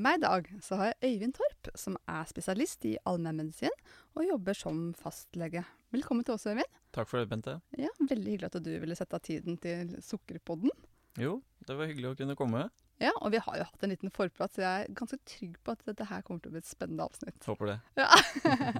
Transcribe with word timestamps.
Med 0.00 0.14
meg 0.14 0.16
i 0.16 0.22
dag 0.22 0.46
så 0.64 0.76
har 0.80 0.86
jeg 0.88 1.10
Øyvind 1.10 1.34
Torp, 1.36 1.68
som 1.76 1.96
er 2.08 2.24
spesialist 2.24 2.86
i 2.88 2.94
allmennmedisin 3.04 3.74
og 4.16 4.22
jobber 4.24 4.56
som 4.56 4.78
fastlege. 4.96 5.60
Velkommen 5.92 6.24
til 6.24 6.38
oss, 6.38 6.46
Øyvind. 6.48 6.78
Takk 6.96 7.10
for 7.10 7.20
det, 7.20 7.28
Bente. 7.28 7.58
Ja, 7.76 7.90
Veldig 8.00 8.32
hyggelig 8.32 8.48
at 8.48 8.56
du 8.64 8.70
ville 8.80 8.96
sette 8.96 9.18
av 9.18 9.20
tiden 9.26 9.58
til 9.60 9.92
Sukkerpodden. 10.00 10.72
Jo, 11.20 11.34
det 11.68 11.76
var 11.76 11.92
hyggelig 11.92 12.14
å 12.14 12.16
kunne 12.16 12.38
komme. 12.40 12.64
Ja, 13.02 13.12
og 13.18 13.34
vi 13.36 13.44
har 13.44 13.60
jo 13.60 13.68
hatt 13.68 13.84
en 13.84 13.92
liten 13.92 14.14
forprat, 14.16 14.56
så 14.56 14.64
jeg 14.64 14.86
er 14.86 14.96
ganske 15.02 15.20
trygg 15.34 15.60
på 15.60 15.76
at 15.76 15.84
dette 15.90 16.08
her 16.08 16.24
kommer 16.24 16.40
til 16.40 16.54
å 16.54 16.56
bli 16.56 16.64
et 16.64 16.72
spennende 16.72 17.04
avsnitt. 17.04 17.36
Håper 17.44 17.74
det. 17.74 17.78
Ja. 18.00 18.08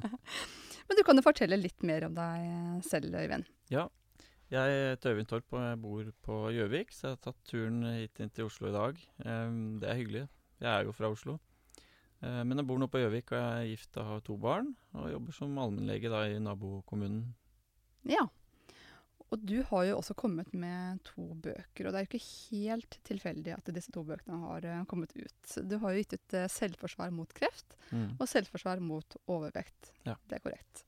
Men 0.88 1.02
du 1.02 1.04
kan 1.04 1.20
jo 1.20 1.28
fortelle 1.28 1.60
litt 1.60 1.84
mer 1.84 2.08
om 2.08 2.16
deg 2.16 2.82
selv, 2.88 3.12
Øyvind. 3.12 3.52
Ja. 3.68 3.90
Jeg 4.48 4.82
heter 4.96 5.12
Øyvind 5.12 5.34
Torp 5.36 5.52
og 5.52 5.68
jeg 5.68 5.84
bor 5.84 6.12
på 6.24 6.42
Gjøvik, 6.56 6.96
så 6.96 7.10
jeg 7.10 7.18
har 7.18 7.24
tatt 7.28 7.48
turen 7.52 7.82
hit 8.00 8.24
inn 8.24 8.32
til 8.32 8.48
Oslo 8.48 8.72
i 8.72 8.78
dag. 8.80 9.08
Um, 9.28 9.58
det 9.84 9.92
er 9.92 10.00
hyggelig. 10.00 10.28
Jeg 10.60 10.70
er 10.70 10.84
jo 10.88 10.92
fra 10.96 11.10
Oslo. 11.12 11.38
Uh, 12.20 12.42
men 12.44 12.58
jeg 12.60 12.66
bor 12.68 12.80
nå 12.80 12.88
på 12.92 13.00
Gjøvik, 13.00 13.32
og 13.32 13.38
jeg 13.40 13.62
er 13.62 13.70
gift 13.70 13.96
og 14.00 14.10
har 14.10 14.20
to 14.26 14.36
barn. 14.40 14.74
Og 14.98 15.08
jobber 15.14 15.32
som 15.36 15.56
allmennlege 15.62 16.10
da 16.12 16.26
i 16.28 16.36
nabokommunen. 16.42 17.22
Ja. 18.08 18.26
Og 19.30 19.38
du 19.46 19.60
har 19.62 19.84
jo 19.86 19.98
også 20.00 20.16
kommet 20.18 20.50
med 20.58 20.98
to 21.06 21.22
bøker, 21.38 21.86
og 21.86 21.92
det 21.94 22.00
er 22.00 22.04
jo 22.04 22.10
ikke 22.10 22.24
helt 22.50 22.96
tilfeldig 23.06 23.52
at 23.54 23.68
disse 23.76 23.92
to 23.94 24.02
bøkene 24.04 24.40
har 24.42 24.66
uh, 24.66 24.80
kommet 24.90 25.14
ut. 25.14 25.52
Du 25.70 25.76
har 25.78 25.94
jo 25.94 26.02
gitt 26.02 26.16
ut 26.18 26.34
uh, 26.34 26.48
'Selvforsvar 26.50 27.12
mot 27.14 27.30
kreft' 27.34 27.76
Mm. 27.90 28.12
og 28.20 28.26
'Selvforsvar 28.28 28.78
mot 28.78 29.16
overvekt'. 29.26 29.90
Ja. 30.06 30.14
Det 30.28 30.36
er 30.38 30.44
korrekt. 30.44 30.84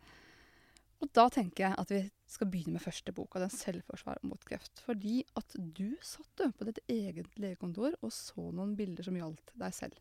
Og 1.03 1.11
da 1.17 1.27
tenker 1.35 1.65
jeg 1.67 1.79
at 1.83 1.91
vi 1.91 2.01
skal 2.31 2.49
begynne 2.49 2.77
med 2.77 2.85
første 2.85 3.13
boka, 3.15 3.41
den 3.43 3.51
'Selvforsvar 3.51 4.23
mot 4.23 4.45
kreft'. 4.47 4.81
Fordi 4.87 5.25
at 5.37 5.57
du 5.59 5.97
satt 6.01 6.31
du 6.39 6.53
på 6.53 6.69
ditt 6.69 6.79
eget 6.89 7.27
legekontor 7.37 7.97
og 8.01 8.13
så 8.15 8.53
noen 8.55 8.77
bilder 8.79 9.03
som 9.03 9.19
gjaldt 9.19 9.51
deg 9.59 9.75
selv. 9.75 9.99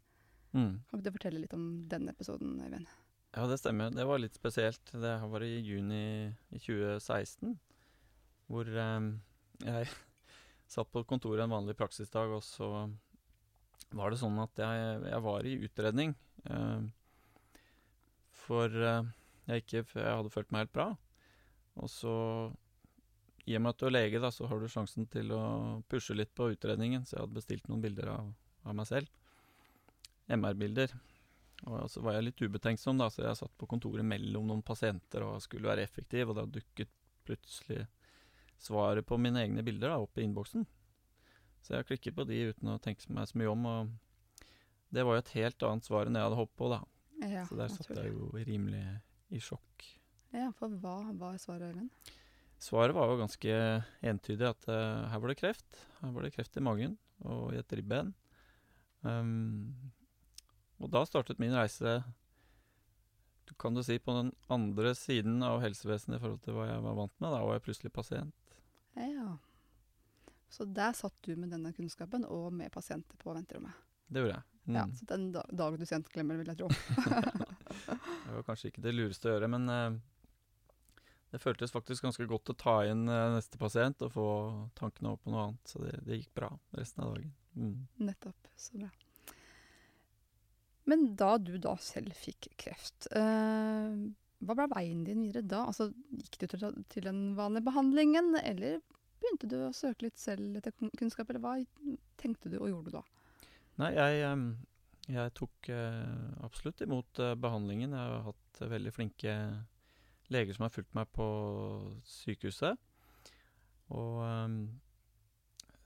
Mm. 0.53 0.83
Kan 0.85 0.99
ikke 0.99 1.07
du 1.07 1.15
fortelle 1.17 1.41
litt 1.41 1.55
om 1.57 1.65
den 1.89 2.09
episoden, 2.11 2.59
Øyvind? 2.61 2.87
Ja, 3.33 3.47
det 3.47 3.59
stemmer. 3.59 3.89
Det 3.89 4.05
var 4.05 4.19
litt 4.19 4.35
spesielt. 4.35 4.83
Det 4.91 5.13
var 5.31 5.43
i 5.43 5.59
juni 5.63 6.35
i 6.51 6.59
2016, 6.59 7.57
hvor 8.51 8.67
eh, 8.67 9.11
jeg 9.65 9.87
satt 10.75 10.91
på 10.91 11.05
kontoret 11.07 11.43
en 11.43 11.55
vanlig 11.55 11.77
praksisdag, 11.79 12.29
og 12.35 12.43
så 12.43 12.91
var 13.91 14.11
det 14.11 14.19
sånn 14.21 14.37
at 14.39 14.59
jeg, 14.59 14.99
jeg 15.09 15.23
var 15.23 15.47
i 15.47 15.57
utredning. 15.65 16.13
eh, 16.45 16.83
for 18.41 18.67
eh, 18.67 19.09
jeg 19.51 19.65
ikke 19.65 19.85
før 19.93 20.05
jeg 20.05 20.19
hadde 20.19 20.33
følt 20.33 20.51
meg 20.53 20.65
helt 20.65 20.75
bra. 20.75 20.87
Og 21.81 21.89
så, 21.91 22.13
i 23.47 23.55
og 23.57 23.63
med 23.63 23.73
at 23.73 23.81
du 23.81 23.87
er 23.87 23.95
lege, 23.95 24.21
da, 24.23 24.31
så 24.33 24.49
har 24.49 24.59
du 24.59 24.69
sjansen 24.71 25.07
til 25.11 25.31
å 25.35 25.43
pushe 25.91 26.15
litt 26.17 26.33
på 26.37 26.51
utredningen, 26.53 27.05
så 27.05 27.17
jeg 27.17 27.25
hadde 27.25 27.39
bestilt 27.39 27.71
noen 27.71 27.83
bilder 27.83 28.11
av, 28.15 28.33
av 28.67 28.77
meg 28.77 28.89
selv. 28.89 29.11
MR-bilder. 30.31 30.93
Og 31.69 31.85
så 31.93 32.01
var 32.01 32.17
jeg 32.17 32.29
litt 32.29 32.41
ubetenksom, 32.41 32.97
da, 33.01 33.09
så 33.13 33.25
jeg 33.25 33.39
satt 33.43 33.53
på 33.59 33.69
kontoret 33.69 34.05
mellom 34.07 34.47
noen 34.49 34.63
pasienter 34.65 35.25
og 35.27 35.41
skulle 35.43 35.69
være 35.69 35.85
effektiv, 35.85 36.31
og 36.31 36.39
da 36.39 36.47
dukket 36.49 36.89
plutselig 37.27 37.85
svaret 38.61 39.05
på 39.05 39.17
mine 39.21 39.43
egne 39.43 39.63
bilder 39.65 39.93
da, 39.93 39.99
opp 40.01 40.17
i 40.17 40.25
innboksen. 40.25 40.65
Så 41.61 41.75
jeg 41.75 41.87
klikket 41.91 42.17
på 42.17 42.25
de 42.25 42.39
uten 42.49 42.73
å 42.73 42.79
tenke 42.81 43.05
meg 43.13 43.29
så 43.29 43.37
mye 43.37 43.51
om, 43.51 43.67
og 43.69 44.49
det 44.91 45.05
var 45.05 45.17
jo 45.17 45.23
et 45.23 45.35
helt 45.37 45.67
annet 45.67 45.87
svar 45.87 46.09
enn 46.09 46.17
jeg 46.17 46.27
hadde 46.27 46.39
håpet 46.41 46.57
på, 46.57 46.71
da. 46.73 46.81
Ja, 47.21 47.45
så 47.45 47.57
der 47.59 47.69
satt 47.69 47.91
jeg 47.93 48.15
jo 48.15 48.31
rimelig 48.33 48.81
i 49.31 49.41
sjokk. 49.43 49.87
Ja, 50.35 50.49
for 50.55 50.71
hva 50.81 50.97
var 51.19 51.39
svaret, 51.41 51.73
Øyvind? 51.73 51.91
Svaret 52.61 52.95
var 52.95 53.09
jo 53.09 53.19
ganske 53.19 53.53
entydig 54.05 54.45
at 54.47 54.67
uh, 54.69 55.07
her 55.09 55.21
var 55.21 55.31
det 55.31 55.39
kreft. 55.39 55.79
Her 55.99 56.13
var 56.13 56.27
det 56.27 56.35
kreft 56.35 56.57
i 56.59 56.63
magen 56.63 56.97
og 57.25 57.55
i 57.55 57.59
et 57.59 57.73
ribben. 57.73 58.13
Um, 59.01 59.91
og 60.81 60.91
da 60.93 61.01
startet 61.09 61.41
min 61.41 61.55
reise 61.57 62.01
kan 63.59 63.75
du 63.75 63.83
si, 63.83 63.99
på 63.99 64.13
den 64.15 64.31
andre 64.47 64.93
siden 64.95 65.41
av 65.43 65.59
helsevesenet 65.61 66.17
i 66.17 66.21
forhold 66.21 66.39
til 66.45 66.55
hva 66.55 66.69
jeg 66.69 66.83
var 66.85 66.95
vant 66.97 67.13
med. 67.19 67.33
Da 67.33 67.41
var 67.43 67.57
jeg 67.57 67.65
plutselig 67.65 67.91
pasient. 67.93 68.55
Ja. 68.95 69.35
Så 70.51 70.65
der 70.65 70.95
satt 70.97 71.15
du 71.27 71.35
med 71.39 71.51
denne 71.53 71.73
kunnskapen, 71.75 72.25
og 72.25 72.51
med 72.53 72.71
pasienter 72.71 73.19
på 73.19 73.35
venterommet. 73.35 73.75
Det 74.07 74.23
gjorde 74.23 74.37
jeg. 74.37 74.47
Mm. 74.65 74.75
Ja, 74.75 74.85
så 74.95 75.07
den 75.09 75.27
dag 75.33 75.53
dagen 75.57 75.81
du 75.81 75.85
sent 75.89 76.09
glemmer, 76.13 76.39
vil 76.39 76.51
jeg 76.51 76.61
tro. 76.61 76.69
Det 77.87 78.33
var 78.35 78.47
kanskje 78.47 78.71
ikke 78.71 78.83
det 78.85 78.95
lureste 78.95 79.29
å 79.29 79.35
gjøre, 79.35 79.49
men 79.51 79.69
eh, 79.71 79.99
det 81.31 81.39
føltes 81.39 81.71
faktisk 81.71 82.03
ganske 82.05 82.27
godt 82.29 82.51
å 82.53 82.57
ta 82.59 82.75
inn 82.89 83.05
eh, 83.09 83.27
neste 83.35 83.59
pasient 83.61 84.03
og 84.05 84.13
få 84.15 84.27
tankene 84.77 85.13
over 85.13 85.21
på 85.23 85.33
noe 85.33 85.45
annet. 85.47 85.73
Så 85.73 85.83
det, 85.83 85.93
det 86.07 86.21
gikk 86.21 86.33
bra 86.41 86.51
resten 86.77 87.05
av 87.05 87.15
dagen. 87.15 87.33
Mm. 87.55 87.77
Nettopp. 88.07 88.49
Så 88.59 88.79
bra. 88.81 88.89
Men 90.89 91.11
da 91.15 91.35
du 91.37 91.53
da 91.61 91.75
selv 91.79 92.15
fikk 92.17 92.49
kreft, 92.59 93.07
eh, 93.15 93.93
hva 94.41 94.57
ble 94.57 94.67
veien 94.73 95.03
din 95.05 95.21
videre 95.27 95.45
da? 95.45 95.65
Altså, 95.69 95.91
Gikk 96.17 96.39
du 96.41 96.47
til, 96.49 96.65
til 96.91 97.05
den 97.05 97.21
vanlige 97.37 97.67
behandlingen, 97.69 98.33
eller 98.41 98.81
begynte 99.21 99.49
du 99.49 99.59
å 99.67 99.73
søke 99.75 100.07
litt 100.07 100.19
selv 100.19 100.57
etter 100.57 100.73
kunnskap, 100.97 101.29
eller 101.29 101.43
hva 101.43 101.55
tenkte 102.19 102.49
du 102.51 102.57
og 102.59 102.71
gjorde 102.71 102.89
du 102.89 102.97
da? 102.97 103.03
Nei, 103.81 103.91
jeg, 103.95 104.23
em, 104.27 104.45
jeg 105.13 105.33
tok 105.37 105.69
eh, 105.73 106.43
absolutt 106.45 106.81
imot 106.85 107.19
eh, 107.23 107.35
behandlingen. 107.39 107.93
Jeg 107.95 108.11
har 108.13 108.23
hatt 108.29 108.61
eh, 108.61 108.69
veldig 108.71 108.93
flinke 108.95 109.33
leger 110.31 110.55
som 110.55 110.65
har 110.67 110.73
fulgt 110.73 110.93
meg 110.95 111.09
på 111.15 111.27
sykehuset. 112.07 112.79
Og 113.91 114.21
em, 114.25 114.55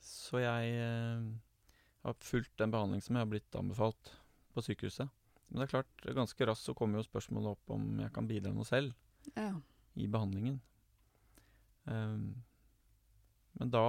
Så 0.05 0.41
jeg 0.43 0.75
eh, 0.77 1.25
har 2.05 2.17
fulgt 2.21 2.53
den 2.61 2.71
behandlingen 2.73 3.01
som 3.05 3.15
jeg 3.17 3.25
har 3.25 3.31
blitt 3.31 3.57
anbefalt 3.57 4.11
på 4.53 4.61
sykehuset. 4.65 5.09
Men 5.49 5.61
det 5.61 5.67
er 5.67 5.73
klart, 5.75 6.05
ganske 6.17 6.45
raskt 6.49 6.65
så 6.69 6.75
kommer 6.77 6.99
jo 7.01 7.07
spørsmålet 7.09 7.55
opp 7.55 7.73
om 7.75 7.99
jeg 8.01 8.13
kan 8.13 8.27
bidra 8.29 8.53
noe 8.53 8.65
selv 8.65 8.93
Ja. 9.35 9.51
i 9.95 10.07
behandlingen. 10.11 10.59
Men 11.85 13.69
da, 13.71 13.83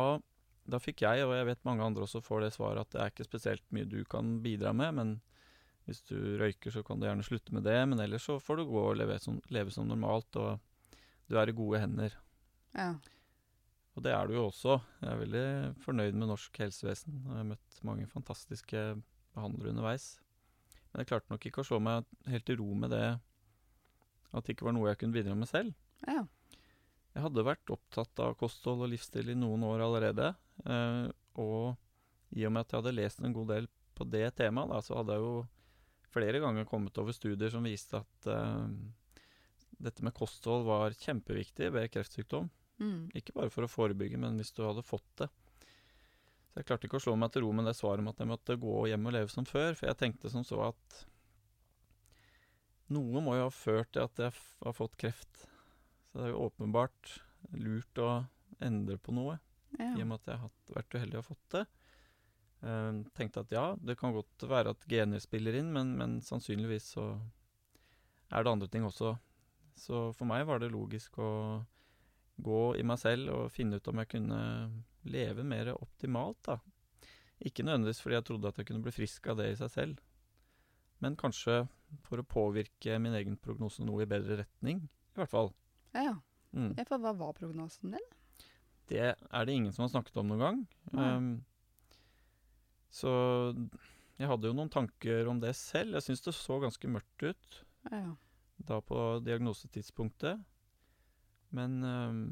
da 0.66 0.80
fikk 0.82 1.04
jeg, 1.06 1.24
og 1.26 1.34
jeg 1.36 1.48
vet 1.48 1.64
mange 1.68 1.84
andre 1.86 2.04
også 2.06 2.22
får 2.24 2.44
det 2.44 2.52
svaret, 2.56 2.82
at 2.82 2.92
det 2.92 3.00
er 3.02 3.12
ikke 3.12 3.26
spesielt 3.28 3.64
mye 3.74 3.88
du 3.88 4.00
kan 4.10 4.36
bidra 4.44 4.72
med, 4.76 4.94
men 4.98 5.16
hvis 5.86 6.02
du 6.08 6.16
røyker, 6.40 6.72
så 6.74 6.82
kan 6.86 6.98
du 6.98 7.06
gjerne 7.06 7.26
slutte 7.26 7.54
med 7.54 7.62
det, 7.66 7.78
men 7.86 8.02
ellers 8.02 8.26
så 8.26 8.40
får 8.42 8.58
du 8.58 8.64
gå 8.68 8.80
og 8.90 8.96
leve 8.98 9.18
som, 9.22 9.38
leve 9.54 9.70
som 9.74 9.86
normalt, 9.86 10.38
og 10.40 10.58
du 11.30 11.38
er 11.38 11.50
i 11.50 11.56
gode 11.56 11.82
hender. 11.82 12.16
ja. 12.74 12.94
Og 13.96 14.04
det 14.04 14.12
er 14.12 14.28
du 14.28 14.34
jo 14.34 14.42
også. 14.50 14.74
Jeg 15.00 15.08
er 15.08 15.20
veldig 15.22 15.46
fornøyd 15.80 16.16
med 16.20 16.28
norsk 16.28 16.58
helsevesen. 16.60 17.14
Jeg 17.16 17.32
har 17.32 17.46
møtt 17.48 17.78
mange 17.88 18.04
fantastiske 18.10 18.82
behandlere 19.32 19.72
underveis. 19.72 20.18
Men 20.90 21.00
jeg 21.00 21.08
klarte 21.08 21.32
nok 21.32 21.46
ikke 21.48 21.62
å 21.62 21.64
slå 21.64 21.78
meg 21.80 22.04
helt 22.28 22.44
til 22.44 22.58
ro 22.60 22.74
med 22.76 22.92
det 22.92 23.06
at 24.36 24.44
det 24.44 24.52
ikke 24.52 24.66
var 24.68 24.76
noe 24.76 24.90
jeg 24.90 25.00
kunne 25.00 25.16
bidra 25.16 25.32
med 25.38 25.48
selv. 25.48 25.72
ja. 26.04 26.26
Jeg 27.16 27.24
hadde 27.24 27.46
vært 27.48 27.70
opptatt 27.72 28.20
av 28.20 28.34
kosthold 28.36 28.82
og 28.84 28.90
livsstil 28.92 29.30
i 29.32 29.38
noen 29.38 29.62
år 29.64 29.86
allerede. 29.86 30.34
Eh, 30.68 31.06
og 31.40 32.36
i 32.36 32.44
og 32.44 32.52
med 32.52 32.66
at 32.66 32.74
jeg 32.74 32.82
hadde 32.82 32.98
lest 32.98 33.22
en 33.24 33.32
god 33.32 33.54
del 33.54 33.68
på 33.96 34.04
det 34.12 34.26
temaet, 34.36 34.68
da, 34.74 34.82
så 34.84 34.98
hadde 34.98 35.16
jeg 35.16 35.24
jo 35.24 35.36
flere 36.12 36.42
ganger 36.44 36.68
kommet 36.68 37.00
over 37.00 37.16
studier 37.16 37.52
som 37.52 37.64
viste 37.64 38.02
at 38.02 38.28
eh, 38.28 38.68
dette 39.80 40.04
med 40.04 40.12
kosthold 40.16 40.68
var 40.68 40.96
kjempeviktig 41.00 41.72
ved 41.72 41.88
kreftsykdom. 41.94 42.52
Mm. 42.84 43.08
Ikke 43.16 43.32
bare 43.36 43.52
for 43.52 43.64
å 43.64 43.72
forebygge, 43.72 44.20
men 44.20 44.36
hvis 44.36 44.52
du 44.52 44.66
hadde 44.66 44.84
fått 44.84 45.08
det. 45.22 45.32
Så 46.52 46.60
jeg 46.60 46.68
klarte 46.68 46.88
ikke 46.88 47.00
å 47.00 47.06
slå 47.08 47.16
meg 47.16 47.32
til 47.32 47.46
ro 47.46 47.56
med 47.56 47.68
det 47.68 47.76
svaret 47.80 48.04
om 48.04 48.12
at 48.12 48.20
jeg 48.20 48.28
måtte 48.28 48.60
gå 48.60 48.78
hjem 48.92 49.08
og 49.08 49.16
leve 49.16 49.32
som 49.32 49.48
før, 49.48 49.72
for 49.72 49.88
jeg 49.88 50.00
tenkte 50.04 50.32
som 50.32 50.44
så 50.44 50.66
at 50.68 51.02
noe 52.92 53.24
må 53.24 53.40
jo 53.40 53.48
ha 53.48 53.52
ført 53.52 53.96
til 53.96 54.04
at 54.04 54.20
jeg 54.20 54.36
har 54.36 54.76
fått 54.76 55.00
kreft. 55.00 55.46
Så 56.16 56.22
det 56.22 56.30
er 56.30 56.32
jo 56.32 56.44
åpenbart 56.46 57.10
lurt 57.60 57.98
å 58.00 58.10
endre 58.64 58.94
på 58.96 59.12
noe, 59.12 59.34
i 59.76 60.00
og 60.00 60.06
med 60.08 60.14
at 60.22 60.30
jeg 60.30 60.40
har 60.40 60.52
vært 60.72 60.94
uheldig 60.96 61.18
og 61.18 61.26
fått 61.26 61.50
det. 61.52 61.60
Uh, 62.64 63.02
tenkte 63.12 63.42
at 63.44 63.50
ja, 63.52 63.64
det 63.76 63.98
kan 64.00 64.14
godt 64.16 64.46
være 64.48 64.72
at 64.72 64.86
gener 64.88 65.20
spiller 65.20 65.58
inn, 65.58 65.68
men, 65.74 65.90
men 65.98 66.14
sannsynligvis 66.24 66.86
så 66.94 67.04
er 68.32 68.46
det 68.46 68.54
andre 68.54 68.68
ting 68.72 68.86
også. 68.88 69.10
Så 69.76 70.00
for 70.16 70.30
meg 70.30 70.46
var 70.48 70.62
det 70.62 70.70
logisk 70.72 71.18
å 71.20 71.28
gå 72.48 72.62
i 72.80 72.88
meg 72.88 73.02
selv 73.02 73.34
og 73.34 73.52
finne 73.52 73.76
ut 73.76 73.92
om 73.92 74.00
jeg 74.00 74.14
kunne 74.14 74.40
leve 75.04 75.44
mer 75.44 75.74
optimalt, 75.74 76.40
da. 76.48 76.56
Ikke 77.44 77.68
nødvendigvis 77.68 78.00
fordi 78.00 78.16
jeg 78.16 78.28
trodde 78.30 78.54
at 78.54 78.62
jeg 78.62 78.70
kunne 78.72 78.86
bli 78.88 78.96
frisk 79.02 79.28
av 79.28 79.42
det 79.42 79.50
i 79.52 79.60
seg 79.60 79.74
selv, 79.76 80.00
Men 81.04 81.12
kanskje 81.20 81.66
for 82.08 82.24
å 82.24 82.24
påvirke 82.24 82.96
min 83.04 83.20
egen 83.20 83.36
prognose 83.36 83.84
noe 83.84 84.08
i 84.08 84.08
bedre 84.08 84.40
retning, 84.46 84.86
i 85.12 85.20
hvert 85.20 85.34
fall. 85.36 85.52
Ja, 85.96 86.04
ja. 86.10 86.16
Mm. 86.56 86.72
For 86.88 87.00
hva 87.02 87.12
var 87.16 87.36
prognosen 87.36 87.96
din? 87.96 88.08
Det 88.88 89.02
er 89.02 89.46
det 89.46 89.54
ingen 89.56 89.72
som 89.74 89.84
har 89.84 89.92
snakket 89.96 90.20
om 90.20 90.28
noen 90.30 90.42
gang. 90.44 90.60
Um, 90.92 91.30
så 92.92 93.12
jeg 94.16 94.30
hadde 94.30 94.48
jo 94.48 94.56
noen 94.56 94.72
tanker 94.72 95.28
om 95.28 95.40
det 95.42 95.56
selv. 95.58 95.96
Jeg 95.98 96.06
syns 96.06 96.22
det 96.24 96.36
så 96.36 96.60
ganske 96.62 96.90
mørkt 96.90 97.26
ut 97.26 97.58
Ja, 97.90 98.14
da 98.68 98.78
på 98.80 99.00
diagnosetidspunktet. 99.26 100.40
Men 101.56 101.82
um, 101.84 102.22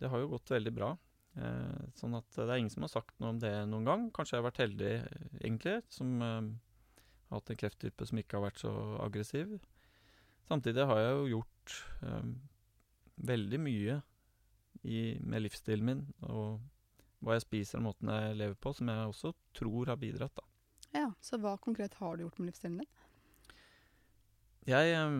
det 0.00 0.10
har 0.12 0.20
jo 0.20 0.32
gått 0.34 0.52
veldig 0.52 0.74
bra. 0.74 0.92
Eh, 1.36 1.80
sånn 1.96 2.16
at 2.16 2.28
det 2.32 2.46
er 2.48 2.60
ingen 2.60 2.72
som 2.72 2.84
har 2.86 2.92
sagt 2.92 3.16
noe 3.20 3.34
om 3.34 3.40
det 3.40 3.52
noen 3.68 3.88
gang. 3.88 4.06
Kanskje 4.14 4.36
jeg 4.36 4.42
har 4.42 4.48
vært 4.48 4.62
heldig, 4.64 4.92
egentlig, 5.40 5.76
som 5.92 6.14
um, 6.20 6.52
har 7.28 7.40
hatt 7.40 7.52
en 7.52 7.60
krefttype 7.60 8.08
som 8.08 8.20
ikke 8.20 8.38
har 8.38 8.46
vært 8.48 8.62
så 8.62 8.72
aggressiv. 9.04 9.56
Samtidig 10.48 10.86
har 10.88 11.02
jeg 11.02 11.14
jo 11.16 11.26
gjort 11.34 11.55
um, 12.02 12.34
veldig 13.16 13.60
mye 13.62 14.00
i, 14.86 15.16
med 15.20 15.46
livsstilen 15.46 15.86
min 15.86 16.02
og 16.28 16.60
hva 17.24 17.36
jeg 17.36 17.46
spiser 17.46 17.80
og 17.80 17.88
måten 17.88 18.12
jeg 18.12 18.36
lever 18.38 18.58
på, 18.60 18.72
som 18.76 18.90
jeg 18.92 19.08
også 19.10 19.32
tror 19.56 19.90
har 19.90 19.98
bidratt. 20.00 20.36
da. 20.36 20.44
ja. 21.00 21.08
Så 21.24 21.40
hva 21.42 21.56
konkret 21.62 21.96
har 22.00 22.16
du 22.16 22.26
gjort 22.26 22.38
med 22.38 22.50
livsstilen 22.50 22.82
din? 22.82 22.92
Jeg 24.66 24.92
eh, 24.98 25.16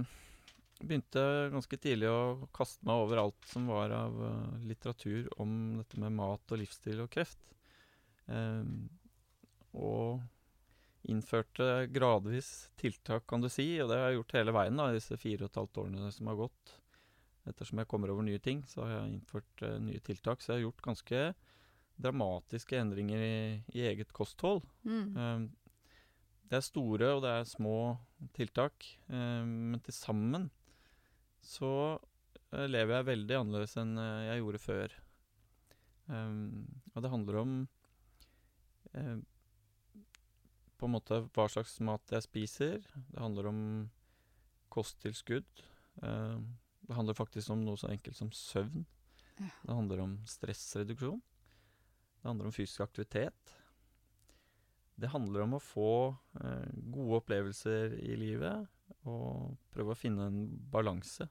begynte 0.83 1.25
ganske 1.55 1.79
tidlig 1.81 2.11
å 2.11 2.49
kaste 2.55 2.87
meg 2.87 3.03
over 3.07 3.23
alt 3.23 3.49
som 3.49 3.69
var 3.71 3.95
av 3.95 4.17
uh, 4.21 4.57
litteratur 4.67 5.31
om 5.41 5.51
dette 5.81 6.01
med 6.03 6.15
mat 6.19 6.53
og 6.53 6.61
livsstil 6.61 7.01
og 7.05 7.11
kreft. 7.15 7.41
Um, 8.27 8.89
og 9.77 10.21
innførte 11.11 11.87
gradvis 11.93 12.71
tiltak, 12.81 13.27
kan 13.31 13.43
du 13.43 13.49
si, 13.53 13.69
og 13.83 13.91
det 13.91 13.99
har 13.99 14.11
jeg 14.11 14.21
gjort 14.21 14.37
hele 14.39 14.55
veien 14.57 14.81
da, 14.81 14.89
disse 14.95 15.19
fire 15.21 15.47
og 15.47 15.51
et 15.51 15.61
halvt 15.61 15.81
årene 15.85 16.11
som 16.15 16.31
har 16.31 16.41
gått. 16.41 16.73
Ettersom 17.47 17.79
jeg 17.81 17.91
kommer 17.91 18.11
over 18.11 18.27
nye 18.27 18.43
ting, 18.43 18.65
så 18.67 18.83
har 18.83 18.93
jeg 18.97 19.13
innført 19.13 19.63
uh, 19.63 19.77
nye 19.83 20.03
tiltak. 20.03 20.43
Så 20.43 20.53
jeg 20.53 20.59
har 20.59 20.65
gjort 20.67 20.87
ganske 20.89 21.21
dramatiske 22.03 22.81
endringer 22.81 23.23
i, 23.23 23.39
i 23.77 23.87
eget 23.87 24.11
kosthold. 24.17 24.65
Mm. 24.83 25.07
Um, 25.15 25.47
det 26.47 26.59
er 26.59 26.67
store 26.67 27.13
og 27.17 27.23
det 27.25 27.33
er 27.33 27.49
små 27.49 27.79
tiltak, 28.37 28.87
um, 29.11 29.73
men 29.73 29.83
til 29.87 29.95
sammen 29.97 30.51
så 31.43 31.73
uh, 31.99 32.67
lever 32.67 32.99
jeg 32.99 33.11
veldig 33.13 33.39
annerledes 33.41 33.79
enn 33.83 33.95
uh, 33.99 34.27
jeg 34.27 34.43
gjorde 34.43 34.63
før. 34.63 34.99
Um, 36.11 36.67
og 36.95 37.03
det 37.03 37.15
handler 37.15 37.43
om 37.43 37.57
på 40.77 40.89
en 40.89 40.95
måte 40.97 41.23
hva 41.35 41.47
slags 41.51 41.79
mat 41.85 42.13
jeg 42.13 42.25
spiser. 42.27 42.87
Det 43.11 43.21
handler 43.21 43.49
om 43.51 43.61
kosttilskudd. 44.73 45.49
Um, 46.03 46.57
det 46.87 46.95
handler 46.95 47.17
faktisk 47.19 47.51
om 47.55 47.65
noe 47.65 47.79
så 47.81 47.89
enkelt 47.91 48.19
som 48.19 48.33
søvn. 48.35 48.85
Ja. 49.41 49.51
Det 49.63 49.75
handler 49.75 50.03
om 50.05 50.19
stressreduksjon. 50.29 51.23
Det 52.21 52.29
handler 52.29 52.49
om 52.49 52.55
fysisk 52.55 52.85
aktivitet. 52.85 53.57
Det 54.97 55.11
handler 55.13 55.45
om 55.45 55.57
å 55.59 55.61
få 55.61 55.89
eh, 56.41 56.71
gode 56.89 57.19
opplevelser 57.21 57.99
i 58.01 58.15
livet 58.17 58.65
og 59.05 59.59
prøve 59.75 59.93
å 59.93 59.99
finne 59.99 60.31
en 60.31 60.39
balanse. 60.73 61.27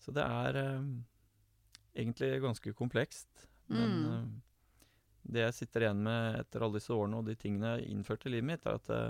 Så 0.00 0.14
det 0.16 0.24
er 0.24 0.58
eh, 0.62 0.86
egentlig 1.92 2.30
ganske 2.42 2.72
komplekst. 2.78 3.48
Men 3.68 3.98
Mm. 4.02 4.32
Eh, 5.24 5.28
det 5.34 5.44
jeg 5.46 5.58
sitter 5.60 5.86
igjen 5.86 6.02
med 6.06 6.40
etter 6.40 6.64
alle 6.64 6.80
disse 6.80 6.94
årene 6.94 7.20
og 7.20 7.28
de 7.28 7.36
tingene 7.38 7.70
jeg 7.70 7.80
har 7.80 7.92
innført 7.94 8.26
i 8.26 8.32
livet 8.34 8.48
mitt, 8.50 8.66
er 8.66 8.78
at 8.80 8.88
det, 8.90 9.02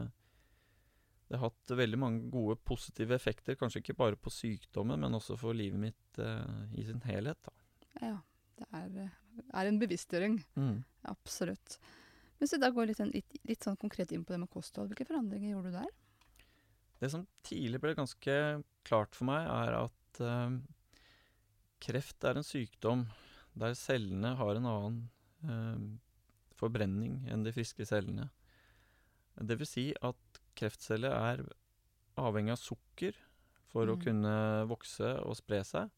det 1.29 1.38
har 1.38 1.49
hatt 1.49 1.75
veldig 1.82 2.00
mange 2.00 2.29
gode 2.32 2.59
positive 2.69 3.17
effekter. 3.17 3.56
Kanskje 3.56 3.81
ikke 3.82 3.97
bare 3.99 4.20
på 4.20 4.32
sykdommen, 4.32 5.00
men 5.00 5.17
også 5.17 5.38
for 5.41 5.56
livet 5.56 5.81
mitt 5.81 6.20
uh, 6.20 6.69
i 6.76 6.85
sin 6.85 7.00
helhet. 7.09 7.41
Da. 7.49 7.56
Ja. 8.03 8.19
Det 8.62 8.69
er, 8.76 8.91
eh, 9.06 9.44
er 9.59 9.69
en 9.70 9.79
bevisstgjøring. 9.81 10.37
Absolutt. 11.09 11.79
Hvis 12.38 12.53
vi 12.55 12.58
da 12.61 12.69
går 12.75 12.91
litt, 12.91 12.99
sånn- 13.00 13.15
litt, 13.15 13.38
litt 13.49 13.65
sånn 13.65 13.79
konkret 13.81 14.12
inn 14.12 14.26
på 14.26 14.35
det 14.35 14.43
med 14.43 14.50
kosthold, 14.53 14.91
hvilke 14.91 15.06
forandringer 15.08 15.55
gjorde 15.55 15.73
du 15.73 15.79
der? 15.79 15.91
Det 17.03 17.11
som 17.11 17.25
tidlig 17.43 17.81
ble 17.82 17.94
ganske 17.99 18.35
klart 18.87 19.17
for 19.17 19.26
meg, 19.31 19.49
er 19.49 19.79
at 19.81 20.20
uh, 20.23 20.53
kreft 21.82 22.23
er 22.29 22.38
en 22.38 22.47
sykdom 22.47 23.06
der 23.58 23.75
cellene 23.79 24.37
har 24.38 24.56
en 24.56 24.69
annen 24.69 24.99
eh, 25.03 25.22
forbrenning 26.59 27.21
enn 27.31 27.43
de 27.47 27.53
friske 27.55 27.87
cellene. 27.89 28.29
Det 29.41 29.56
vil 29.59 29.67
si 29.69 29.85
at 30.05 30.41
kreftceller 30.59 31.12
er 31.17 31.43
avhengig 32.21 32.53
av 32.55 32.61
sukker 32.61 33.17
for 33.73 33.89
å 33.89 33.97
Mm. 33.97 34.03
kunne 34.05 34.35
vokse 34.69 35.11
og 35.25 35.37
spre 35.37 35.62
seg. 35.65 35.91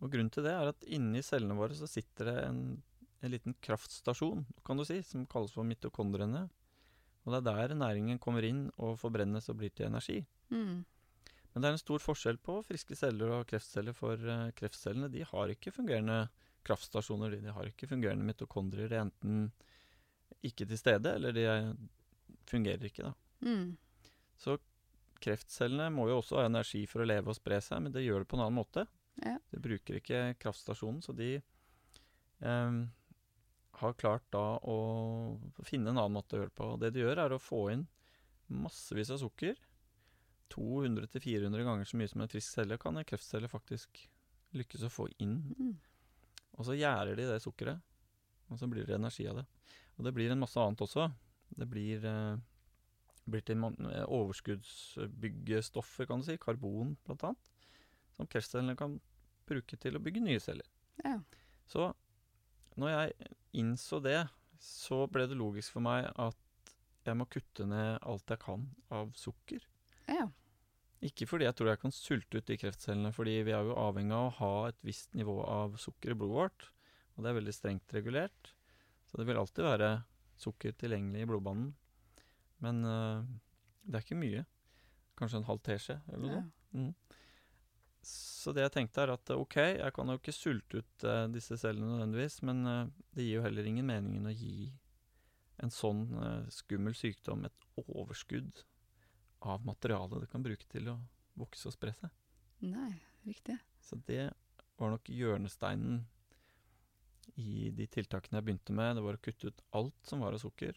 Og 0.00 0.10
grunnen 0.10 0.30
til 0.30 0.42
det 0.42 0.52
er 0.52 0.68
at 0.68 0.84
inni 0.86 1.22
cellene 1.22 1.54
våre 1.54 1.74
så 1.74 1.86
sitter 1.86 2.24
det 2.24 2.44
en, 2.48 2.82
en 3.22 3.30
liten 3.30 3.54
kraftstasjon, 3.62 4.46
kan 4.64 4.76
du 4.76 4.84
si, 4.84 5.02
som 5.02 5.26
kalles 5.26 5.52
for 5.52 5.62
mitokondrene. 5.64 6.48
Og 7.26 7.32
det 7.32 7.40
er 7.52 7.68
der 7.68 7.74
næringen 7.76 8.18
kommer 8.18 8.42
inn 8.42 8.70
og 8.78 8.98
forbrennes 8.98 9.48
og 9.52 9.58
blir 9.60 9.70
til 9.70 9.86
energi. 9.86 10.26
Mm. 10.50 10.84
Men 11.52 11.62
det 11.62 11.68
er 11.68 11.72
en 11.76 11.82
stor 11.82 11.98
forskjell 11.98 12.38
på 12.38 12.64
friske 12.64 12.96
celler 12.96 13.30
og 13.40 13.46
kreftceller, 13.46 13.92
for 13.92 14.14
eh, 14.14 14.50
kreftcellene 14.56 15.10
de 15.12 15.22
har 15.22 15.48
ikke 15.52 15.72
fungerende 15.74 16.28
kraftstasjoner. 16.66 17.36
De, 17.36 17.52
har 17.54 17.68
ikke 17.70 17.88
fungerende 17.90 18.26
mitokondrier. 18.26 18.90
De 18.90 18.98
er 18.98 19.06
enten 19.06 19.44
ikke 20.46 20.66
til 20.68 20.80
stede, 20.80 21.14
eller 21.16 21.34
de 21.36 21.46
er, 21.48 21.70
fungerer 22.48 22.86
ikke. 22.88 23.12
Mm. 23.44 23.74
Så 24.40 24.56
kreftcellene 25.20 25.90
må 25.92 26.08
jo 26.08 26.20
også 26.20 26.40
ha 26.40 26.46
energi 26.48 26.86
for 26.88 27.02
å 27.02 27.08
leve 27.08 27.32
og 27.32 27.36
spre 27.36 27.60
seg, 27.64 27.82
men 27.84 27.94
det 27.94 28.06
gjør 28.06 28.24
det 28.24 28.30
på 28.30 28.38
en 28.38 28.46
annen 28.46 28.60
måte. 28.60 28.86
Ja. 29.20 29.36
De 29.52 29.60
bruker 29.60 29.98
ikke 30.00 30.22
kraftstasjonen, 30.40 31.02
så 31.04 31.12
de 31.16 31.34
em, 32.40 32.82
har 33.80 33.98
klart 34.00 34.24
da 34.32 34.44
å 34.64 34.78
finne 35.66 35.92
en 35.92 35.98
annen 35.98 36.16
måte 36.16 36.36
å 36.36 36.40
gjøre 36.40 36.52
det 36.52 36.60
på. 36.60 36.70
Det 36.80 36.92
de 36.94 37.04
gjør, 37.04 37.24
er 37.24 37.36
å 37.36 37.42
få 37.42 37.66
inn 37.74 37.84
massevis 38.50 39.12
av 39.14 39.20
sukker. 39.22 39.58
200-400 40.50 41.66
ganger 41.66 41.86
så 41.86 41.98
mye 42.00 42.10
som 42.10 42.24
en 42.24 42.30
frisk 42.30 42.56
celle 42.56 42.78
kan 42.80 42.96
en 42.98 43.06
kreftcelle 43.06 43.50
faktisk 43.50 44.02
lykkes 44.56 44.88
å 44.88 44.90
få 44.90 45.06
inn. 45.22 45.36
Mm. 45.58 45.76
Og 46.58 46.64
så 46.66 46.72
gjærer 46.76 47.14
de 47.16 47.24
det 47.28 47.42
sukkeret, 47.42 47.78
og 48.50 48.58
så 48.58 48.66
blir 48.70 48.84
det 48.86 48.96
energi 48.96 49.24
av 49.30 49.36
det. 49.40 49.46
Og 49.96 50.04
det 50.06 50.14
blir 50.16 50.30
en 50.32 50.42
masse 50.42 50.60
annet 50.60 50.80
også. 50.84 51.04
Det 51.60 51.66
blir, 51.70 52.04
eh, 52.04 52.36
blir 53.30 53.42
til 53.46 53.56
eh, 53.64 54.04
overskuddsbyggestoffer, 54.06 56.04
kan 56.06 56.18
du 56.20 56.24
si. 56.26 56.36
Karbon, 56.36 56.96
blant 57.04 57.22
annet. 57.24 57.44
Som 58.16 58.26
kreftcellene 58.26 58.76
kan 58.76 59.00
bruke 59.46 59.76
til 59.76 59.96
å 59.96 60.02
bygge 60.02 60.20
nye 60.24 60.40
celler. 60.40 60.68
Ja. 61.04 61.20
Så 61.66 61.92
når 62.76 62.88
jeg 62.88 63.12
innså 63.60 64.00
det, 64.02 64.28
så 64.60 65.06
ble 65.10 65.26
det 65.28 65.36
logisk 65.40 65.72
for 65.76 65.80
meg 65.84 66.10
at 66.20 66.36
jeg 67.06 67.16
må 67.16 67.24
kutte 67.32 67.64
ned 67.68 67.98
alt 68.06 68.30
jeg 68.30 68.38
kan 68.42 68.68
av 68.90 69.12
sukker. 69.16 69.60
ja. 70.08 70.28
Ikke 71.06 71.24
fordi 71.28 71.46
jeg 71.46 71.56
tror 71.56 71.70
jeg 71.70 71.80
kan 71.80 71.94
sulte 71.96 72.40
ut 72.40 72.48
de 72.48 72.58
kreftcellene, 72.60 73.12
fordi 73.16 73.38
vi 73.46 73.54
er 73.56 73.64
jo 73.64 73.76
avhengig 73.80 74.16
av 74.16 74.26
å 74.26 74.34
ha 74.36 74.54
et 74.68 74.80
visst 74.84 75.14
nivå 75.16 75.38
av 75.48 75.78
sukker 75.80 76.12
i 76.12 76.18
blodet 76.18 76.36
vårt, 76.36 76.66
og 77.14 77.24
det 77.24 77.30
er 77.30 77.38
veldig 77.38 77.54
strengt 77.56 77.94
regulert. 77.96 78.52
Så 79.08 79.18
det 79.18 79.26
vil 79.28 79.40
alltid 79.40 79.64
være 79.64 79.90
sukker 80.40 80.76
tilgjengelig 80.78 81.24
i 81.24 81.30
blodbanen. 81.30 81.70
Men 82.60 82.84
øh, 82.84 83.24
det 83.88 83.96
er 83.96 84.04
ikke 84.04 84.20
mye. 84.20 84.44
Kanskje 85.18 85.40
en 85.40 85.48
halv 85.48 85.64
teskje 85.64 85.98
eller 86.12 86.26
noe 86.26 86.42
sånt. 86.44 87.16
Så 88.06 88.54
det 88.56 88.62
jeg 88.64 88.72
tenkte 88.72 89.02
er 89.02 89.12
at 89.12 89.30
ok, 89.34 89.56
jeg 89.76 89.92
kan 89.92 90.08
jo 90.08 90.16
ikke 90.16 90.32
sulte 90.32 90.80
ut 90.80 91.04
eh, 91.04 91.26
disse 91.34 91.58
cellene 91.60 91.90
nødvendigvis, 91.98 92.38
men 92.48 92.62
eh, 92.64 92.86
det 93.16 93.26
gir 93.26 93.36
jo 93.36 93.42
heller 93.44 93.68
ingen 93.68 93.90
meningen 93.90 94.30
å 94.30 94.32
gi 94.32 94.70
en 95.60 95.72
sånn 95.74 96.06
eh, 96.16 96.46
skummel 96.54 96.96
sykdom 96.96 97.44
et 97.44 97.66
overskudd 97.82 98.62
av 99.40 99.64
materialet 99.66 100.24
det 100.24 100.30
kan 100.32 100.44
bruke 100.44 100.66
til 100.70 100.90
å 100.92 100.98
vokse 101.40 101.68
og 101.70 101.74
spre 101.76 101.94
seg. 101.96 102.12
Nei, 102.66 102.92
riktig. 103.24 103.56
Så 103.80 103.98
det 104.08 104.30
var 104.80 104.92
nok 104.92 105.08
hjørnesteinen 105.12 106.02
i 107.40 107.70
de 107.76 107.86
tiltakene 107.88 108.40
jeg 108.40 108.48
begynte 108.48 108.74
med. 108.76 108.96
Det 108.98 109.04
var 109.04 109.16
å 109.16 109.22
kutte 109.24 109.50
ut 109.52 109.62
alt 109.76 110.08
som 110.08 110.24
var 110.24 110.36
av 110.36 110.42
sukker. 110.42 110.76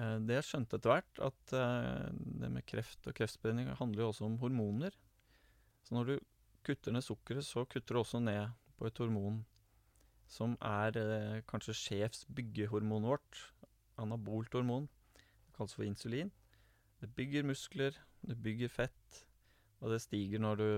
Eh, 0.00 0.18
Det 0.26 0.38
jeg 0.38 0.48
skjønte 0.48 0.78
etter 0.78 0.92
hvert, 0.92 1.22
at 1.28 1.54
eh, 1.56 2.10
det 2.42 2.50
med 2.52 2.66
kreft 2.68 3.08
og 3.08 3.16
kreftspredning 3.16 3.70
handler 3.78 4.06
jo 4.06 4.10
også 4.12 4.28
om 4.28 4.38
hormoner. 4.42 4.96
Så 5.82 5.96
når 5.96 6.10
du 6.12 6.14
kutter 6.66 6.94
ned 6.94 7.04
sukkeret, 7.04 7.44
så 7.46 7.64
kutter 7.66 7.96
du 7.96 8.02
også 8.02 8.20
ned 8.22 8.52
på 8.78 8.88
et 8.88 9.00
hormon 9.02 9.42
som 10.32 10.54
er 10.64 10.96
eh, 10.96 11.40
kanskje 11.48 11.76
sjefs 11.76 12.24
byggehormonet 12.32 13.10
vårt. 13.12 13.40
Anabolt 14.00 14.54
hormon. 14.56 14.88
Det 15.12 15.56
kalles 15.58 15.74
for 15.76 15.84
insulin. 15.84 16.32
Det 17.02 17.08
bygger 17.16 17.46
muskler, 17.48 17.96
det 18.22 18.36
bygger 18.38 18.70
fett, 18.70 19.22
og 19.82 19.90
det 19.90 19.98
stiger 20.04 20.42
når 20.42 20.60
du 20.60 20.68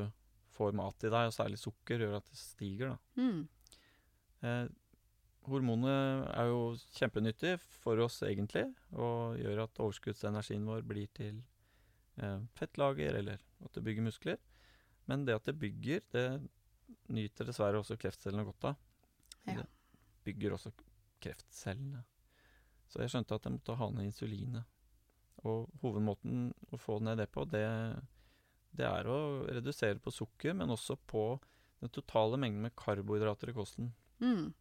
får 0.54 0.76
mat 0.78 1.04
i 1.04 1.10
deg, 1.12 1.28
og 1.28 1.34
særlig 1.36 1.60
sukker 1.60 2.00
gjør 2.00 2.16
at 2.20 2.30
det 2.30 2.38
stiger. 2.40 2.94
da. 2.94 3.20
Mm. 3.20 3.42
Eh, 4.48 4.64
hormonet 5.50 6.30
er 6.32 6.48
jo 6.48 6.62
kjempenyttig 6.96 7.58
for 7.82 8.00
oss 8.06 8.22
egentlig, 8.24 8.64
og 8.96 9.36
gjør 9.42 9.66
at 9.66 9.82
overskuddsenergien 9.84 10.64
vår 10.68 10.86
blir 10.88 11.10
til 11.16 11.42
eh, 12.16 12.40
fettlager, 12.56 13.20
eller 13.20 13.44
at 13.66 13.76
det 13.76 13.84
bygger 13.84 14.08
muskler. 14.08 14.40
Men 15.10 15.26
det 15.28 15.36
at 15.36 15.50
det 15.50 15.58
bygger, 15.60 16.00
det 16.14 16.26
nyter 17.12 17.50
dessverre 17.50 17.80
også 17.82 17.98
kreftcellene 18.00 18.46
godt 18.48 18.70
av. 18.70 18.80
Ja. 19.44 19.60
Det 19.60 19.66
bygger 20.24 20.56
også 20.56 20.72
kreftcellene. 21.20 22.00
Så 22.88 23.02
jeg 23.02 23.12
skjønte 23.12 23.36
at 23.36 23.44
jeg 23.44 23.58
måtte 23.58 23.76
ha 23.76 23.90
ned 23.92 24.08
insulinet. 24.08 24.70
Og 25.44 25.70
hovedmåten 25.82 26.50
å 26.72 26.80
få 26.80 26.98
ned 27.04 27.20
det 27.20 27.28
på, 27.34 27.44
det, 27.48 27.66
det 28.76 28.86
er 28.88 29.08
å 29.10 29.18
redusere 29.44 30.00
på 30.00 30.12
sukker, 30.14 30.56
men 30.56 30.72
også 30.72 30.96
på 31.10 31.26
den 31.84 31.92
totale 31.92 32.38
mengden 32.40 32.64
med 32.64 32.76
karbohydrater 32.80 33.52
i 33.52 33.56
kosten. 33.56 33.90
Mm. 34.24 34.54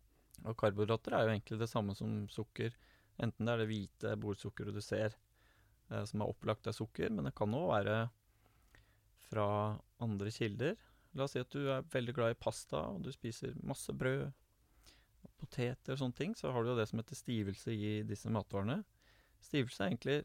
Og 0.44 0.58
karbohydrater 0.60 1.16
er 1.16 1.28
jo 1.28 1.36
egentlig 1.36 1.60
det 1.62 1.70
samme 1.72 1.96
som 1.96 2.26
sukker. 2.32 2.76
Enten 3.22 3.48
det 3.48 3.54
er 3.54 3.64
det 3.64 3.70
hvite 3.70 4.16
bordsukkeret 4.20 4.76
du 4.76 4.82
ser, 4.84 5.16
eh, 5.90 6.04
som 6.10 6.24
er 6.24 6.34
opplagt 6.34 6.68
av 6.68 6.76
sukker, 6.76 7.14
men 7.14 7.30
det 7.30 7.36
kan 7.38 7.56
òg 7.56 7.70
være 7.72 7.98
fra 9.30 9.48
andre 10.04 10.34
kilder. 10.34 10.76
La 11.14 11.28
oss 11.28 11.36
si 11.36 11.42
at 11.42 11.54
du 11.54 11.70
er 11.70 11.86
veldig 11.94 12.16
glad 12.18 12.34
i 12.34 12.40
pasta, 12.42 12.88
og 12.92 13.04
du 13.06 13.12
spiser 13.14 13.54
masse 13.64 13.94
brød, 13.96 14.32
poteter 15.40 15.94
og 15.94 16.00
sånne 16.02 16.18
ting. 16.18 16.34
Så 16.36 16.52
har 16.52 16.64
du 16.64 16.72
jo 16.74 16.78
det 16.78 16.88
som 16.90 17.00
heter 17.00 17.20
stivelse 17.20 17.74
i 17.74 17.94
disse 18.08 18.32
matvarene. 18.34 18.82
Stivelse 19.44 19.84
er 19.84 19.92
egentlig 19.92 20.18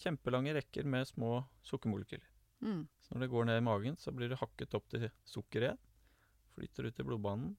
kjempelange 0.00 0.54
rekker 0.56 0.86
med 0.88 1.08
små 1.08 1.42
sukkermolekyler. 1.66 2.28
Mm. 2.62 2.86
Så 3.02 3.14
når 3.14 3.24
det 3.24 3.32
går 3.32 3.48
ned 3.48 3.58
i 3.58 3.66
magen, 3.66 3.98
så 3.98 4.12
blir 4.14 4.30
det 4.30 4.40
hakket 4.40 4.74
opp 4.78 4.88
til 4.92 5.08
sukker 5.28 5.66
igjen. 5.66 5.80
Flyter 6.54 6.88
ut 6.88 7.00
i 7.00 7.06
blodbanen. 7.06 7.54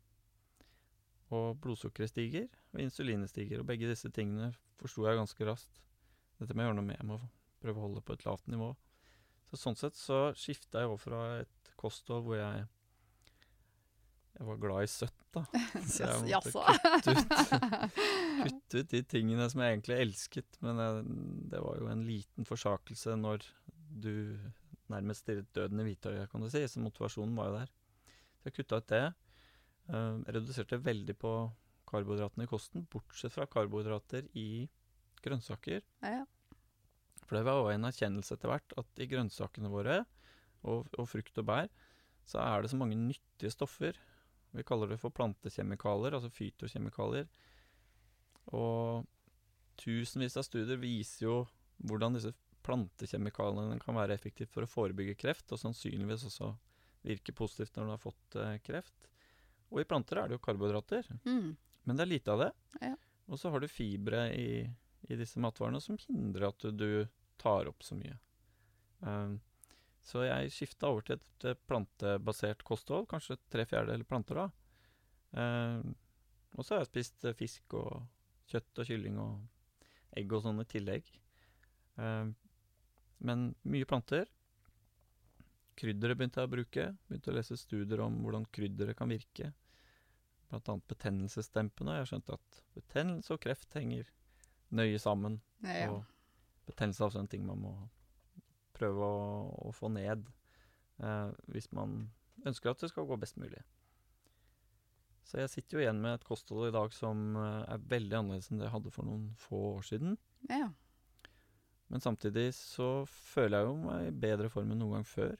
Og 1.33 1.57
blodsukkeret 1.61 2.11
stiger, 2.11 2.47
og 2.73 2.83
insulinet 2.83 3.31
stiger. 3.31 3.61
Og 3.61 3.67
begge 3.69 3.89
disse 3.89 4.11
tingene 4.13 4.51
forsto 4.79 5.07
jeg 5.07 5.19
ganske 5.19 5.47
raskt. 5.49 5.81
Dette 6.39 6.55
må 6.55 6.63
jeg 6.63 6.71
gjøre 6.71 6.79
noe 6.79 6.89
med. 6.89 6.99
Jeg 6.99 7.09
må 7.09 7.19
prøve 7.63 7.79
å 7.79 7.87
holde 7.87 8.03
på 8.05 8.15
et 8.15 8.25
lavt 8.27 8.49
nivå. 8.51 8.73
Så 9.49 9.59
sånn 9.59 9.77
sett 9.79 9.97
så 9.97 10.19
skifta 10.37 10.83
jeg 10.83 10.91
over 10.91 11.01
fra 11.01 11.21
et 11.41 11.73
kosthold 11.79 12.25
hvor 12.27 12.39
jeg 12.39 12.65
jeg 14.33 14.47
var 14.47 14.59
glad 14.61 14.85
i 14.85 14.89
søtt, 14.89 15.25
da. 15.35 15.43
Så 15.93 16.07
jeg 16.07 16.39
måtte 16.41 16.73
kutte 17.05 17.13
ut, 17.13 17.33
kutte 18.47 18.81
ut 18.81 18.91
de 18.93 19.01
tingene 19.13 19.47
som 19.51 19.61
jeg 19.61 19.75
egentlig 19.75 19.99
elsket. 20.01 20.59
Men 20.65 20.81
jeg, 20.81 21.03
det 21.53 21.61
var 21.61 21.79
jo 21.79 21.89
en 21.91 22.05
liten 22.07 22.49
forsakelse 22.49 23.17
når 23.19 23.45
du 24.03 24.13
nærmest 24.91 25.23
stirret 25.23 25.49
døden 25.55 25.81
i 25.81 25.87
hvitøyet, 25.87 26.29
kan 26.31 26.43
du 26.43 26.49
si. 26.51 26.63
Så 26.67 26.81
motivasjonen 26.81 27.37
var 27.37 27.51
jo 27.51 27.59
der. 27.59 27.73
Så 28.41 28.49
jeg 28.49 28.57
kutta 28.57 28.81
ut 28.81 28.89
det. 28.91 29.03
Jeg 29.93 30.37
reduserte 30.37 30.81
veldig 30.81 31.15
på 31.19 31.33
karbohydratene 31.93 32.47
i 32.47 32.49
kosten, 32.49 32.87
bortsett 32.89 33.35
fra 33.35 33.45
karbohydrater 33.49 34.29
i 34.39 34.65
grønnsaker. 35.23 35.83
Ja, 36.03 36.21
ja. 36.21 36.53
For 37.23 37.37
det 37.37 37.45
var 37.47 37.61
jo 37.61 37.71
en 37.71 37.87
erkjennelse 37.87 38.35
etter 38.35 38.51
hvert 38.51 38.73
at 38.79 39.01
i 39.01 39.07
grønnsakene 39.09 39.71
våre, 39.71 40.01
og, 40.63 40.89
og 40.99 41.07
frukt 41.11 41.37
og 41.39 41.47
bær, 41.47 41.69
så 42.27 42.41
er 42.43 42.63
det 42.63 42.71
så 42.71 42.79
mange 42.79 42.97
nyttige 42.99 43.51
stoffer. 43.51 43.97
Vi 44.53 44.63
kaller 44.67 44.91
det 44.93 44.99
for 45.01 45.13
plantekjemikalier, 45.15 46.13
altså 46.13 46.29
fytokjemikalier. 46.33 47.27
Og 48.53 49.07
tusenvis 49.81 50.37
av 50.37 50.45
studier 50.45 50.77
viser 50.81 51.25
jo 51.25 51.37
hvordan 51.83 52.13
disse 52.17 52.33
plantekjemikaliene 52.63 53.79
kan 53.81 53.97
være 53.97 54.15
effektivt 54.15 54.53
for 54.53 54.63
å 54.65 54.69
forebygge 54.69 55.17
kreft, 55.19 55.49
og 55.51 55.59
sannsynligvis 55.59 56.27
også 56.29 56.51
virke 57.03 57.33
positivt 57.35 57.75
når 57.75 57.89
du 57.89 57.93
har 57.95 58.03
fått 58.03 58.37
eh, 58.39 58.53
kreft. 58.63 59.09
Og 59.73 59.81
i 59.81 59.87
planter 59.89 60.21
er 60.21 60.29
det 60.29 60.37
jo 60.37 60.43
karbohydrater, 60.45 61.09
Mm. 61.25 61.55
men 61.83 61.97
det 61.97 62.05
er 62.05 62.11
lite 62.13 62.31
av 62.31 62.43
det. 62.45 62.51
Ja. 62.85 62.93
Og 63.27 63.39
så 63.39 63.49
har 63.51 63.59
du 63.59 63.67
fibre 63.71 64.27
i, 64.35 64.61
i 65.09 65.17
disse 65.19 65.41
matvarene 65.41 65.81
som 65.81 65.97
hindrer 65.97 66.51
at 66.51 66.59
du, 66.61 66.71
du 66.71 67.07
tar 67.41 67.67
opp 67.71 67.83
så 67.83 67.97
mye. 67.97 68.15
Um, 69.01 69.39
så 70.03 70.25
jeg 70.25 70.51
skifta 70.51 70.89
over 70.91 71.05
til 71.07 71.15
et, 71.15 71.59
plantebasert 71.67 72.63
kosthold, 72.67 73.07
kanskje 73.11 73.39
tre 73.51 73.65
fjerdedeler 73.67 74.07
planter 74.07 74.41
da. 74.41 74.47
Eh, 75.39 75.79
og 76.53 76.65
så 76.65 76.75
har 76.75 76.83
jeg 76.83 76.91
spist 76.91 77.25
eh, 77.25 77.35
fisk 77.37 77.75
og 77.79 78.03
kjøtt 78.51 78.83
og 78.83 78.89
kylling 78.89 79.19
og 79.23 80.17
egg 80.19 80.35
og 80.35 80.43
sånn 80.43 80.61
i 80.61 80.67
tillegg. 80.69 81.07
Eh, 82.03 82.25
men 83.23 83.49
mye 83.63 83.87
planter. 83.87 84.27
Krydderet 85.79 86.19
begynte 86.19 86.43
jeg 86.43 86.51
å 86.51 86.53
bruke. 86.53 86.87
Begynte 87.07 87.31
å 87.31 87.37
lese 87.39 87.57
studier 87.57 88.03
om 88.03 88.19
hvordan 88.25 88.45
krydderet 88.53 88.99
kan 88.99 89.09
virke. 89.09 89.53
Blant 90.51 90.69
annet 90.69 90.89
betennelsesdempende. 90.91 91.95
Jeg 92.01 92.11
skjønte 92.11 92.35
at 92.35 92.63
betennelse 92.75 93.33
og 93.33 93.41
kreft 93.47 93.79
henger 93.79 94.11
nøye 94.75 94.99
sammen. 95.01 95.39
Ja, 95.63 95.79
ja. 95.79 95.91
Og 95.95 96.67
betennelse 96.67 97.01
er 97.01 97.07
også 97.07 97.23
en 97.23 97.31
ting 97.31 97.47
man 97.47 97.63
må 97.63 97.77
prøve 98.75 99.05
å, 99.05 99.23
å 99.69 99.71
få 99.75 99.91
ned 99.93 100.27
eh, 101.03 101.31
hvis 101.53 101.69
man 101.75 102.07
ønsker 102.47 102.73
at 102.73 102.83
det 102.83 102.91
skal 102.91 103.07
gå 103.09 103.17
best 103.21 103.39
mulig. 103.41 103.61
Så 105.23 105.39
jeg 105.39 105.51
sitter 105.53 105.77
jo 105.77 105.83
igjen 105.85 106.01
med 106.03 106.17
et 106.17 106.27
kosthold 106.27 106.67
i 106.67 106.75
dag 106.75 106.93
som 106.95 107.37
eh, 107.39 107.63
er 107.75 107.89
veldig 107.93 108.19
annerledes 108.19 108.51
enn 108.51 108.61
det 108.61 108.67
jeg 108.67 108.75
hadde 108.75 108.93
for 108.93 109.07
noen 109.09 109.29
få 109.47 109.65
år 109.77 109.91
siden. 109.93 110.17
ja. 110.51 110.71
Men 111.91 112.01
samtidig 112.01 112.47
så 112.57 113.03
føler 113.05 113.59
jeg 113.59 113.67
jo 113.67 113.73
meg 113.83 114.07
i 114.07 114.13
bedre 114.23 114.47
form 114.49 114.71
enn 114.73 114.79
noen 114.81 114.95
gang 114.95 115.03
før. 115.05 115.33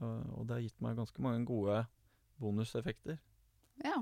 Og, 0.00 0.14
og 0.40 0.46
det 0.48 0.56
har 0.56 0.64
gitt 0.64 0.80
meg 0.82 0.96
ganske 0.98 1.22
mange 1.22 1.44
gode 1.46 1.84
bonuseffekter. 2.40 3.20
ja. 3.84 4.00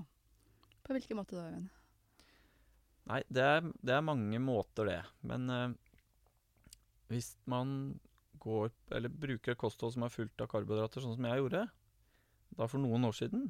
På 0.86 0.94
hvilken 0.96 1.18
måte 1.18 1.36
da, 1.36 1.42
Øyvind? 1.50 1.66
Nei, 3.10 3.18
det 3.28 3.44
er, 3.44 3.66
det 3.84 3.92
er 3.92 4.04
mange 4.04 4.38
måter, 4.40 4.88
det. 4.88 5.02
Men 5.20 5.50
eh, 5.52 5.74
hvis 7.12 7.34
man 7.44 7.98
går 8.40 8.70
Eller 8.96 9.12
bruker 9.12 9.52
et 9.52 9.60
kosthold 9.60 9.94
som 9.94 10.04
er 10.06 10.12
fullt 10.14 10.40
av 10.44 10.50
karbohydrater, 10.52 11.04
sånn 11.04 11.16
som 11.16 11.26
jeg 11.28 11.42
gjorde, 11.42 11.64
da 12.58 12.68
for 12.68 12.82
noen 12.82 13.04
år 13.08 13.16
siden 13.18 13.48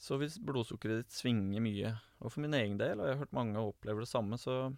Så 0.00 0.16
hvis 0.20 0.38
blodsukkeret 0.40 1.02
ditt 1.04 1.16
svinger 1.16 1.60
mye, 1.60 1.94
og 2.20 2.32
for 2.32 2.44
min 2.44 2.56
egen 2.56 2.78
del, 2.80 3.00
og 3.00 3.08
jeg 3.08 3.16
har 3.16 3.24
hørt 3.24 3.36
mange 3.36 3.60
opplever 3.60 4.06
det 4.06 4.12
samme, 4.12 4.38
så 4.40 4.70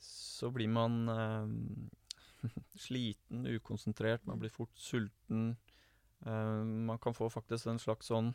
så 0.00 0.48
blir 0.50 0.70
man 0.72 0.94
eh, 1.12 2.48
sliten, 2.86 3.44
ukonsentrert, 3.46 4.24
man 4.26 4.40
blir 4.40 4.52
fort 4.52 4.72
sulten. 4.80 5.56
Eh, 6.24 6.62
man 6.88 6.98
kan 6.98 7.16
få 7.16 7.28
faktisk 7.32 7.68
en 7.68 7.82
slags 7.82 8.08
sånn 8.12 8.32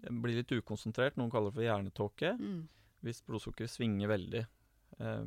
Bli 0.00 0.32
litt 0.38 0.52
ukonsentrert, 0.56 1.18
noen 1.20 1.28
kaller 1.28 1.52
det 1.52 1.58
for 1.58 1.66
hjernetåke 1.66 2.30
Mm. 2.40 2.60
hvis 3.04 3.20
blodsukkeret 3.26 3.68
svinger 3.68 4.08
veldig. 4.08 4.46
Eh, 4.98 5.24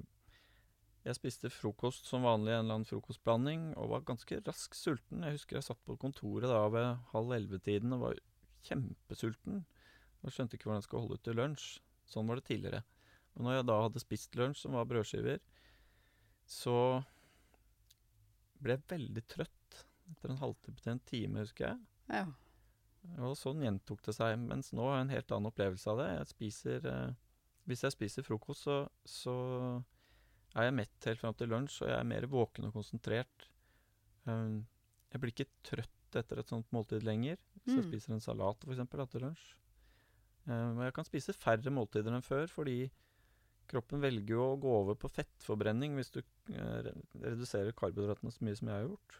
jeg 1.04 1.18
spiste 1.18 1.52
frokost 1.52 2.08
som 2.08 2.24
vanlig, 2.24 2.54
en 2.54 2.64
eller 2.64 2.78
annen 2.78 2.88
frokostblanding, 2.88 3.72
og 3.76 3.90
var 3.92 4.06
ganske 4.08 4.40
raskt 4.46 4.78
sulten. 4.80 5.26
Jeg 5.26 5.36
husker 5.36 5.60
jeg 5.60 5.68
satt 5.68 5.82
på 5.84 5.98
kontoret 6.00 6.48
da 6.48 6.62
ved 6.72 7.02
halv 7.12 7.34
elleve-tiden 7.36 7.96
og 7.98 8.06
var 8.06 8.22
kjempesulten. 8.64 9.66
Og 10.24 10.32
skjønte 10.32 10.56
ikke 10.56 10.70
hvordan 10.70 10.80
jeg 10.80 10.88
skulle 10.88 11.04
holde 11.04 11.20
ut 11.20 11.26
til 11.28 11.40
lunsj. 11.40 11.66
Sånn 12.08 12.30
var 12.30 12.40
det 12.40 12.48
tidligere. 12.48 12.84
Og 13.36 13.44
når 13.44 13.58
jeg 13.58 13.68
da 13.68 13.80
hadde 13.82 14.04
spist 14.04 14.40
lunsj, 14.40 14.62
som 14.64 14.78
var 14.78 14.88
brødskiver, 14.88 15.44
så 16.48 16.78
ble 18.64 18.78
jeg 18.78 18.88
veldig 18.94 19.24
trøtt 19.28 19.84
etter 20.14 20.32
en 20.32 20.40
halvtime 20.40 20.80
til 20.80 20.94
en 20.94 21.04
time, 21.10 21.44
husker 21.44 21.68
jeg. 21.68 21.82
Ja. 22.14 22.26
Og 23.20 23.36
sånn 23.36 23.64
gjentok 23.66 24.04
det 24.06 24.16
seg. 24.16 24.38
Mens 24.40 24.72
nå 24.72 24.88
har 24.88 25.02
jeg 25.02 25.08
en 25.10 25.16
helt 25.18 25.36
annen 25.36 25.52
opplevelse 25.52 25.92
av 25.92 26.00
det. 26.00 26.10
Jeg 26.14 26.30
spiser 26.32 26.88
eh, 26.88 27.18
Hvis 27.68 27.84
jeg 27.84 27.96
spiser 27.96 28.26
frokost, 28.28 28.64
så, 28.68 28.78
så 29.04 29.36
er 30.56 30.68
jeg 30.68 30.76
mett 30.78 31.08
helt 31.10 31.20
fram 31.22 31.34
til 31.38 31.50
lunsj, 31.50 31.82
og 31.84 31.90
jeg 31.90 31.98
er 32.00 32.10
mer 32.10 32.28
våken 32.30 32.68
og 32.70 32.76
konsentrert. 32.76 33.48
Um, 34.30 34.66
jeg 35.12 35.22
blir 35.22 35.34
ikke 35.34 35.50
trøtt 35.66 36.18
etter 36.20 36.40
et 36.44 36.50
sånt 36.52 36.70
måltid 36.76 37.04
lenger. 37.06 37.38
Hvis 37.64 37.78
jeg 37.78 37.84
Mm. 37.86 37.90
spiser 37.90 38.14
en 38.14 38.22
salat 38.22 38.66
eksempel 38.68 39.02
etter 39.02 39.24
lunsj. 39.26 39.56
Um, 40.46 40.78
og 40.78 40.84
jeg 40.84 40.94
kan 40.94 41.06
spise 41.08 41.34
færre 41.34 41.72
måltider 41.72 42.14
enn 42.14 42.22
før, 42.26 42.48
fordi 42.52 42.92
kroppen 43.72 44.02
velger 44.04 44.36
jo 44.36 44.44
å 44.52 44.60
gå 44.60 44.72
over 44.82 44.96
på 45.00 45.10
fettforbrenning 45.10 45.96
hvis 45.96 46.12
du 46.12 46.20
uh, 46.22 46.84
reduserer 47.24 47.72
karbohydratene 47.74 48.32
så 48.32 48.44
mye 48.44 48.56
som 48.60 48.68
jeg 48.68 48.76
har 48.76 48.88
gjort. 48.90 49.20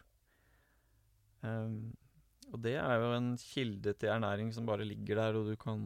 Um, 1.42 1.96
og 2.52 2.60
det 2.62 2.74
er 2.76 3.00
jo 3.00 3.10
en 3.16 3.30
kilde 3.40 3.94
til 3.96 4.12
ernæring 4.12 4.52
som 4.52 4.66
bare 4.68 4.84
ligger 4.84 5.16
der, 5.16 5.38
og 5.40 5.48
du 5.48 5.56
kan 5.56 5.80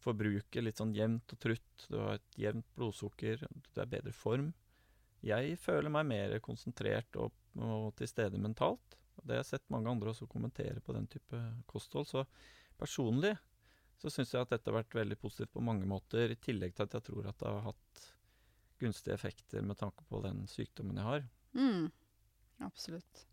eh, 0.00 0.04
forbruke 0.04 0.62
litt 0.64 0.80
sånn 0.80 0.94
jevnt 0.96 1.32
og 1.36 1.38
trutt. 1.42 1.86
Du 1.90 1.98
har 1.98 2.14
et 2.18 2.38
jevnt 2.40 2.66
blodsukker, 2.76 3.46
du 3.74 3.80
er 3.80 3.86
bedre 3.86 4.12
form. 4.12 4.52
Jeg 5.22 5.58
føler 5.60 5.90
meg 5.92 6.06
mer 6.08 6.38
konsentrert 6.40 7.16
og, 7.20 7.32
og 7.60 7.94
til 7.96 8.08
stede 8.08 8.38
mentalt. 8.40 8.96
Og 9.18 9.26
Det 9.26 9.34
har 9.36 9.42
jeg 9.42 9.50
sett 9.60 9.70
mange 9.70 9.90
andre 9.90 10.10
også 10.14 10.26
kommentere 10.26 10.80
på 10.80 10.94
den 10.96 11.06
type 11.06 11.40
kosthold. 11.68 12.06
Så 12.08 12.22
personlig 12.80 13.34
så 14.00 14.08
syns 14.08 14.32
jeg 14.32 14.40
at 14.40 14.48
dette 14.54 14.70
har 14.70 14.78
vært 14.80 14.94
veldig 14.96 15.18
positivt 15.20 15.52
på 15.52 15.60
mange 15.60 15.84
måter, 15.84 16.30
i 16.32 16.36
tillegg 16.40 16.72
til 16.74 16.86
at 16.86 16.94
jeg 16.96 17.02
tror 17.10 17.26
at 17.28 17.38
det 17.42 17.50
har 17.50 17.66
hatt 17.66 18.06
gunstige 18.80 19.12
effekter 19.12 19.60
med 19.62 19.76
tanke 19.76 20.06
på 20.08 20.22
den 20.24 20.46
sykdommen 20.48 20.96
jeg 20.96 21.04
har. 21.04 21.26
Mm. 21.52 21.90
Absolutt. 22.64 23.26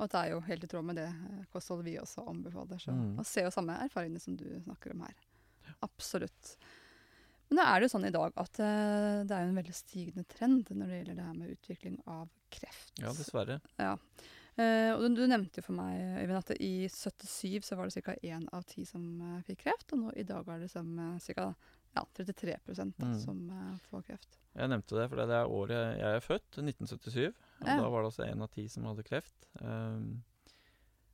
Og 0.00 0.08
det 0.08 0.16
er 0.22 0.30
jo 0.32 0.40
helt 0.48 0.64
i 0.64 0.68
tråd 0.72 0.84
med 0.88 0.96
det 0.96 1.06
eh, 1.10 1.44
kostholdet 1.52 1.84
vi 1.90 1.98
også 2.00 2.24
anbefaler. 2.32 2.80
Så 2.80 2.92
Mm. 2.96 3.14
man 3.20 3.24
ser 3.28 3.44
jo 3.44 3.50
samme 3.52 3.76
erfaringene 3.84 4.20
som 4.20 4.36
du 4.36 4.46
snakker 4.64 4.92
om 4.96 5.04
her. 5.04 5.14
Absolutt. 5.86 6.56
Men 7.48 7.60
da 7.60 7.66
er 7.70 7.78
det 7.80 7.86
jo 7.86 7.92
sånn 7.94 8.08
i 8.08 8.14
dag 8.14 8.32
at 8.42 8.58
eh, 8.58 9.20
det 9.26 9.34
er 9.36 9.44
jo 9.44 9.50
en 9.52 9.60
veldig 9.60 9.74
stigende 9.76 10.24
trend 10.26 10.72
når 10.74 10.88
det 10.90 10.96
gjelder 11.00 11.18
det 11.20 11.26
her 11.28 11.36
med 11.38 11.52
utvikling 11.54 12.00
av 12.10 12.24
kreft. 12.50 12.90
Ja, 12.98 13.12
dessverre. 13.14 13.60
Ja. 13.78 13.92
Eh, 14.56 14.90
og 14.96 15.02
du, 15.04 15.20
du 15.20 15.26
nevnte 15.28 15.60
jo 15.60 15.66
for 15.68 15.76
meg, 15.76 16.00
Øyvind, 16.22 16.38
at 16.40 16.50
i 16.58 16.88
77 16.90 17.60
så 17.68 17.76
var 17.78 17.90
det 17.92 18.02
ca. 18.02 18.14
én 18.24 18.46
av 18.56 18.64
ti 18.66 18.86
som 18.88 19.04
eh, 19.20 19.42
fikk 19.46 19.62
kreft, 19.66 19.92
og 19.94 20.00
nå 20.06 20.14
i 20.16 20.24
dag 20.26 20.48
er 20.48 20.64
det 20.64 20.70
som 20.72 20.88
uh, 20.98 21.18
ca. 21.22 21.50
Ja, 21.96 22.02
33 22.18 22.56
da, 22.66 22.84
Mm. 22.98 23.14
som 23.20 23.38
eh, 23.50 23.76
får 23.90 24.02
kreft. 24.10 24.38
Jeg 24.56 24.68
nevnte 24.72 24.96
det, 24.98 25.06
for 25.08 25.20
det 25.20 25.36
er 25.36 25.52
året 25.52 26.00
jeg 26.00 26.16
er 26.16 26.24
født, 26.24 26.58
1977. 26.60 27.28
Og 27.30 27.68
Ja. 27.68 27.76
Da 27.80 27.88
var 27.92 28.02
det 28.02 28.10
altså 28.10 28.26
én 28.26 28.42
av 28.42 28.50
ti 28.52 28.66
som 28.68 28.84
hadde 28.88 29.04
kreft. 29.06 29.46
Um, 29.60 30.22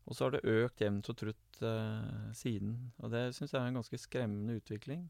og 0.03 0.17
så 0.17 0.27
har 0.27 0.35
det 0.35 0.47
økt 0.51 0.83
jevnt 0.83 1.11
og 1.13 1.19
trutt 1.19 1.65
eh, 1.65 2.31
siden. 2.37 2.77
Og 3.03 3.13
det 3.13 3.29
syns 3.37 3.53
jeg 3.53 3.61
er 3.61 3.71
en 3.71 3.79
ganske 3.79 4.01
skremmende 4.01 4.57
utvikling. 4.59 5.05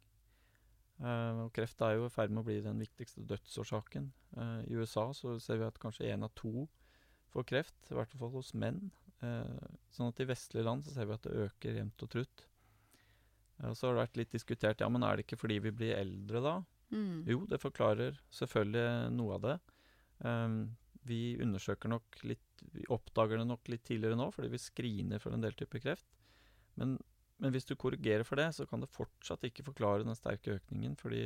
Eh, 1.01 1.41
og 1.43 1.53
kreft 1.57 1.81
er 1.83 1.97
jo 1.97 2.07
i 2.07 2.13
ferd 2.13 2.33
med 2.33 2.43
å 2.43 2.49
bli 2.51 2.59
den 2.65 2.83
viktigste 2.83 3.25
dødsårsaken. 3.31 4.11
Eh, 4.37 4.59
I 4.69 4.77
USA 4.77 5.09
så 5.17 5.39
ser 5.43 5.63
vi 5.63 5.69
at 5.69 5.81
kanskje 5.83 6.11
én 6.13 6.27
av 6.27 6.35
to 6.39 6.67
får 7.33 7.49
kreft, 7.49 7.79
i 7.89 7.97
hvert 7.97 8.13
fall 8.21 8.35
hos 8.37 8.53
menn. 8.53 8.91
Eh, 9.25 9.71
sånn 9.95 10.13
at 10.13 10.21
i 10.21 10.29
vestlige 10.29 10.67
land 10.67 10.85
så 10.85 10.95
ser 10.95 11.09
vi 11.09 11.17
at 11.17 11.25
det 11.25 11.47
øker 11.47 11.81
jevnt 11.81 12.05
og 12.05 12.13
trutt. 12.13 12.45
Eh, 13.63 13.71
og 13.71 13.77
så 13.79 13.89
har 13.89 13.97
det 13.97 14.05
vært 14.05 14.21
litt 14.21 14.37
diskutert 14.37 14.85
ja, 14.85 14.91
men 14.93 15.07
er 15.07 15.17
det 15.17 15.27
ikke 15.27 15.41
fordi 15.41 15.61
vi 15.65 15.75
blir 15.75 15.97
eldre 15.97 16.45
da? 16.45 16.57
Mm. 16.93 17.25
Jo, 17.25 17.45
det 17.49 17.63
forklarer 17.63 18.19
selvfølgelig 18.37 19.13
noe 19.17 19.39
av 19.39 19.45
det. 19.47 19.59
Ehm, 20.29 20.59
vi 21.09 21.37
undersøker 21.43 21.91
nok 21.91 22.23
litt 22.29 22.63
Vi 22.73 22.85
oppdager 22.95 23.41
det 23.41 23.47
nok 23.49 23.69
litt 23.73 23.83
tidligere 23.85 24.17
nå, 24.17 24.29
fordi 24.31 24.53
vi 24.53 24.61
screener 24.63 25.19
for 25.19 25.35
en 25.35 25.43
del 25.43 25.57
typer 25.59 25.83
kreft. 25.83 26.07
Men, 26.79 26.95
men 27.43 27.53
hvis 27.53 27.67
du 27.67 27.75
korrigerer 27.75 28.23
for 28.25 28.39
det, 28.39 28.53
så 28.55 28.69
kan 28.71 28.81
det 28.81 28.93
fortsatt 28.95 29.43
ikke 29.49 29.65
forklare 29.67 30.07
den 30.07 30.15
sterke 30.15 30.55
økningen. 30.61 30.95
Fordi 31.01 31.25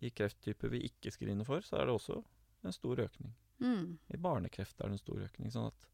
i 0.00 0.12
krefttyper 0.14 0.70
vi 0.70 0.84
ikke 0.86 1.10
screener 1.12 1.48
for, 1.48 1.66
så 1.66 1.80
er 1.80 1.88
det 1.88 1.96
også 1.96 2.20
en 2.62 2.76
stor 2.76 3.02
økning. 3.02 3.34
Mm. 3.58 3.98
I 4.14 4.20
barnekreft 4.22 4.78
er 4.78 4.88
det 4.88 5.00
en 5.00 5.02
stor 5.02 5.26
økning. 5.26 5.50
Sånn 5.52 5.68
at 5.68 5.88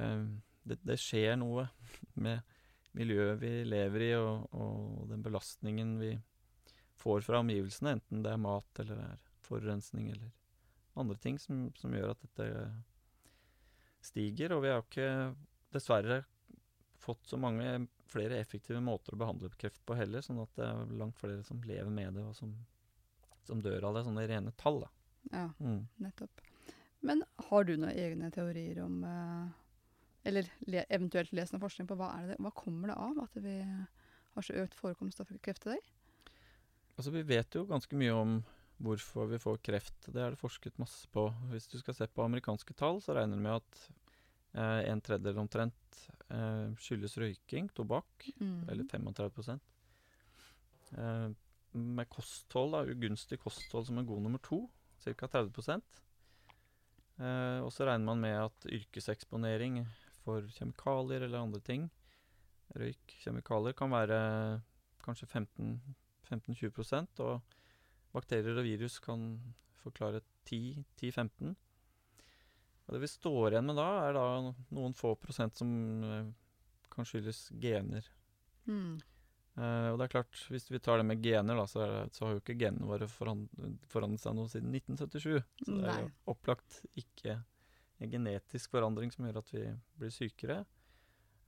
ehm, 0.00 0.40
det, 0.64 0.80
det 0.80 0.98
skjer 1.04 1.36
noe 1.38 1.68
med 2.16 2.40
miljøet 2.98 3.38
vi 3.44 3.52
lever 3.68 4.08
i, 4.08 4.12
og, 4.18 4.48
og 4.56 5.06
den 5.12 5.22
belastningen 5.22 5.94
vi 6.00 6.14
får 7.00 7.22
fra 7.28 7.40
omgivelsene, 7.44 7.96
enten 7.96 8.24
det 8.24 8.34
er 8.34 8.42
mat 8.42 8.82
eller 8.82 8.98
det 8.98 9.08
er 9.12 9.26
forurensning 9.46 10.10
eller 10.12 10.32
andre 11.00 11.16
ting 11.20 11.38
som, 11.40 11.66
som 11.78 11.94
gjør 11.96 12.12
at 12.14 12.22
dette 12.26 12.48
stiger. 14.04 14.54
Og 14.56 14.62
vi 14.64 14.72
har 14.72 14.82
ikke 14.84 15.08
dessverre 15.74 16.22
fått 17.00 17.26
så 17.30 17.38
mange 17.40 17.86
flere 18.10 18.40
effektive 18.42 18.80
måter 18.84 19.14
å 19.14 19.20
behandle 19.20 19.48
kreft 19.60 19.80
på 19.86 19.96
heller, 19.96 20.22
sånn 20.24 20.40
at 20.42 20.52
det 20.58 20.66
er 20.66 20.94
langt 21.00 21.18
flere 21.20 21.44
som 21.46 21.60
lever 21.64 21.90
med 21.94 22.16
det, 22.18 22.24
og 22.26 22.34
som, 22.36 22.52
som 23.46 23.62
dør 23.62 23.86
av 23.88 23.96
det, 23.96 24.02
sånne 24.08 24.24
rene 24.28 24.52
tall. 24.60 24.82
Da. 24.84 24.90
Ja, 25.30 25.46
Mm. 25.60 25.84
nettopp. 26.02 26.42
Men 27.06 27.22
har 27.48 27.64
du 27.64 27.76
noen 27.76 27.94
egne 27.96 28.28
teorier 28.34 28.82
om 28.84 28.98
eh, 29.08 29.46
Eller 30.28 30.50
le, 30.68 30.82
eventuelt 30.92 31.30
lest 31.32 31.54
noe 31.54 31.62
forskning 31.62 31.86
på 31.88 31.96
hva, 31.96 32.10
er 32.18 32.26
det, 32.28 32.34
hva 32.44 32.50
kommer 32.52 32.90
det 32.90 32.96
av 33.00 33.22
at 33.22 33.38
vi 33.40 33.54
har 34.34 34.44
så 34.44 34.52
økt 34.60 34.74
forekomst 34.76 35.20
av 35.22 35.30
kreft 35.40 35.64
i 35.64 35.70
dag? 35.70 35.86
Altså, 36.98 37.10
vi 37.14 37.22
vet 37.24 37.56
jo 37.56 37.62
ganske 37.64 37.96
mye 37.96 38.12
om 38.12 38.34
hvorfor 38.80 39.28
vi 39.30 39.38
får 39.40 39.58
kreft. 39.66 40.08
Det 40.08 40.20
er 40.22 40.32
det 40.34 40.40
forsket 40.40 40.78
masse 40.80 41.08
på. 41.12 41.26
Hvis 41.52 41.68
du 41.70 41.76
skal 41.80 41.96
se 41.96 42.06
på 42.08 42.24
amerikanske 42.24 42.74
tall, 42.78 43.00
så 43.04 43.14
regner 43.16 43.36
de 43.36 43.44
med 43.44 43.58
at 43.58 43.80
eh, 44.56 44.90
en 44.90 45.02
tredjedel 45.04 45.40
omtrent 45.42 46.00
eh, 46.30 46.72
skyldes 46.80 47.18
røyking, 47.20 47.70
tobakk, 47.76 48.30
Mm. 48.40 48.68
eller 48.68 48.84
35 48.88 49.60
eh, 50.96 51.28
Med 51.72 52.08
kosthold, 52.10 52.72
da, 52.74 52.80
ugunstig 52.90 53.38
kosthold 53.38 53.86
som 53.86 53.98
er 54.00 54.08
god 54.08 54.24
nummer 54.24 54.40
to, 54.42 54.64
ca. 55.04 55.26
30 55.26 55.82
eh, 57.20 57.60
Og 57.60 57.70
så 57.72 57.86
regner 57.86 58.04
man 58.04 58.20
med 58.20 58.36
at 58.40 58.66
yrkeseksponering 58.66 59.84
for 60.24 60.42
kjemikalier 60.56 61.22
eller 61.24 61.44
andre 61.44 61.60
ting, 61.60 61.90
røyk, 62.76 63.16
kjemikalier, 63.22 63.76
kan 63.76 63.90
være 63.92 64.18
kanskje 65.04 65.26
15 65.26 65.80
15-20% 66.30 67.20
og 67.24 67.40
bakterier 68.14 68.58
og 68.58 68.66
virus 68.66 68.98
kan 69.02 69.32
forklare 69.82 70.22
10-15. 70.48 71.54
Og 72.86 72.96
det 72.96 73.04
vi 73.04 73.10
står 73.10 73.54
igjen 73.54 73.68
med 73.70 73.78
da, 73.78 73.88
er 74.08 74.16
da 74.16 74.24
noen 74.74 74.96
få 74.98 75.14
prosent 75.20 75.60
som 75.60 75.70
eh, 76.02 76.32
kan 76.90 77.06
skyldes 77.06 77.48
gener. 77.62 78.06
Mm. 78.66 78.98
Uh, 79.58 79.92
og 79.92 79.98
det 79.98 80.06
er 80.06 80.12
klart, 80.14 80.40
hvis 80.50 80.68
vi 80.70 80.80
tar 80.82 81.00
det 81.00 81.06
med 81.08 81.22
gener, 81.22 81.58
da, 81.58 81.66
så, 81.68 81.82
det, 81.82 82.02
så 82.16 82.24
har 82.24 82.34
jo 82.34 82.40
ikke 82.42 82.58
genene 82.58 82.88
våre 82.88 83.08
forand 83.10 83.48
forandret 83.90 84.22
seg 84.22 84.36
noe 84.38 84.50
siden 84.50 84.74
1977. 84.74 85.64
Så 85.66 85.78
det 85.78 85.88
er 85.90 86.04
jo 86.04 86.10
opplagt 86.32 86.80
ikke 86.98 87.40
en 88.00 88.12
genetisk 88.12 88.72
forandring 88.72 89.12
som 89.12 89.26
gjør 89.26 89.40
at 89.42 89.50
vi 89.52 89.64
blir 90.00 90.14
sykere. 90.14 90.60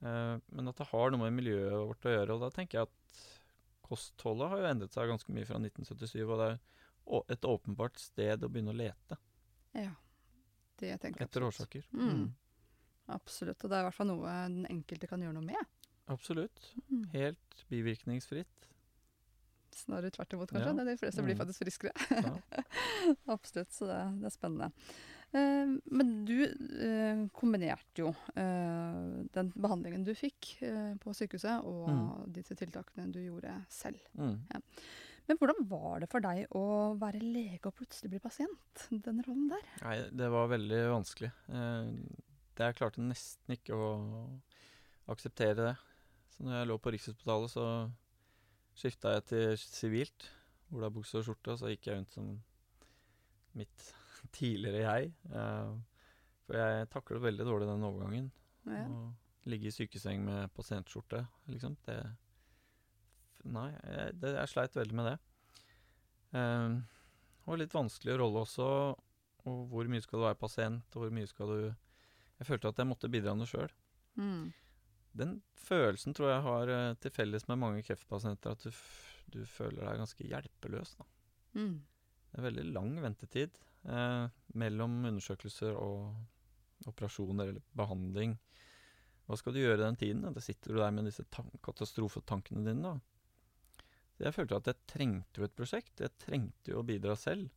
Uh, 0.03 0.35
men 0.53 0.69
at 0.69 0.79
det 0.79 0.89
har 0.91 1.13
noe 1.13 1.25
med 1.25 1.39
miljøet 1.39 1.79
vårt 1.79 2.09
å 2.09 2.15
gjøre. 2.15 2.35
Og 2.35 2.45
da 2.45 2.51
tenker 2.53 2.79
jeg 2.81 2.91
at 2.91 3.23
kostholdet 3.83 4.49
har 4.49 4.61
jo 4.63 4.69
endret 4.71 4.95
seg 4.95 5.09
ganske 5.11 5.33
mye 5.35 5.45
fra 5.49 5.59
1977. 5.59 6.23
Og 6.25 6.39
det 6.41 6.49
er 6.53 7.35
et 7.35 7.47
åpenbart 7.49 7.99
sted 7.99 8.43
å 8.43 8.49
begynne 8.49 8.73
å 8.73 8.77
lete 8.79 9.17
Ja. 9.75 9.91
Det 10.79 10.95
tenker 11.01 11.21
jeg 11.21 11.29
etter 11.29 11.43
årsaker. 11.45 11.83
Mm. 11.93 12.31
Absolutt. 13.13 13.61
Og 13.63 13.69
det 13.69 13.77
er 13.77 13.83
i 13.83 13.87
hvert 13.87 13.95
fall 13.95 14.07
noe 14.09 14.33
den 14.47 14.65
enkelte 14.71 15.07
kan 15.07 15.21
gjøre 15.21 15.35
noe 15.37 15.45
med. 15.45 15.69
Absolutt. 16.11 16.65
Mm. 16.89 17.03
Helt 17.13 17.63
bivirkningsfritt. 17.69 18.69
Snarere 19.73 20.11
tvert 20.13 20.33
imot, 20.35 20.51
kanskje. 20.51 20.69
Ja. 20.69 20.73
Det 20.79 20.85
De 20.91 20.97
fleste 21.01 21.23
blir 21.25 21.35
Mm. 21.35 21.41
faktisk 21.43 21.63
friskere. 21.63 21.93
Ja. 22.09 22.63
Absolutt, 23.35 23.71
så 23.73 23.87
det, 23.89 23.99
det 24.21 24.27
er 24.29 24.35
spennende. 24.35 24.71
Eh, 25.33 25.71
men 25.97 26.11
du 26.27 26.35
eh, 26.45 27.23
kombinerte 27.33 28.03
jo 28.03 28.11
eh, 28.37 29.23
den 29.33 29.49
behandlingen 29.55 30.03
du 30.05 30.11
fikk 30.17 30.51
på 31.01 31.13
sykehuset, 31.17 31.63
og 31.65 31.87
Mm. 31.89 32.31
disse 32.35 32.55
tiltakene 32.59 33.11
du 33.11 33.19
gjorde 33.23 33.55
selv. 33.69 33.97
Mm. 34.13 34.37
Men 35.27 35.37
hvordan 35.39 35.63
var 35.69 35.99
det 36.03 36.09
for 36.11 36.19
deg 36.19 36.45
å 36.51 36.63
være 36.99 37.21
lege 37.23 37.65
og 37.69 37.75
plutselig 37.79 38.09
bli 38.11 38.19
pasient? 38.19 38.85
Den 38.91 39.23
rollen 39.23 39.47
der? 39.49 39.63
Nei, 39.81 39.97
det 40.11 40.29
var 40.33 40.49
veldig 40.51 40.81
vanskelig. 40.91 41.31
Eh, 41.49 41.91
jeg 42.59 42.75
klarte 42.77 43.01
nesten 43.01 43.55
ikke 43.55 43.73
å 43.73 43.87
akseptere 45.09 45.55
det. 45.71 45.75
Så 46.35 46.43
når 46.45 46.59
jeg 46.59 46.67
lå 46.69 46.77
på 46.81 46.91
Rikshospitalet, 46.93 47.49
så 47.53 47.65
skifta 48.77 49.15
jeg 49.15 49.25
til 49.31 49.57
sivilt. 49.63 50.29
Olabukse 50.73 51.19
og 51.19 51.25
skjorte, 51.27 51.53
og 51.53 51.59
så 51.61 51.69
gikk 51.71 51.87
jeg 51.89 51.97
rundt 51.99 52.13
som 52.15 52.29
mitt 53.57 53.89
tidligere 54.31 54.83
jeg. 54.83 55.11
Uh, 55.33 55.75
for 56.43 56.59
jeg 56.59 56.89
taklet 56.93 57.23
veldig 57.23 57.47
dårlig 57.47 57.69
den 57.69 57.85
overgangen. 57.87 58.31
Ja. 58.69 58.85
Å 58.87 59.49
ligge 59.51 59.67
i 59.67 59.75
sykeseng 59.75 60.23
med 60.23 60.51
pasientskjorte, 60.55 61.25
liksom. 61.51 61.77
Det 61.87 61.99
Nei, 63.43 63.73
jeg, 63.75 64.13
det, 64.21 64.29
jeg 64.37 64.49
sleit 64.53 64.75
veldig 64.77 64.95
med 64.95 65.07
det. 65.09 65.15
Uh, 66.31 66.77
og 67.43 67.59
litt 67.59 67.75
vanskelig 67.75 68.15
rolle 68.21 68.43
også. 68.45 68.67
Og 69.51 69.63
hvor 69.71 69.89
mye 69.91 70.03
skal 70.03 70.21
du 70.21 70.23
være 70.23 70.39
pasient, 70.39 70.95
og 70.95 71.03
hvor 71.03 71.11
mye 71.11 71.27
skal 71.27 71.49
du 71.51 71.57
Jeg 71.67 72.47
følte 72.47 72.71
at 72.71 72.79
jeg 72.79 72.87
måtte 72.87 73.09
bidra 73.11 73.33
noe 73.35 73.47
sjøl. 73.47 73.71
Mm. 74.15 74.53
Den 75.13 75.35
følelsen 75.59 76.15
tror 76.17 76.31
jeg 76.31 76.45
har 76.47 76.71
eh, 76.73 76.95
til 77.03 77.13
felles 77.13 77.45
med 77.47 77.59
mange 77.61 77.83
kreftpasienter, 77.85 78.55
at 78.55 78.65
du, 78.65 78.71
du 79.35 79.43
føler 79.47 79.85
deg 79.85 80.01
ganske 80.01 80.27
hjelpeløs. 80.27 80.95
Da. 80.97 81.05
Mm. 81.59 81.75
Det 82.31 82.39
er 82.39 82.47
veldig 82.47 82.65
lang 82.73 82.89
ventetid 83.03 83.59
mellom 83.83 84.93
undersøkelser 85.09 85.75
og 85.75 86.87
operasjoner 86.87 87.49
eller 87.51 87.65
behandling. 87.75 88.37
Hva 89.27 89.37
skal 89.39 89.55
du 89.55 89.61
gjøre 89.61 89.81
den 89.81 89.97
tiden? 89.99 90.23
Da 90.35 90.43
sitter 90.43 90.73
du 90.73 90.79
der 90.81 90.93
med 90.95 91.07
disse 91.07 91.25
katastrofetankene 91.63 92.63
dine. 92.67 92.93
da. 92.93 93.83
Så 94.13 94.27
jeg 94.27 94.35
følte 94.35 94.59
at 94.59 94.69
jeg 94.69 94.87
trengte 94.89 95.41
jo 95.41 95.47
et 95.47 95.55
prosjekt. 95.57 95.93
Jeg 96.03 96.15
trengte 96.21 96.73
jo 96.73 96.81
å 96.81 96.87
bidra 96.87 97.15
selv. 97.19 97.49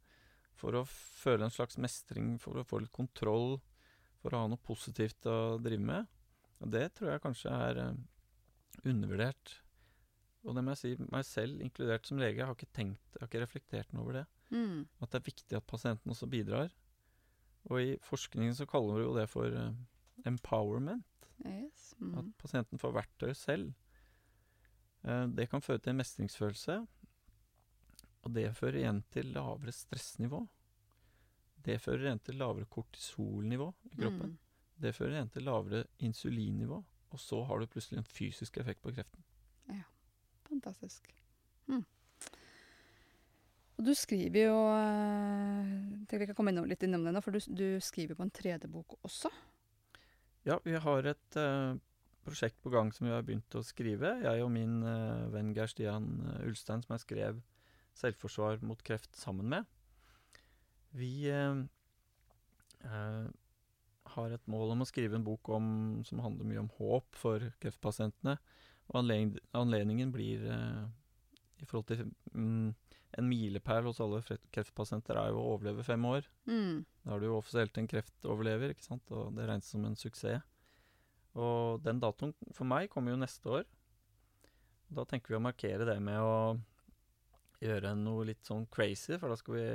For 0.57 0.79
å 0.79 0.87
føle 0.89 1.45
en 1.45 1.53
slags 1.53 1.77
mestring, 1.83 2.37
for 2.41 2.57
å 2.57 2.65
få 2.65 2.81
litt 2.81 2.95
kontroll, 2.95 3.59
for 4.23 4.33
å 4.33 4.45
ha 4.45 4.51
noe 4.51 4.63
positivt 4.65 5.29
å 5.29 5.59
drive 5.61 5.85
med. 5.85 6.07
Og 6.65 6.73
det 6.73 6.87
tror 6.97 7.13
jeg 7.13 7.25
kanskje 7.27 7.53
er 7.53 7.83
eh, 7.83 7.99
undervurdert. 8.87 9.59
Og 10.47 10.57
det 10.57 10.63
må 10.65 10.73
jeg 10.73 10.81
si, 10.81 11.09
meg 11.13 11.27
selv 11.29 11.61
inkludert 11.61 12.09
som 12.09 12.23
lege, 12.23 12.41
jeg 12.41 12.49
har 12.49 12.57
ikke 12.57 12.73
tenkt, 12.73 13.05
jeg 13.13 13.21
har 13.21 13.29
ikke 13.29 13.43
reflektert 13.43 13.93
noe 13.93 14.07
over 14.07 14.21
det. 14.21 14.27
Mm. 14.51 14.87
At 15.03 15.11
det 15.11 15.21
er 15.21 15.27
viktig 15.31 15.57
at 15.57 15.67
pasienten 15.67 16.11
også 16.13 16.29
bidrar. 16.31 16.71
Og 17.67 17.81
i 17.83 17.97
forskningen 18.07 18.55
så 18.55 18.67
kaller 18.71 18.95
vi 19.01 19.03
jo 19.07 19.15
det 19.17 19.27
for 19.31 19.51
uh, 19.51 19.73
empowerment. 20.27 21.05
Yes. 21.45 21.93
At 21.99 22.25
Mm. 22.25 22.33
pasienten 22.39 22.79
får 22.79 22.93
verktøy 22.95 23.33
selv. 23.35 23.75
Uh, 25.05 25.27
det 25.35 25.49
kan 25.51 25.61
føre 25.63 25.79
til 25.79 25.91
en 25.91 25.97
mestringsfølelse. 26.01 26.87
Og 28.23 28.35
det 28.35 28.57
fører 28.57 28.81
igjen 28.81 29.03
til 29.11 29.33
lavere 29.35 29.73
stressnivå. 29.73 30.47
Det 31.67 31.81
fører 31.81 32.07
igjen 32.07 32.23
til 32.23 32.39
lavere 32.39 32.65
kortisolnivå 32.71 33.73
i 33.91 33.97
kroppen. 33.97 34.37
Mm. 34.37 34.39
Det 34.83 34.95
fører 34.95 35.17
igjen 35.17 35.31
til 35.35 35.43
lavere 35.47 35.85
insulinnivå. 35.99 36.85
Og 37.11 37.21
så 37.21 37.43
har 37.47 37.59
du 37.59 37.67
plutselig 37.67 37.99
en 37.99 38.05
fysisk 38.05 38.57
effekt 38.59 38.83
på 38.83 38.93
kreften. 38.95 39.23
Ja. 39.69 39.83
Fantastisk. 40.49 41.11
Mm. 41.67 41.85
Og 43.77 43.85
du 43.85 43.93
skriver 43.97 44.47
jo 44.49 44.57
eh, 44.73 45.73
tenker 46.09 46.25
Vi 46.25 46.31
kan 46.31 46.39
komme 46.39 46.53
innom 46.53 46.69
litt 46.69 46.85
innom 46.87 47.05
det 47.05 47.13
nå, 47.13 47.21
for 47.25 47.37
du, 47.37 47.41
du 47.53 47.67
skriver 47.85 48.17
på 48.17 48.25
en 48.25 48.33
3D-bok 48.33 48.99
også. 49.05 49.31
Ja, 50.47 50.61
vi 50.65 50.79
har 50.81 51.09
et 51.11 51.39
uh, 51.41 51.75
prosjekt 52.25 52.61
på 52.63 52.71
gang 52.73 52.93
som 52.95 53.09
vi 53.09 53.13
har 53.13 53.25
begynt 53.27 53.57
å 53.59 53.65
skrive. 53.67 54.15
Jeg 54.23 54.45
og 54.45 54.53
min 54.55 54.79
uh, 54.87 55.27
venn 55.33 55.51
Geir 55.57 55.69
Stian 55.69 56.07
Ulstein, 56.47 56.85
som 56.87 56.95
jeg 56.95 57.05
skrev 57.05 57.43
'Selvforsvar 57.97 58.61
mot 58.65 58.81
kreft' 58.85 59.17
sammen 59.17 59.49
med. 59.51 59.67
Vi 60.97 61.33
uh, 61.33 61.65
har 64.17 64.33
et 64.33 64.49
mål 64.49 64.77
om 64.77 64.85
å 64.85 64.89
skrive 64.89 65.19
en 65.19 65.27
bok 65.27 65.49
om, 65.53 65.67
som 66.07 66.23
handler 66.25 66.49
mye 66.49 66.63
om 66.63 66.73
håp 66.79 67.19
for 67.19 67.43
kreftpasientene. 67.61 68.37
Og 68.87 69.01
anledningen 69.03 70.13
blir 70.15 70.47
i 71.63 71.69
forhold 71.69 71.89
til 71.91 72.05
mm, 72.33 72.75
En 73.17 73.29
milepæl 73.31 73.87
hos 73.87 74.01
alle 74.03 74.19
kreftpasienter 74.53 75.17
er 75.17 75.31
jo 75.33 75.41
å 75.41 75.55
overleve 75.55 75.85
fem 75.87 76.03
år. 76.05 76.27
Mm. 76.45 76.83
Da 77.07 77.15
er 77.15 77.23
du 77.23 77.29
jo 77.31 77.39
offisielt 77.39 77.79
en 77.81 77.89
kreftoverlever, 77.89 78.75
ikke 78.75 78.85
sant? 78.85 79.13
og 79.15 79.31
det 79.39 79.47
regnes 79.49 79.71
som 79.73 79.87
en 79.89 79.97
suksess. 79.97 80.43
Og 81.37 81.81
den 81.85 82.01
datoen 82.03 82.35
for 82.57 82.69
meg 82.69 82.91
kommer 82.93 83.15
jo 83.15 83.21
neste 83.21 83.53
år. 83.61 83.65
Da 84.93 85.05
tenker 85.09 85.33
vi 85.33 85.39
å 85.39 85.45
markere 85.47 85.87
det 85.89 85.97
med 86.03 86.21
å 86.21 86.35
gjøre 87.63 87.95
noe 87.99 88.27
litt 88.29 88.45
sånn 88.47 88.67
crazy, 88.73 89.17
for 89.17 89.33
da 89.33 89.39
skal 89.39 89.57
vi 89.57 89.67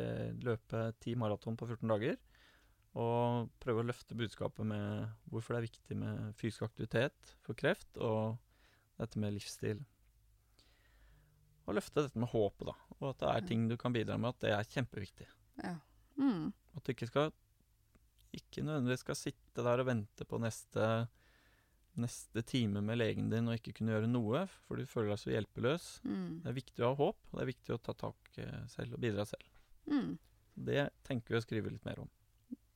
løpe 0.45 0.83
ti 1.01 1.15
maraton 1.17 1.57
på 1.57 1.67
14 1.69 1.89
dager. 1.91 2.19
Og 3.01 3.49
prøve 3.63 3.83
å 3.83 3.87
løfte 3.87 4.17
budskapet 4.19 4.67
med 4.67 5.07
hvorfor 5.31 5.55
det 5.55 5.61
er 5.61 5.67
viktig 5.69 5.97
med 5.97 6.33
fysisk 6.39 6.67
aktivitet 6.67 7.35
for 7.45 7.57
kreft, 7.57 7.89
og 7.97 8.37
dette 8.99 9.21
med 9.21 9.37
livsstil. 9.37 9.79
Og 11.67 11.77
løfte 11.77 12.05
dette 12.05 12.19
med 12.19 12.31
håpet, 12.31 12.71
da. 12.71 12.75
Og 12.99 13.07
at 13.11 13.21
det 13.21 13.31
er 13.31 13.47
ting 13.47 13.67
du 13.69 13.77
kan 13.79 13.93
bidra 13.93 14.17
med, 14.17 14.33
at 14.33 14.43
det 14.45 14.53
er 14.55 14.69
kjempeviktig. 14.75 15.27
Ja. 15.61 15.75
Mm. 16.17 16.51
At 16.75 16.85
du 16.85 16.93
ikke 16.93 17.09
skal 17.09 17.31
Ikke 18.35 18.63
nødvendigvis 18.63 19.01
skal 19.03 19.17
sitte 19.17 19.63
der 19.63 19.81
og 19.81 19.87
vente 19.87 20.25
på 20.27 20.39
neste 20.39 20.85
Neste 21.99 22.39
time 22.47 22.79
med 22.79 23.01
legen 23.01 23.27
din 23.31 23.49
og 23.51 23.57
ikke 23.57 23.73
kunne 23.75 23.91
gjøre 23.91 24.07
noe, 24.07 24.45
for 24.63 24.79
du 24.79 24.87
føler 24.87 25.11
deg 25.11 25.19
så 25.19 25.33
hjelpeløs. 25.33 25.87
Mm. 26.07 26.37
Det 26.39 26.47
er 26.47 26.55
viktig 26.55 26.85
å 26.85 26.91
ha 26.93 26.97
håp, 27.01 27.17
og 27.27 27.33
det 27.35 27.43
er 27.43 27.49
viktig 27.49 27.73
å 27.75 27.81
ta 27.83 27.95
tak 27.99 28.29
eh, 28.39 28.61
selv 28.71 28.95
og 28.95 29.01
bidra 29.03 29.25
selv. 29.27 29.59
Mm. 29.91 30.13
Det 30.55 30.85
tenker 31.03 31.35
vi 31.35 31.41
å 31.41 31.43
skrive 31.43 31.73
litt 31.73 31.83
mer 31.83 31.99
om. 32.05 32.07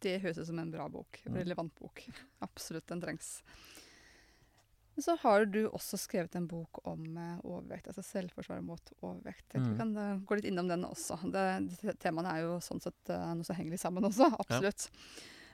Det 0.04 0.18
høres 0.20 0.42
ut 0.42 0.50
som 0.50 0.60
en 0.60 0.74
bra 0.74 0.90
bok. 0.92 1.22
Mm. 1.24 1.38
Relevant 1.40 1.80
bok. 1.80 2.04
Absolutt, 2.44 2.90
den 2.92 3.06
trengs. 3.06 3.38
Men 4.96 5.04
Så 5.04 5.16
har 5.22 5.46
du 5.46 5.66
også 5.68 5.98
skrevet 6.00 6.36
en 6.40 6.48
bok 6.48 6.80
om 6.88 7.18
eh, 7.20 7.40
overvekt, 7.44 7.90
altså 7.92 8.04
selvforsvar 8.06 8.62
mot 8.64 8.92
overvekt. 9.02 9.56
Mm. 9.56 9.66
Vi 9.68 9.78
kan 9.80 9.90
eh, 10.00 10.22
gå 10.24 10.38
litt 10.40 10.48
innom 10.48 10.70
den 10.72 10.86
også. 10.88 11.18
Det, 11.34 11.44
disse 11.68 11.96
temaene 12.00 12.32
er 12.32 12.46
jo 12.46 12.54
sånn 12.64 12.80
sett 12.84 13.12
eh, 13.12 13.26
noe 13.36 13.48
som 13.48 13.58
henger 13.58 13.76
litt 13.76 13.84
sammen 13.84 14.08
også, 14.08 14.30
absolutt. 14.44 14.88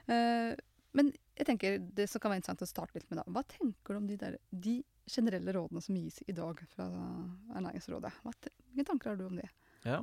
Eh, 0.06 0.52
men 0.94 1.10
jeg 1.34 1.48
tenker 1.48 1.80
det 1.82 2.06
som 2.12 2.22
kan 2.22 2.30
være 2.30 2.42
interessant 2.42 2.62
å 2.62 2.70
starte 2.70 2.98
litt 2.98 3.08
med, 3.10 3.18
da. 3.18 3.26
Hva 3.34 3.42
tenker 3.50 3.96
du 3.96 4.02
om 4.02 4.06
de, 4.06 4.18
der, 4.20 4.36
de 4.50 4.76
generelle 5.10 5.54
rådene 5.56 5.82
som 5.82 5.98
gis 5.98 6.20
i 6.30 6.36
dag 6.36 6.60
fra 6.74 6.86
Ernæringsrådet? 7.56 8.12
Hva, 8.22 8.34
hvilke 8.70 8.90
tanker 8.92 9.10
har 9.10 9.18
du 9.18 9.24
om 9.26 9.40
det? 9.40 9.48
Ja. 9.88 10.02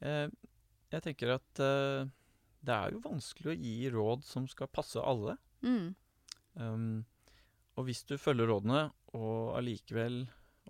Jeg 0.00 1.02
tenker 1.04 1.34
at 1.34 1.60
det 1.60 2.78
er 2.78 2.94
jo 2.94 3.02
vanskelig 3.04 3.52
å 3.52 3.58
gi 3.58 3.76
råd 3.92 4.24
som 4.24 4.46
skal 4.48 4.70
passe 4.72 5.02
alle. 5.02 5.36
Mm. 5.66 5.90
Um, 6.54 7.04
og 7.76 7.86
hvis 7.86 8.02
du 8.08 8.16
følger 8.20 8.48
rådene 8.48 8.86
og 9.18 9.56
allikevel 9.58 10.22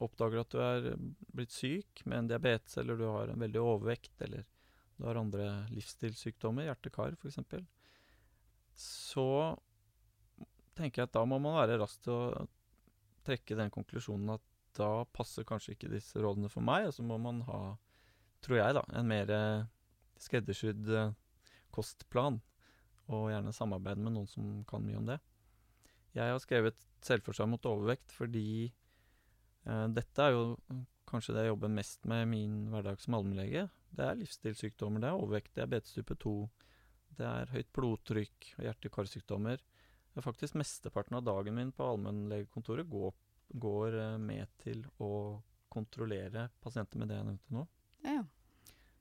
oppdager 0.03 0.43
at 0.43 0.53
du 0.53 0.61
er 0.61 0.89
blitt 1.33 1.55
syk 1.55 2.03
med 2.05 2.19
en 2.19 2.31
diabetes, 2.33 2.77
eller 2.81 2.99
du 2.99 3.07
har 3.09 3.31
en 3.33 3.41
veldig 3.41 3.63
overvekt, 3.63 4.15
eller 4.27 4.45
du 4.97 5.07
har 5.07 5.21
andre 5.21 5.47
livsstilssykdommer, 5.73 6.67
hjerte-kar 6.69 7.17
f.eks., 7.17 7.39
så 8.77 9.29
tenker 10.77 11.03
jeg 11.03 11.09
at 11.09 11.15
da 11.17 11.23
må 11.25 11.39
man 11.41 11.57
være 11.57 11.79
rask 11.81 12.03
til 12.05 12.13
å 12.13 12.45
trekke 13.27 13.57
den 13.59 13.73
konklusjonen 13.73 14.35
at 14.35 14.45
da 14.77 15.07
passer 15.17 15.47
kanskje 15.49 15.73
ikke 15.73 15.89
disse 15.95 16.21
rådene 16.21 16.51
for 16.53 16.65
meg, 16.65 16.91
og 16.91 16.97
så 16.97 17.05
må 17.07 17.17
man 17.23 17.41
ha, 17.49 17.61
tror 18.45 18.61
jeg, 18.61 18.77
da, 18.77 18.83
en 18.99 19.09
mer 19.09 19.33
skreddersydd 20.21 20.91
eh, 20.93 21.15
kostplan, 21.73 22.43
og 23.07 23.31
gjerne 23.31 23.55
samarbeide 23.55 24.03
med 24.03 24.17
noen 24.17 24.29
som 24.29 24.61
kan 24.69 24.85
mye 24.85 25.01
om 25.01 25.09
det. 25.09 25.19
Jeg 26.17 26.33
har 26.33 26.41
skrevet 26.41 26.87
'Selvforsvar 27.05 27.49
mot 27.49 27.67
overvekt' 27.69 28.15
fordi 28.17 28.73
eh, 29.67 29.89
dette 29.93 30.23
er 30.23 30.33
jo 30.33 30.57
kanskje 31.07 31.35
det 31.37 31.45
jeg 31.45 31.53
jobber 31.53 31.73
mest 31.73 32.07
med 32.09 32.25
i 32.25 32.31
min 32.31 32.55
hverdag 32.73 33.01
som 33.03 33.19
allmennlege. 33.19 33.69
Det 33.93 34.05
er 34.05 34.19
livsstilssykdommer, 34.21 35.01
det 35.01 35.11
er 35.11 35.19
overvekt, 35.21 35.55
det 35.55 35.63
er 35.63 35.73
bedstupe 35.77 36.17
2, 36.19 36.35
det 37.19 37.27
er 37.27 37.53
høyt 37.53 37.69
blodtrykk 37.77 38.49
og 38.57 38.65
hjerte-karsykdommer. 38.67 39.63
Er 40.17 40.25
faktisk 40.25 40.57
Mesteparten 40.57 41.19
av 41.19 41.27
dagen 41.27 41.55
min 41.55 41.73
på 41.77 41.85
allmennlegekontoret 41.85 42.89
går, 42.89 43.13
går 43.61 43.99
eh, 44.01 44.17
med 44.19 44.49
til 44.63 44.87
å 44.99 45.43
kontrollere 45.69 46.49
pasienter 46.65 46.99
med 46.99 47.13
det 47.13 47.21
jeg 47.21 47.29
nevnte 47.29 47.59
nå. 47.59 47.67
Ja, 48.07 48.17
ja. 48.23 48.25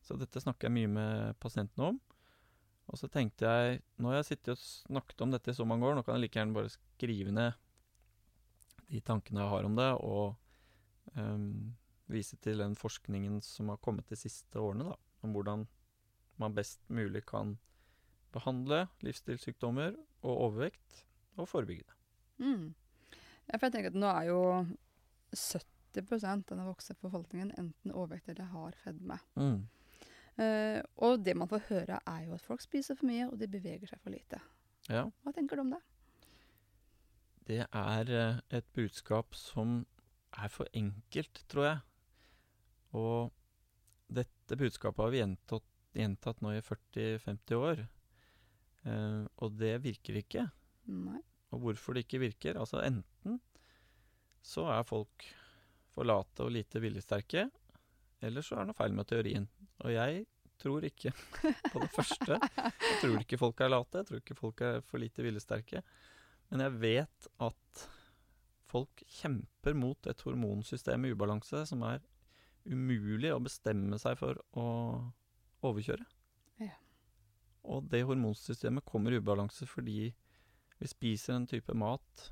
Så 0.06 0.20
dette 0.20 0.42
snakker 0.44 0.68
jeg 0.68 0.76
mye 0.76 0.92
med 0.92 1.40
pasientene 1.42 1.94
om. 1.94 2.02
Og 2.92 3.00
så 3.02 3.10
tenkte 3.12 3.50
jeg, 3.50 3.80
nå 3.98 4.12
har 4.12 4.20
jeg 4.20 4.30
sittet 4.30 4.54
og 4.54 4.62
snakket 4.62 5.24
om 5.26 5.32
dette 5.34 5.52
i 5.52 5.58
så 5.58 5.66
mange 5.68 5.88
år, 5.88 5.98
nå 5.98 6.04
kan 6.06 6.18
jeg 6.18 6.28
like 6.28 6.38
gjerne 6.38 6.56
bare 6.56 6.74
skrive 6.74 7.34
ned 7.34 7.56
de 8.92 9.02
tankene 9.02 9.42
jeg 9.42 9.50
har 9.50 9.66
om 9.66 9.78
det, 9.80 9.90
og 10.06 11.18
um, 11.18 11.74
vise 12.12 12.38
til 12.38 12.62
den 12.62 12.76
forskningen 12.78 13.40
som 13.42 13.72
har 13.74 13.82
kommet 13.82 14.10
de 14.12 14.20
siste 14.20 14.62
årene, 14.62 14.92
da, 14.92 14.98
om 15.26 15.34
hvordan 15.34 15.66
man 16.42 16.56
best 16.56 16.84
mulig 16.94 17.24
kan 17.26 17.56
behandle 18.36 18.86
livsstilssykdommer 19.06 19.96
og 20.26 20.34
overvekt, 20.50 21.06
og 21.36 21.50
forebygge 21.50 21.88
det. 21.88 21.96
Mm. 22.46 22.68
Ja, 23.48 23.58
for 23.58 23.68
jeg 23.68 23.74
tenker 23.76 23.94
at 23.94 24.00
nå 24.00 24.12
er 24.12 24.28
jo 24.30 24.42
70 25.36 26.28
av 26.28 26.44
den 26.50 26.68
voksne 26.68 26.96
befolkningen 27.02 27.54
enten 27.60 27.94
overvekt 27.94 28.30
eller 28.32 28.52
har 28.52 28.78
fedme. 28.84 29.18
Eh, 30.42 30.82
og 31.06 31.22
det 31.24 31.36
man 31.38 31.50
får 31.52 31.68
høre, 31.70 32.00
er 32.06 32.26
jo 32.28 32.36
at 32.36 32.44
folk 32.44 32.64
spiser 32.64 32.98
for 33.00 33.08
mye, 33.08 33.28
og 33.30 33.38
de 33.40 33.50
beveger 33.52 33.88
seg 33.90 34.02
for 34.04 34.14
lite. 34.14 34.40
Ja. 34.92 35.06
Hva 35.24 35.34
tenker 35.36 35.58
du 35.58 35.66
om 35.66 35.74
det? 35.76 35.82
Det 37.46 37.62
er 37.66 38.12
eh, 38.12 38.42
et 38.58 38.68
budskap 38.76 39.38
som 39.38 39.84
er 40.36 40.52
for 40.52 40.70
enkelt, 40.76 41.44
tror 41.52 41.70
jeg. 41.70 41.80
Og 42.96 43.32
dette 44.12 44.58
budskapet 44.60 45.04
har 45.04 45.14
vi 45.14 45.22
gjentatt, 45.22 45.70
gjentatt 45.96 46.44
nå 46.44 46.56
i 46.56 46.64
40-50 46.64 47.56
år. 47.60 47.86
Uh, 48.86 49.26
og 49.42 49.56
det 49.58 49.80
virker 49.82 50.20
ikke. 50.20 50.44
Nei. 50.94 51.18
Og 51.56 51.64
hvorfor 51.64 51.96
det 51.96 52.04
ikke 52.06 52.22
virker? 52.22 52.60
Altså 52.62 52.84
enten 52.86 53.40
så 54.46 54.68
er 54.70 54.86
folk 54.86 55.26
for 55.96 56.06
late 56.06 56.46
og 56.46 56.54
lite 56.54 56.82
viljesterke, 56.84 57.48
eller 58.22 58.46
så 58.46 58.58
er 58.58 58.66
det 58.66 58.70
noe 58.70 58.78
feil 58.78 58.94
med 58.94 59.08
teorien. 59.10 59.48
Og 59.84 59.92
jeg 59.92 60.24
tror 60.62 60.86
ikke 60.88 61.12
på 61.74 61.82
det 61.84 61.92
første. 61.92 62.40
Jeg 62.40 63.00
tror 63.02 63.18
ikke 63.20 63.40
folk 63.42 63.62
er 63.62 63.74
late, 63.74 64.02
jeg 64.02 64.10
tror 64.10 64.22
ikke 64.22 64.40
folk 64.40 64.64
er 64.64 64.82
for 64.88 65.04
lite 65.04 65.26
viljesterke. 65.26 65.84
Men 66.52 66.64
jeg 66.64 66.80
vet 66.82 67.30
at 67.44 67.86
folk 68.72 69.04
kjemper 69.20 69.76
mot 69.78 70.10
et 70.10 70.22
hormonsystem 70.26 71.08
i 71.08 71.14
ubalanse 71.16 71.66
som 71.70 71.84
er 71.88 72.04
umulig 72.66 73.32
å 73.34 73.42
bestemme 73.44 74.00
seg 74.02 74.18
for 74.20 74.40
å 74.58 74.68
overkjøre. 75.66 76.06
Ja. 76.64 76.74
Og 77.72 77.90
det 77.92 78.06
hormonsystemet 78.08 78.86
kommer 78.88 79.14
i 79.14 79.20
ubalanse 79.22 79.68
fordi 79.70 80.10
vi 80.76 80.90
spiser 80.90 81.38
en 81.38 81.48
type 81.50 81.74
mat 81.78 82.30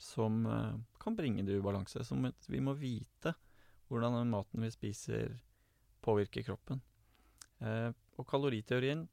som 0.00 0.44
eh, 0.50 0.76
kan 1.00 1.16
bringe 1.16 1.44
det 1.46 1.54
i 1.54 1.60
ubalanse. 1.62 2.02
Så 2.04 2.16
vi 2.50 2.62
må 2.64 2.74
vite 2.78 3.34
hvordan 3.88 4.18
den 4.18 4.32
maten 4.32 4.64
vi 4.64 4.72
spiser, 4.72 5.36
påvirker 6.04 6.44
kroppen. 6.46 6.80
Eh, 7.64 7.90
og 8.18 8.26
kaloriteorien 8.30 9.06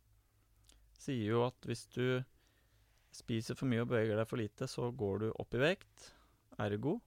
sier 1.02 1.32
jo 1.34 1.46
at 1.48 1.68
hvis 1.68 1.86
du 1.96 2.22
spiser 3.12 3.58
for 3.60 3.68
mye 3.72 3.84
og 3.84 3.90
beveger 3.92 4.20
deg 4.20 4.28
for 4.30 4.40
lite, 4.40 4.68
så 4.70 4.90
går 4.96 5.24
du 5.24 5.30
opp 5.42 5.56
i 5.58 5.62
vekt. 5.64 6.12
Ergo, 6.62 7.00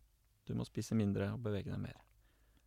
du 0.48 0.54
må 0.58 0.66
spise 0.68 0.96
mindre 0.98 1.30
og 1.36 1.42
bevege 1.44 1.70
deg 1.72 1.80
mer. 1.80 2.00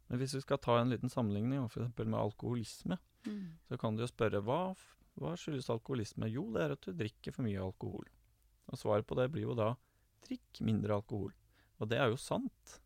Men 0.08 0.22
hvis 0.22 0.38
vi 0.38 0.42
skal 0.46 0.62
ta 0.64 0.78
en 0.80 0.94
liten 0.94 1.12
sammenligning, 1.12 1.66
for 1.70 1.90
med 2.06 2.20
alkoholisme, 2.22 2.98
Mm. 3.28 3.58
så 3.68 3.76
kan 3.78 3.96
du 3.98 4.04
jo 4.04 4.08
spørre 4.08 4.40
hva, 4.46 4.74
hva 5.20 5.34
skyldes 5.36 5.68
alkoholisme? 5.74 6.30
Jo, 6.32 6.46
det 6.54 6.62
er 6.64 6.72
at 6.78 6.86
du 6.86 6.94
drikker 6.96 7.34
for 7.36 7.44
mye 7.44 7.60
alkohol. 7.60 8.06
Og 8.72 8.78
svaret 8.80 9.08
på 9.10 9.18
det 9.20 9.26
blir 9.34 9.44
jo 9.50 9.56
da 9.58 9.74
drikk 10.24 10.62
mindre 10.64 10.96
alkohol. 10.96 11.34
Og 11.82 11.90
det 11.90 11.98
er 12.00 12.08
jo 12.08 12.16
sant, 12.16 12.78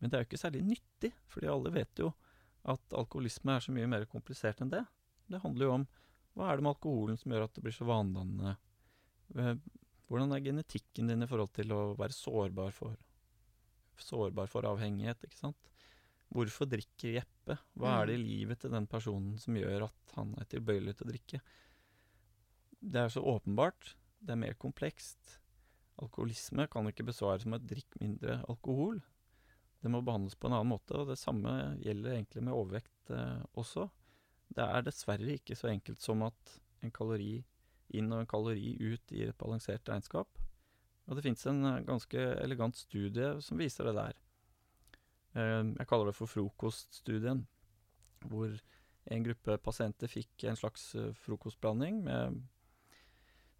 men 0.00 0.10
det 0.10 0.18
er 0.18 0.24
jo 0.24 0.28
ikke 0.28 0.42
særlig 0.42 0.62
nyttig, 0.66 1.12
fordi 1.32 1.48
alle 1.48 1.72
vet 1.72 2.02
jo 2.02 2.10
at 2.64 2.92
alkoholisme 2.92 3.56
er 3.56 3.60
så 3.64 3.72
mye 3.72 3.88
mer 3.88 4.04
komplisert 4.10 4.60
enn 4.60 4.70
det. 4.70 4.84
Det 5.30 5.40
handler 5.42 5.66
jo 5.66 5.74
om 5.78 5.86
hva 6.36 6.50
er 6.50 6.56
det 6.56 6.64
med 6.64 6.74
alkoholen 6.74 7.18
som 7.18 7.32
gjør 7.32 7.44
at 7.44 7.54
det 7.54 7.62
blir 7.64 7.74
så 7.74 7.86
vanedannende? 7.88 8.56
Eh, 9.36 9.54
Hvordan 10.10 10.32
er 10.34 10.40
genetikken 10.42 11.06
din 11.06 11.22
i 11.22 11.26
forhold 11.30 11.52
til 11.54 11.70
å 11.70 11.94
være 11.94 12.10
sårbar 12.10 12.72
for, 12.74 12.96
sårbar 14.02 14.48
for 14.50 14.66
avhengighet, 14.66 15.22
ikke 15.22 15.38
sant? 15.38 15.68
Hvorfor 16.34 16.66
drikker 16.66 17.14
Jeppe? 17.20 17.58
Hva 17.78 18.00
er 18.00 18.06
det 18.06 18.16
Mm. 18.18 18.20
i 18.20 18.26
livet 18.26 18.58
til 18.58 18.70
den 18.70 18.86
personen 18.90 19.38
som 19.38 19.54
gjør 19.54 19.84
at 19.84 20.14
han 20.16 20.34
er 20.34 20.44
tilbøyelig 20.50 20.96
til 20.96 21.06
å 21.06 21.10
drikke? 21.12 21.40
Det 22.82 23.00
er 23.04 23.08
så 23.08 23.22
åpenbart. 23.22 23.94
Det 24.20 24.30
er 24.30 24.42
mer 24.42 24.54
komplekst. 24.54 25.38
Alkoholisme 26.02 26.66
kan 26.68 26.86
ikke 26.86 27.06
besvares 27.06 27.46
med 27.46 27.66
'drikk 27.66 28.00
mindre 28.00 28.44
alkohol'. 28.48 29.02
Det 29.80 29.90
må 29.92 30.02
behandles 30.04 30.36
på 30.36 30.48
en 30.48 30.58
annen 30.58 30.74
måte, 30.74 30.96
og 30.98 31.08
det 31.08 31.18
samme 31.20 31.52
gjelder 31.80 32.18
egentlig 32.18 32.44
med 32.44 32.56
overvekt 32.56 33.12
eh, 33.16 33.40
også. 33.60 33.86
Det 34.50 34.66
er 34.66 34.84
dessverre 34.84 35.36
ikke 35.38 35.56
så 35.56 35.70
enkelt 35.70 36.02
som 36.02 36.26
at 36.26 36.58
en 36.84 36.92
kalori 36.92 37.38
inn 37.96 38.10
og 38.12 38.22
en 38.22 38.30
kalori 38.30 38.74
ut 38.76 39.12
gir 39.12 39.30
et 39.32 39.40
balansert 39.40 39.88
regnskap. 39.88 40.28
Og 41.08 41.16
det 41.16 41.24
fins 41.26 41.46
en 41.50 41.64
eh, 41.66 41.80
ganske 41.88 42.26
elegant 42.44 42.76
studie 42.76 43.32
som 43.44 43.60
viser 43.60 43.88
det 43.88 43.96
der. 43.96 44.20
Eh, 45.34 45.64
Jeg 45.78 45.88
kaller 45.88 46.10
det 46.10 46.18
for 46.18 46.30
frokoststudien, 46.30 47.46
hvor 48.28 48.52
en 49.10 49.24
gruppe 49.26 49.56
pasienter 49.64 50.12
fikk 50.12 50.44
en 50.44 50.60
slags 50.60 50.90
eh, 50.94 51.12
frokostblanding 51.24 52.02
med, 52.04 52.40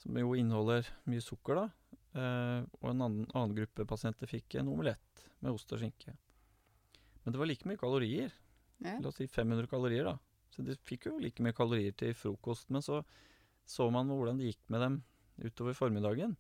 som 0.01 0.17
jo 0.21 0.37
inneholder 0.37 0.89
mye 1.09 1.25
sukker, 1.25 1.65
da. 1.65 1.69
Eh, 2.11 2.61
og 2.81 2.91
en 2.91 3.05
annen, 3.07 3.27
annen 3.31 3.55
gruppe 3.55 3.87
pasienter 3.87 4.31
fikk 4.31 4.59
en 4.59 4.73
omelett 4.73 5.27
med 5.41 5.55
ost 5.55 5.71
og 5.75 5.83
skinke. 5.83 6.17
Men 7.23 7.35
det 7.35 7.41
var 7.41 7.51
like 7.51 7.69
mye 7.69 7.81
kalorier. 7.81 8.35
Ja. 8.81 8.97
La 8.99 9.11
oss 9.13 9.21
si 9.21 9.29
500 9.29 9.69
kalorier, 9.71 10.09
da. 10.09 10.17
Så 10.51 10.65
de 10.67 10.75
fikk 10.89 11.07
jo 11.11 11.19
like 11.23 11.43
mye 11.45 11.55
kalorier 11.57 11.95
til 11.97 12.17
frokost. 12.19 12.71
Men 12.75 12.83
så 12.85 13.03
så 13.71 13.87
man 13.95 14.09
hvordan 14.11 14.41
det 14.41 14.51
gikk 14.51 14.63
med 14.73 14.83
dem 14.83 14.97
utover 15.47 15.77
formiddagen. 15.79 16.35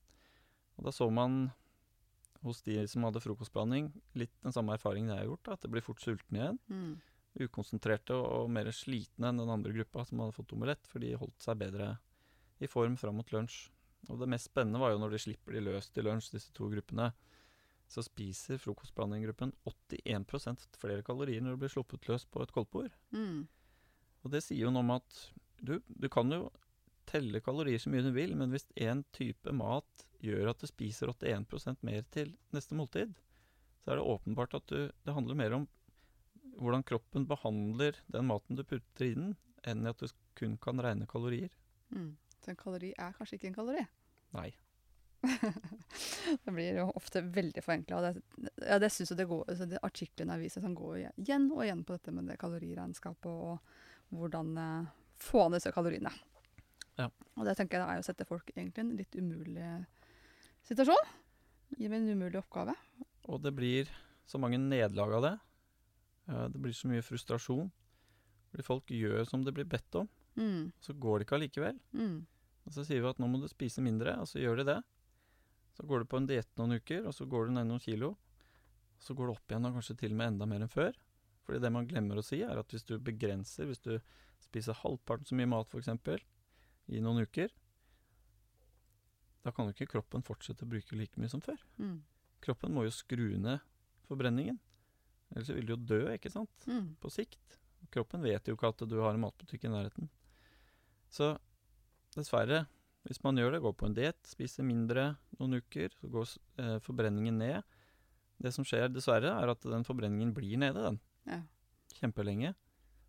Og 0.78 0.86
da 0.88 0.92
så 0.94 1.06
man 1.12 1.50
hos 2.42 2.62
de 2.64 2.78
som 2.88 3.04
hadde 3.04 3.20
frokostblanding, 3.22 3.90
litt 4.18 4.32
den 4.42 4.54
samme 4.56 4.74
erfaringen 4.74 5.12
jeg 5.12 5.22
har 5.22 5.28
gjort. 5.28 5.44
Da, 5.46 5.56
at 5.56 5.64
det 5.64 5.70
blir 5.74 5.84
fort 5.84 6.02
sulten 6.02 6.38
igjen. 6.38 6.58
Mm. 6.72 6.94
Ukonsentrerte 7.44 8.16
og, 8.16 8.26
og 8.40 8.50
mer 8.50 8.70
slitne 8.74 9.30
enn 9.30 9.42
den 9.42 9.52
andre 9.52 9.74
gruppa 9.76 10.06
som 10.08 10.24
hadde 10.24 10.34
fått 10.34 10.54
omelett, 10.56 10.88
for 10.90 11.04
de 11.04 11.12
holdt 11.20 11.44
seg 11.44 11.60
bedre 11.60 11.92
i 12.60 12.68
form 12.70 12.96
fram 13.00 13.20
mot 13.20 13.30
lunsj. 13.34 13.68
Og 14.08 14.20
det 14.20 14.30
mest 14.32 14.48
spennende 14.48 14.80
var 14.80 14.94
jo 14.94 15.00
når 15.02 15.14
de 15.14 15.22
slipper 15.26 15.56
de 15.56 15.64
løs 15.66 15.90
til 15.92 16.06
lunsj, 16.08 16.30
disse 16.34 16.54
to 16.56 16.70
gruppene. 16.72 17.10
Så 17.90 18.04
spiser 18.06 18.60
frokostblandinggruppen 18.62 19.52
81% 19.66 20.78
flere 20.78 21.04
kalorier 21.06 21.42
når 21.42 21.56
det 21.56 21.62
blir 21.64 21.74
sluppet 21.74 22.06
løs 22.08 22.24
på 22.30 22.42
et 22.44 22.54
koldtbord. 22.54 22.94
Mm. 23.10 23.48
Og 24.22 24.34
det 24.34 24.44
sier 24.46 24.66
jo 24.66 24.72
noe 24.72 24.84
om 24.86 24.94
at 24.96 25.22
du, 25.60 25.78
du 25.84 26.08
kan 26.12 26.30
jo 26.32 26.48
telle 27.10 27.42
kalorier 27.42 27.80
så 27.82 27.90
mye 27.90 28.04
du 28.06 28.12
vil, 28.14 28.36
men 28.38 28.52
hvis 28.54 28.68
én 28.78 29.02
type 29.16 29.52
mat 29.56 30.06
gjør 30.22 30.52
at 30.52 30.62
du 30.62 30.68
spiser 30.70 31.10
81% 31.10 31.82
mer 31.86 32.06
til 32.14 32.32
neste 32.54 32.76
måltid, 32.78 33.16
så 33.82 33.92
er 33.92 33.98
det 33.98 34.08
åpenbart 34.12 34.56
at 34.60 34.66
du, 34.70 34.90
det 34.92 35.16
handler 35.16 35.38
mer 35.38 35.56
om 35.56 35.66
hvordan 36.60 36.84
kroppen 36.86 37.26
behandler 37.28 37.96
den 38.12 38.28
maten 38.28 38.58
du 38.58 38.64
putter 38.68 39.06
i 39.06 39.14
den, 39.16 39.32
enn 39.66 39.88
at 39.88 40.00
du 40.00 40.08
kun 40.38 40.56
kan 40.60 40.80
regne 40.82 41.08
kalorier. 41.08 41.52
Mm. 41.92 42.14
Så 42.40 42.52
en 42.52 42.58
kalori 42.60 42.92
er 42.96 43.14
kanskje 43.16 43.36
ikke 43.38 43.50
en 43.50 43.56
kalori. 43.58 43.84
Nei. 44.36 44.48
Det 46.44 46.52
blir 46.54 46.78
jo 46.78 46.86
ofte 46.96 47.20
veldig 47.22 47.62
forenkla. 47.64 48.00
Det, 48.00 48.50
ja, 48.64 48.78
det 48.80 48.88
syns 48.94 49.12
jo 49.12 49.18
det 49.18 49.28
går 49.28 49.50
så 49.58 49.68
det 49.68 49.82
Artiklene 49.84 50.38
i 50.40 50.48
som 50.52 50.74
går 50.76 51.02
igjen 51.20 51.50
og 51.52 51.64
igjen 51.66 51.84
på 51.84 51.96
dette 51.98 52.14
med 52.16 52.30
det 52.30 52.38
kaloriregnskapet 52.40 53.28
og 53.30 53.58
hvordan 54.16 54.54
eh, 54.58 54.90
få 55.20 55.48
ned 55.48 55.60
disse 55.60 55.72
kaloriene. 55.74 56.12
Ja. 56.98 57.08
Og 57.36 57.44
det 57.46 57.56
tenker 57.58 57.80
jeg 57.80 57.96
er 57.98 58.02
å 58.02 58.06
sette 58.06 58.26
folk 58.28 58.48
egentlig 58.54 58.80
i 58.80 58.86
en 58.86 58.96
litt 58.98 59.16
umulig 59.18 59.68
situasjon. 60.68 61.12
Gi 61.78 61.88
meg 61.88 62.02
en 62.02 62.16
umulig 62.16 62.40
oppgave. 62.40 62.74
Og 63.30 63.42
det 63.44 63.52
blir 63.56 63.90
så 64.28 64.40
mange 64.42 64.58
nederlag 64.60 65.18
av 65.18 65.26
det. 65.26 65.34
Eh, 66.30 66.46
Det 66.48 66.62
blir 66.62 66.76
så 66.76 66.90
mye 66.90 67.04
frustrasjon. 67.04 67.70
Fordi 68.50 68.66
folk 68.66 68.90
gjør 68.90 69.28
som 69.28 69.44
det 69.46 69.54
blir 69.54 69.68
bedt 69.70 69.94
om, 70.00 70.08
Mm. 70.38 70.70
så 70.80 70.94
går 70.94 71.18
det 71.18 71.26
ikke 71.26 71.36
allikevel. 71.38 71.78
Mm. 71.96 72.16
Og 72.66 72.74
så 72.74 72.84
sier 72.86 73.02
vi 73.02 73.10
at 73.10 73.20
nå 73.20 73.28
må 73.30 73.40
du 73.42 73.48
spise 73.50 73.82
mindre, 73.84 74.14
og 74.22 74.28
så 74.30 74.40
gjør 74.42 74.60
de 74.60 74.66
det. 74.70 74.80
Så 75.76 75.86
går 75.88 76.02
du 76.02 76.10
på 76.10 76.20
en 76.20 76.28
diett 76.28 76.50
noen 76.60 76.76
uker, 76.78 77.06
og 77.08 77.14
så 77.16 77.26
går 77.28 77.48
du 77.48 77.54
ned 77.56 77.68
noen 77.70 77.82
kilo. 77.82 78.14
Så 79.00 79.16
går 79.16 79.30
det 79.30 79.36
opp 79.38 79.52
igjen, 79.52 79.68
og 79.68 79.78
kanskje 79.78 79.96
til 80.02 80.14
og 80.14 80.20
med 80.20 80.34
enda 80.34 80.48
mer 80.50 80.64
enn 80.64 80.72
før. 80.72 80.98
Fordi 81.46 81.62
det 81.64 81.72
man 81.72 81.88
glemmer 81.88 82.20
å 82.20 82.24
si, 82.24 82.42
er 82.44 82.60
at 82.60 82.74
hvis 82.74 82.86
du 82.86 82.98
begrenser, 83.02 83.66
hvis 83.66 83.82
du 83.82 83.94
spiser 84.44 84.76
halvparten 84.82 85.28
så 85.28 85.38
mye 85.38 85.50
mat 85.50 85.72
f.eks. 85.72 85.88
i 86.90 87.00
noen 87.02 87.24
uker, 87.24 87.50
da 89.40 89.52
kan 89.56 89.66
jo 89.66 89.74
ikke 89.74 89.94
kroppen 89.94 90.24
fortsette 90.24 90.66
å 90.66 90.70
bruke 90.70 90.98
like 90.98 91.20
mye 91.20 91.32
som 91.32 91.40
før. 91.40 91.58
Mm. 91.80 92.02
Kroppen 92.44 92.74
må 92.76 92.84
jo 92.84 92.92
skru 92.92 93.38
ned 93.40 93.64
forbrenningen. 94.08 94.60
Ellers 95.32 95.50
vil 95.54 95.66
du 95.66 95.74
jo 95.74 95.80
dø, 95.94 96.00
ikke 96.12 96.32
sant? 96.32 96.66
Mm. 96.68 96.94
På 97.00 97.10
sikt. 97.12 97.58
Kroppen 97.94 98.22
vet 98.24 98.48
jo 98.48 98.56
ikke 98.56 98.72
at 98.74 98.84
du 98.88 98.98
har 99.00 99.14
en 99.14 99.22
matbutikk 99.22 99.64
i 99.64 99.72
nærheten. 99.72 100.10
Så 101.10 101.32
dessverre, 102.14 102.64
hvis 103.08 103.22
man 103.24 103.38
gjør 103.40 103.56
det, 103.56 103.62
går 103.64 103.74
på 103.80 103.88
en 103.88 103.96
diett, 103.96 104.20
spiser 104.28 104.66
mindre 104.66 105.14
noen 105.38 105.58
uker, 105.60 105.92
så 106.00 106.10
går 106.12 106.32
eh, 106.62 106.76
forbrenningen 106.84 107.38
ned. 107.40 107.62
Det 108.40 108.52
som 108.54 108.64
skjer 108.64 108.88
dessverre, 108.92 109.32
er 109.36 109.52
at 109.52 109.64
den 109.66 109.84
forbrenningen 109.84 110.32
blir 110.36 110.56
nede, 110.60 110.80
den. 110.86 111.00
Ja. 111.28 111.40
Kjempelenge. 112.00 112.54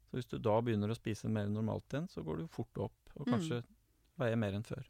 Så 0.09 0.17
hvis 0.19 0.27
du 0.31 0.37
da 0.43 0.57
begynner 0.63 0.91
å 0.91 0.97
spise 0.97 1.29
mer 1.31 1.47
normalt 1.47 1.87
igjen, 1.93 2.09
så 2.11 2.23
går 2.25 2.41
du 2.41 2.47
fort 2.51 2.81
opp, 2.87 3.13
og 3.15 3.27
Mm. 3.27 3.33
kanskje 3.35 3.61
veier 4.19 4.35
mer 4.39 4.53
enn 4.57 4.63
før. 4.67 4.83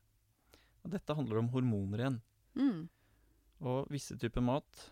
Og 0.84 0.92
dette 0.96 1.14
handler 1.16 1.38
om 1.38 1.50
hormoner 1.54 2.00
igjen. 2.02 2.22
Mm. 2.58 2.90
Og 3.62 3.88
visse 3.94 4.18
typer 4.18 4.42
mat 4.42 4.88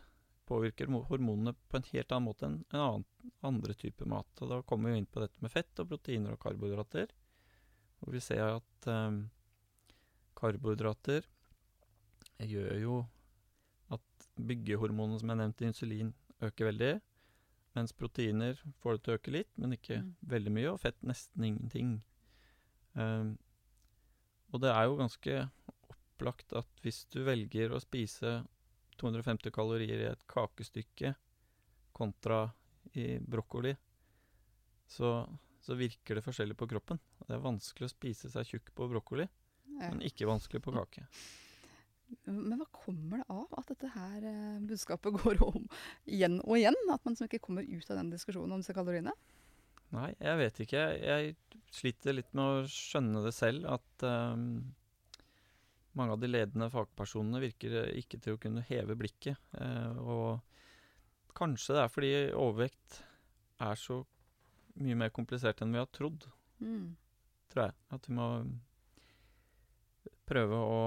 påvirker 0.49 0.89
hormonene 1.09 1.55
på 1.69 1.77
en 1.79 1.87
helt 1.91 2.11
annen 2.13 2.27
måte 2.27 2.45
enn 2.45 2.59
en 2.73 2.79
annen, 2.79 3.05
andre 3.43 3.73
typer 3.73 4.05
mat. 4.09 4.29
Og 4.41 4.49
da 4.49 4.61
kommer 4.61 4.91
vi 4.93 4.97
inn 5.01 5.09
på 5.09 5.21
dette 5.21 5.41
med 5.41 5.51
fett 5.53 5.81
og 5.81 5.89
proteiner 5.89 6.33
og 6.33 6.39
karbohydrater. 6.39 7.09
Hvor 7.99 8.13
vi 8.15 8.21
ser 8.23 8.41
at 8.55 8.87
eh, 8.87 9.19
karbohydrater 10.39 11.25
gjør 12.39 12.75
jo 12.79 12.97
at 13.91 14.27
byggehormonene 14.39 15.19
som 15.19 15.31
jeg 15.33 15.39
nevnte, 15.41 15.67
insulin, 15.67 16.13
øker 16.41 16.69
veldig. 16.71 16.93
Mens 17.75 17.93
proteiner 17.93 18.57
får 18.81 18.95
det 18.97 19.03
til 19.03 19.13
å 19.13 19.17
øke 19.19 19.33
litt, 19.35 19.51
men 19.57 19.75
ikke 19.75 19.99
Mm. 20.01 20.13
veldig 20.31 20.51
mye. 20.55 20.71
Og 20.73 20.79
fett 20.79 21.01
nesten 21.03 21.43
ingenting. 21.43 22.01
Eh, 22.95 23.33
og 24.53 24.61
det 24.61 24.71
er 24.73 24.85
jo 24.85 24.95
ganske 24.97 25.49
opplagt 25.91 26.53
at 26.53 26.67
hvis 26.81 27.05
du 27.13 27.23
velger 27.23 27.69
å 27.71 27.79
spise 27.81 28.45
250 28.97 29.51
kalorier 29.51 29.99
i 30.01 30.09
et 30.11 30.25
kakestykke 30.27 31.15
kontra 31.93 32.51
i 32.95 33.19
brokkoli, 33.19 33.75
så, 34.89 35.27
så 35.69 35.77
virker 35.77 36.17
det 36.17 36.25
forskjellig 36.25 36.57
på 36.57 36.67
kroppen. 36.71 36.97
Det 37.27 37.35
er 37.35 37.43
vanskelig 37.43 37.85
å 37.85 37.91
spise 37.93 38.31
seg 38.33 38.47
tjukk 38.49 38.71
på 38.77 38.87
brokkoli, 38.89 39.27
Ja. 39.69 39.91
men 39.91 40.01
ikke 40.01 40.25
vanskelig 40.25 40.63
på 40.65 40.73
kake. 40.73 41.05
Men 42.25 42.57
hva 42.57 42.65
kommer 42.73 43.21
det 43.21 43.27
av 43.29 43.51
at 43.59 43.67
dette 43.69 43.91
her 43.93 44.25
eh, 44.25 44.57
budskapet 44.65 45.13
går 45.21 45.43
om 45.45 45.67
igjen 46.09 46.39
og 46.41 46.57
igjen? 46.57 46.77
At 46.89 47.05
man 47.05 47.13
liksom 47.13 47.29
ikke 47.29 47.43
kommer 47.45 47.67
ut 47.67 47.91
av 47.91 47.99
den 48.01 48.09
diskusjonen 48.09 48.55
om 48.57 48.63
disse 48.63 48.73
kaloriene? 48.73 49.13
Nei, 49.93 50.09
jeg 50.17 50.41
vet 50.41 50.59
ikke. 50.65 50.81
Jeg 51.01 51.35
sliter 51.73 52.17
litt 52.17 52.33
med 52.37 52.45
å 52.45 52.67
skjønne 52.69 53.21
det 53.25 53.33
selv, 53.37 53.65
at 53.77 54.05
um, 54.05 54.73
mange 55.97 56.13
av 56.17 56.21
de 56.21 56.29
ledende 56.29 56.69
fagpersonene 56.73 57.41
virker 57.45 57.93
ikke 57.97 58.19
til 58.21 58.37
å 58.37 58.41
kunne 58.41 58.65
heve 58.69 58.97
blikket. 58.97 59.37
Uh, 59.53 59.97
og 60.01 61.37
kanskje 61.37 61.77
det 61.77 61.83
er 61.85 61.93
fordi 61.93 62.13
overvekt 62.37 63.01
er 63.65 63.77
så 63.77 64.01
mye 64.79 64.97
mer 64.97 65.11
komplisert 65.15 65.61
enn 65.63 65.75
vi 65.75 65.81
har 65.81 65.89
trodd, 65.95 66.27
Mm. 66.59 66.95
tror 67.51 67.69
jeg. 67.69 67.73
At 67.95 68.07
vi 68.09 68.13
må 68.17 68.25
prøve 70.29 70.57
å, 70.61 70.81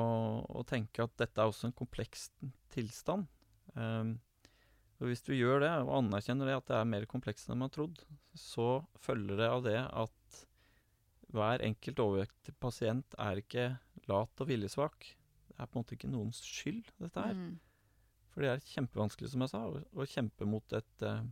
å 0.46 0.62
tenke 0.68 1.02
at 1.04 1.14
dette 1.18 1.40
er 1.42 1.50
også 1.50 1.68
en 1.70 1.76
kompleks 1.76 2.28
tilstand. 2.74 3.26
Um, 3.74 4.18
og 5.00 5.08
hvis 5.10 5.24
du 5.26 5.32
gjør 5.34 5.64
det, 5.64 5.70
og 5.82 5.96
anerkjenner 5.98 6.46
det 6.46 6.58
at 6.60 6.68
det 6.68 6.76
er 6.78 6.90
mer 6.92 7.06
komplekst 7.10 7.48
enn 7.50 7.58
man 7.58 7.66
har 7.66 7.74
trodd, 7.74 8.04
så 8.38 8.84
følger 9.02 9.40
det 9.40 9.48
av 9.50 9.64
det 9.66 9.78
at 9.80 10.38
hver 11.32 11.64
enkelt 11.64 12.02
overvektig 12.04 12.54
pasient 12.60 13.16
er 13.18 13.40
ikke 13.40 13.66
lat 14.10 14.42
og 14.44 14.50
viljesvak. 14.52 15.08
Det 15.48 15.56
er 15.58 15.66
på 15.66 15.78
en 15.78 15.82
måte 15.82 15.96
ikke 15.96 16.12
noens 16.12 16.42
skyld, 16.44 16.84
dette 17.00 17.24
her. 17.24 17.34
Mm. 17.34 17.56
For 18.32 18.44
det 18.44 18.52
er 18.52 18.66
kjempevanskelig, 18.76 19.32
som 19.32 19.42
jeg 19.44 19.52
sa, 19.52 19.64
å, 19.66 19.80
å 19.82 20.06
kjempe 20.08 20.46
mot 20.48 20.76
et 20.76 21.04
eh, 21.08 21.24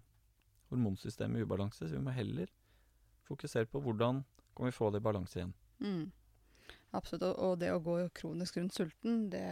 hormonsystem 0.70 1.36
i 1.36 1.42
ubalanse. 1.44 1.86
Så 1.86 1.94
vi 1.96 2.02
må 2.04 2.14
heller 2.14 2.50
fokusere 3.28 3.68
på 3.70 3.82
hvordan 3.84 4.24
kan 4.56 4.66
vi 4.66 4.74
få 4.74 4.90
det 4.90 5.00
i 5.00 5.06
balanse 5.06 5.40
igjen. 5.40 5.52
Mm. 5.80 6.08
Absolutt. 6.96 7.26
Og, 7.30 7.58
det 7.60 7.72
å 7.72 7.82
gå 7.82 8.00
kronisk 8.16 8.58
rundt 8.58 8.74
sulten, 8.76 9.28
det 9.32 9.46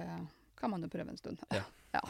kan 0.58 0.72
man 0.72 0.82
jo 0.82 0.90
prøve 0.90 1.14
en 1.14 1.20
stund. 1.20 1.42
Ja. 1.54 1.62
ja. 1.96 2.02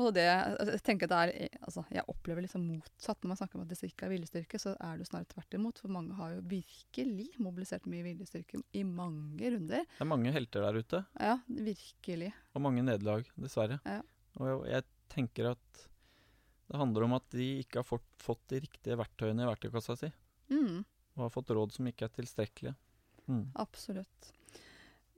Og 0.00 0.12
det, 0.14 0.24
altså, 0.30 0.76
jeg 0.76 0.84
tenker 0.86 1.10
det 1.10 1.18
er, 1.18 1.56
altså, 1.66 1.82
jeg 1.92 2.06
opplever 2.10 2.44
liksom 2.44 2.62
motsatt 2.68 3.20
når 3.22 3.32
man 3.32 3.40
snakker 3.40 3.58
om 3.58 3.64
at 3.64 3.72
det 3.72 3.90
ikke 3.90 4.06
er 4.06 4.14
viljestyrke, 4.14 4.60
så 4.62 4.74
er 4.76 4.96
det 4.96 5.04
jo 5.04 5.10
snarere 5.10 5.30
tvert 5.32 5.58
imot. 5.58 5.82
For 5.82 5.92
mange 5.92 6.16
har 6.18 6.36
jo 6.36 6.44
virkelig 6.50 7.28
mobilisert 7.42 7.88
mye 7.90 8.06
viljestyrke 8.06 8.62
i 8.76 8.84
mange 8.86 9.52
runder. 9.56 9.84
Det 9.90 10.06
er 10.06 10.12
mange 10.12 10.34
helter 10.34 10.66
der 10.66 10.80
ute, 10.80 11.04
Ja, 11.18 11.36
virkelig. 11.48 12.32
og 12.54 12.64
mange 12.68 12.86
nederlag, 12.86 13.28
dessverre. 13.36 13.80
Ja. 13.84 14.00
Og 14.38 14.46
jeg, 14.46 14.74
jeg 14.76 14.88
tenker 15.10 15.52
at 15.56 15.86
Det 16.70 16.78
handler 16.78 17.06
om 17.06 17.16
at 17.18 17.26
de 17.34 17.46
ikke 17.60 17.80
har 17.80 17.86
fått, 17.86 18.06
fått 18.22 18.42
de 18.52 18.60
riktige 18.62 18.98
verktøyene 19.00 19.46
i 19.46 19.50
verktøykassa 19.50 19.98
si, 19.98 20.12
Mm, 20.50 20.82
og 21.14 21.20
har 21.22 21.30
fått 21.30 21.52
råd 21.54 21.70
som 21.76 21.86
ikke 21.86 22.08
er 22.08 22.14
tilstrekkelige. 22.16 22.74
Mm. 23.30 23.52
absolutt. 23.62 24.32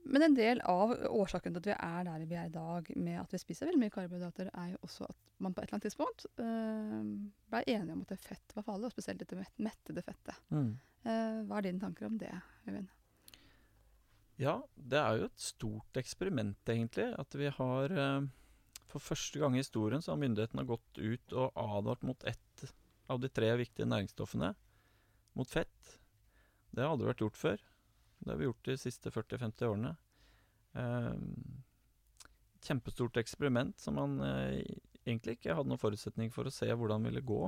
Men 0.05 0.21
en 0.21 0.35
del 0.35 0.59
av 0.69 0.91
årsaken 1.09 1.55
til 1.55 1.61
at 1.63 1.67
vi 1.71 1.73
er 1.73 2.03
der 2.05 2.25
vi 2.29 2.37
er 2.37 2.49
i 2.49 2.53
dag, 2.53 2.89
med 2.99 3.21
at 3.21 3.33
vi 3.33 3.39
spiser 3.41 3.69
veldig 3.69 3.81
mye 3.81 3.93
karbohydrater, 3.93 4.49
er 4.53 4.73
jo 4.73 4.81
også 4.85 5.07
at 5.07 5.17
man 5.41 5.55
på 5.55 5.61
et 5.63 5.69
eller 5.69 5.77
annet 5.79 5.87
tidspunkt 5.87 6.25
øh, 6.43 7.05
ble 7.49 7.63
enige 7.65 7.95
om 7.95 8.03
at 8.03 8.19
fett 8.21 8.53
var 8.57 8.67
farlig, 8.67 8.89
og 8.89 8.93
spesielt 8.93 9.23
dette 9.23 9.39
met 9.39 9.63
mettede 9.69 10.03
fettet. 10.05 10.43
Mm. 10.53 10.75
Uh, 11.03 11.39
hva 11.47 11.57
er 11.57 11.65
dine 11.67 11.81
tanker 11.81 12.07
om 12.07 12.19
det, 12.19 12.31
Øyvind? 12.67 12.91
Ja, 14.41 14.59
det 14.75 14.99
er 14.99 15.17
jo 15.19 15.27
et 15.29 15.41
stort 15.41 15.99
eksperiment, 15.99 16.69
egentlig. 16.69 17.09
At 17.19 17.35
vi 17.37 17.51
har 17.53 17.93
eh, 17.93 18.23
For 18.93 19.01
første 19.01 19.41
gang 19.41 19.55
i 19.57 19.63
historien 19.63 20.03
så 20.05 20.13
har 20.13 20.21
myndighetene 20.21 20.67
gått 20.69 20.99
ut 21.01 21.33
og 21.33 21.57
advart 21.57 22.05
mot 22.05 22.23
ett 22.29 22.65
av 23.09 23.19
de 23.19 23.29
tre 23.29 23.49
viktige 23.57 23.89
næringsstoffene, 23.89 24.51
mot 25.33 25.49
fett. 25.49 25.95
Det 26.69 26.85
aldri 26.85 27.09
vært 27.09 27.23
gjort 27.25 27.39
før. 27.39 27.63
Det 28.21 28.31
har 28.31 28.39
vi 28.39 28.47
gjort 28.47 28.69
de 28.69 28.77
siste 28.79 29.11
40-50 29.11 29.65
årene. 29.71 29.95
Eh, 30.77 31.15
kjempestort 32.63 33.17
eksperiment 33.19 33.81
som 33.81 33.97
man 33.97 34.15
eh, 34.23 34.61
egentlig 35.03 35.37
ikke 35.37 35.57
hadde 35.57 35.73
noen 35.73 35.81
forutsetning 35.81 36.31
for 36.33 36.47
å 36.47 36.53
se 36.53 36.69
hvordan 36.69 37.03
det 37.03 37.11
ville 37.11 37.25
gå. 37.33 37.41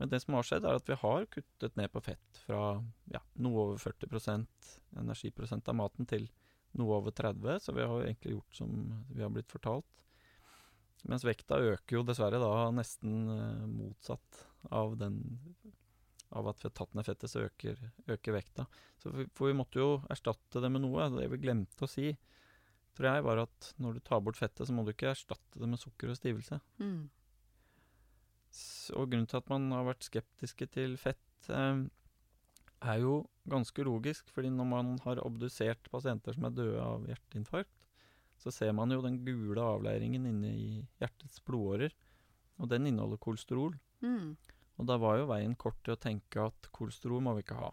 Men 0.00 0.10
det 0.10 0.22
som 0.22 0.38
har 0.38 0.46
skjedd, 0.46 0.64
er 0.66 0.78
at 0.78 0.88
vi 0.88 0.98
har 0.98 1.26
kuttet 1.30 1.76
ned 1.78 1.92
på 1.92 2.00
fett 2.02 2.38
fra 2.46 2.62
ja, 3.12 3.20
noe 3.44 3.66
over 3.66 3.82
40% 3.82 4.70
energiprosent 5.02 5.68
av 5.68 5.78
maten 5.78 6.08
til 6.08 6.30
noe 6.78 6.96
over 6.96 7.12
30 7.14 7.60
så 7.60 7.74
vi 7.76 7.84
har 7.84 8.06
egentlig 8.06 8.38
gjort 8.38 8.62
som 8.62 8.72
vi 9.12 9.22
har 9.22 9.30
blitt 9.34 9.52
fortalt. 9.52 9.86
Mens 11.10 11.24
vekta 11.26 11.58
øker 11.58 11.98
jo 11.98 12.04
dessverre 12.06 12.38
da 12.38 12.68
nesten 12.74 13.24
eh, 13.34 13.62
motsatt 13.66 14.44
av 14.70 14.94
den 15.00 15.22
av 16.32 16.48
at 16.48 16.62
tatt 16.72 16.94
ned 16.96 17.04
fettet, 17.06 17.30
så 17.30 17.44
øker, 17.46 17.80
øker 18.08 18.36
vekta. 18.36 18.66
Så 19.02 19.12
vi, 19.12 19.26
for 19.36 19.50
vi 19.50 19.56
måtte 19.56 19.80
jo 19.82 19.88
erstatte 20.12 20.62
det 20.64 20.70
med 20.72 20.84
noe. 20.84 21.10
Det 21.12 21.26
vi 21.34 21.40
glemte 21.42 21.84
å 21.84 21.90
si, 21.90 22.14
tror 22.96 23.08
jeg, 23.10 23.24
var 23.26 23.42
at 23.44 23.72
når 23.82 23.98
du 23.98 24.04
tar 24.06 24.22
bort 24.24 24.38
fettet, 24.40 24.64
så 24.68 24.72
må 24.72 24.84
du 24.86 24.94
ikke 24.94 25.10
erstatte 25.12 25.60
det 25.60 25.68
med 25.68 25.80
sukker 25.82 26.12
og 26.12 26.16
stivelse. 26.16 26.60
Mm. 26.80 27.02
Og 28.96 29.12
grunnen 29.12 29.28
til 29.28 29.40
at 29.40 29.52
man 29.52 29.68
har 29.76 29.86
vært 29.90 30.08
skeptiske 30.08 30.68
til 30.72 30.96
fett, 31.00 31.50
eh, 31.52 31.84
er 32.82 32.98
jo 33.04 33.22
ganske 33.48 33.84
logisk. 33.86 34.30
fordi 34.32 34.50
når 34.50 34.66
man 34.66 34.98
har 35.04 35.20
obdusert 35.26 35.90
pasienter 35.90 36.32
som 36.34 36.44
er 36.48 36.56
døde 36.56 36.80
av 36.80 37.06
hjerteinfarkt, 37.06 37.81
så 38.42 38.50
ser 38.50 38.72
man 38.74 38.90
jo 38.90 39.02
den 39.04 39.20
gule 39.22 39.62
avleiringen 39.62 40.26
inne 40.26 40.50
i 40.50 40.70
hjertets 41.00 41.42
blodårer. 41.46 41.94
Og 42.58 42.68
den 42.70 42.88
inneholder 42.90 43.20
kolesterol. 43.22 43.76
Mm. 44.02 44.34
Og 44.80 44.88
da 44.88 44.98
var 44.98 45.20
jo 45.20 45.30
veien 45.30 45.54
kort 45.58 45.78
til 45.84 45.94
å 45.94 46.00
tenke 46.00 46.48
at 46.50 46.70
kolesterol 46.74 47.22
må 47.22 47.36
vi 47.36 47.44
ikke 47.46 47.60
ha. 47.60 47.70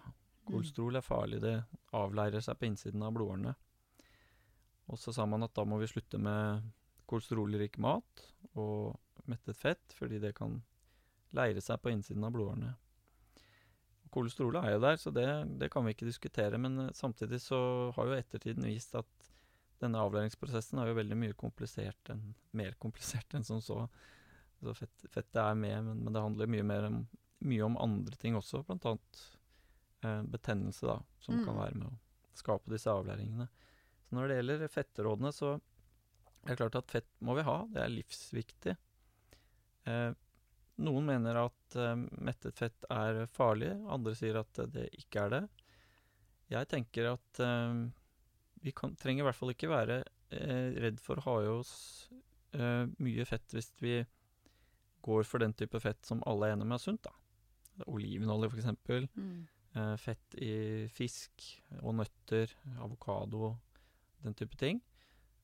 Kolesterol 0.49 0.97
er 0.97 1.05
farlig, 1.05 1.41
det 1.43 1.55
avleirer 1.93 2.41
seg 2.41 2.57
på 2.57 2.69
innsiden 2.69 3.03
av 3.05 3.13
blodårene. 3.17 3.53
Og 4.89 4.97
så 4.97 5.13
sa 5.13 5.25
man 5.29 5.45
at 5.45 5.53
da 5.57 5.65
må 5.69 5.77
vi 5.81 5.89
slutte 5.89 6.17
med 6.21 6.65
kolesterolrik 7.09 7.77
mat 7.81 8.25
og 8.57 8.97
mettet 9.29 9.57
fett, 9.57 9.93
fordi 9.97 10.21
det 10.21 10.35
kan 10.37 10.57
leire 11.37 11.61
seg 11.61 11.81
på 11.81 11.93
innsiden 11.93 12.25
av 12.25 12.33
blodårene. 12.33 12.73
Kolesterolet 14.09 14.65
er 14.65 14.73
jo 14.73 14.81
der, 14.81 14.95
så 14.97 15.11
det, 15.13 15.27
det 15.61 15.69
kan 15.69 15.85
vi 15.85 15.93
ikke 15.93 16.07
diskutere. 16.07 16.57
Men 16.61 16.79
eh, 16.87 16.93
samtidig 16.97 17.41
så 17.43 17.59
har 17.93 18.09
jo 18.09 18.17
ettertiden 18.17 18.65
vist 18.65 18.95
at 18.97 19.29
denne 19.81 20.01
avlæringsprosessen 20.03 20.79
er 20.81 20.89
jo 20.91 20.97
veldig 20.99 21.17
mye 21.19 21.35
komplisert 21.39 22.11
enn, 22.13 22.33
mer 22.57 22.75
komplisert 22.81 23.33
enn 23.37 23.45
som 23.47 23.61
så. 23.63 23.83
Så 24.59 24.73
fett, 24.75 25.05
fettet 25.07 25.39
er 25.39 25.55
med, 25.55 25.77
men, 25.87 26.03
men 26.03 26.15
det 26.15 26.23
handler 26.23 26.51
mye 26.51 26.65
mer 26.67 26.87
om, 26.89 26.99
mye 27.47 27.63
om 27.67 27.77
andre 27.79 28.17
ting 28.19 28.35
også, 28.35 28.65
annet 28.67 29.21
eh, 30.03 30.21
betennelse, 30.35 30.85
da, 30.89 30.97
som 31.23 31.37
Mm. 31.39 31.45
kan 31.45 31.59
være 31.61 31.75
med 31.79 31.87
å 31.87 31.97
skape 32.35 32.71
disse 32.71 32.91
avlæringene. 32.91 33.47
Så 34.09 34.15
når 34.17 34.27
det 34.27 34.39
gjelder 34.39 34.67
fetterådene, 34.73 35.31
så 35.35 35.53
er 36.43 36.49
det 36.53 36.57
klart 36.59 36.75
at 36.79 36.91
fett 36.91 37.09
må 37.21 37.35
vi 37.37 37.45
ha, 37.47 37.57
det 37.71 37.81
er 37.83 37.93
livsviktig. 37.93 38.75
Eh, 39.87 40.11
noen 40.79 41.05
mener 41.07 41.39
at 41.45 41.75
eh, 41.79 41.95
mettet 42.23 42.57
fett 42.59 42.85
er 42.91 43.25
farlig, 43.31 43.71
andre 43.91 44.15
sier 44.15 44.39
at 44.39 44.61
det 44.73 44.89
ikke 44.99 45.25
er 45.25 45.33
det. 45.35 45.41
Jeg 46.49 46.69
tenker 46.71 47.11
at 47.13 47.41
eh, 47.45 47.81
vi 48.65 48.73
kan, 48.75 48.95
trenger 48.99 49.23
i 49.23 49.27
hvert 49.29 49.37
fall 49.37 49.53
ikke 49.53 49.71
være 49.71 50.01
eh, 50.35 50.79
redd 50.83 50.99
for 51.03 51.19
å 51.19 51.25
ha 51.27 51.35
i 51.43 51.51
oss 51.51 51.73
eh, 52.55 52.85
mye 52.99 53.27
fett 53.27 53.55
hvis 53.55 53.71
vi 53.83 53.99
går 55.05 55.23
for 55.27 55.43
den 55.43 55.55
type 55.55 55.79
fett 55.79 56.03
som 56.05 56.23
alle 56.27 56.49
er 56.49 56.57
enige 56.57 56.67
med 56.67 56.79
er 56.79 56.83
sunt. 56.83 57.07
da. 57.07 57.15
Olivenolje, 57.87 58.49
f.eks. 58.51 59.07
Mm. 59.15 59.47
Eh, 59.79 59.95
fett 60.01 60.35
i 60.41 60.53
fisk 60.91 61.45
og 61.79 61.95
nøtter, 62.01 62.51
avokado, 62.83 63.53
den 64.25 64.35
type 64.35 64.59
ting. 64.59 64.81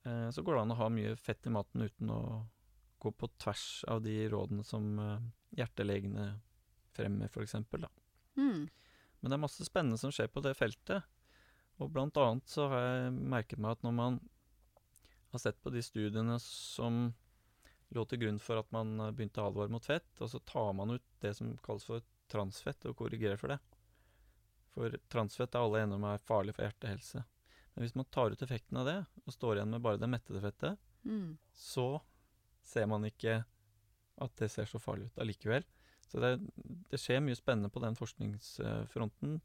Eh, 0.03 0.29
så 0.33 0.43
går 0.43 0.57
det 0.57 0.65
an 0.65 0.75
å 0.75 0.79
ha 0.81 0.89
mye 0.91 1.15
fett 1.19 1.47
i 1.47 1.53
maten 1.53 1.85
uten 1.85 2.11
å 2.13 2.21
gå 3.01 3.11
på 3.13 3.29
tvers 3.41 3.85
av 3.91 4.01
de 4.05 4.17
rådene 4.31 4.65
som 4.65 4.99
eh, 4.99 5.27
hjertelegene 5.61 6.33
fremmer, 6.95 7.31
f.eks. 7.31 7.55
Mm. 8.35 8.65
Men 8.65 9.31
det 9.31 9.37
er 9.37 9.45
masse 9.45 9.67
spennende 9.67 9.99
som 10.01 10.13
skjer 10.13 10.31
på 10.31 10.43
det 10.45 10.55
feltet. 10.57 11.05
Og 11.83 11.91
blant 11.91 12.17
annet 12.21 12.47
så 12.49 12.69
har 12.71 12.85
jeg 12.85 13.13
merket 13.35 13.59
meg 13.61 13.75
at 13.75 13.85
når 13.85 13.95
man 13.97 14.19
har 15.35 15.41
sett 15.43 15.61
på 15.61 15.73
de 15.73 15.83
studiene 15.83 16.37
som 16.39 17.09
lå 17.95 18.03
til 18.09 18.21
grunn 18.23 18.39
for 18.41 18.59
at 18.61 18.71
man 18.75 18.95
eh, 18.99 19.13
begynte 19.15 19.43
alvor 19.43 19.71
mot 19.71 19.85
fett, 19.85 20.07
og 20.23 20.31
så 20.31 20.39
tar 20.47 20.71
man 20.77 20.95
ut 20.95 21.05
det 21.23 21.35
som 21.37 21.53
kalles 21.65 21.85
for 21.87 22.03
transfett, 22.31 22.87
og 22.89 22.97
korrigerer 22.97 23.37
for 23.39 23.53
det. 23.53 23.59
For 24.75 24.95
transfett 25.11 25.55
er 25.55 25.63
alle 25.63 25.83
enige 25.83 25.99
om 25.99 26.07
er 26.09 26.23
farlig 26.25 26.55
for 26.55 26.65
hjertehelse. 26.65 27.21
Men 27.75 27.83
hvis 27.83 27.95
man 27.95 28.07
tar 28.11 28.33
ut 28.33 28.41
effekten 28.43 28.79
av 28.81 28.87
det, 28.89 28.97
og 29.25 29.35
står 29.35 29.59
igjen 29.59 29.75
med 29.75 29.83
bare 29.85 30.01
det 30.01 30.11
mettede 30.11 30.43
fettet, 30.43 30.81
Mm. 31.05 31.37
så 31.53 32.01
ser 32.65 32.87
man 32.89 33.03
ikke 33.05 33.43
at 34.17 34.35
det 34.39 34.47
ser 34.49 34.65
så 34.65 34.79
farlig 34.81 35.11
ut 35.11 35.19
allikevel. 35.21 35.61
Så 36.09 36.17
det, 36.17 36.31
det 36.89 36.97
skjer 36.97 37.21
mye 37.21 37.37
spennende 37.37 37.69
på 37.69 37.81
den 37.83 37.97
forskningsfronten. 37.99 39.35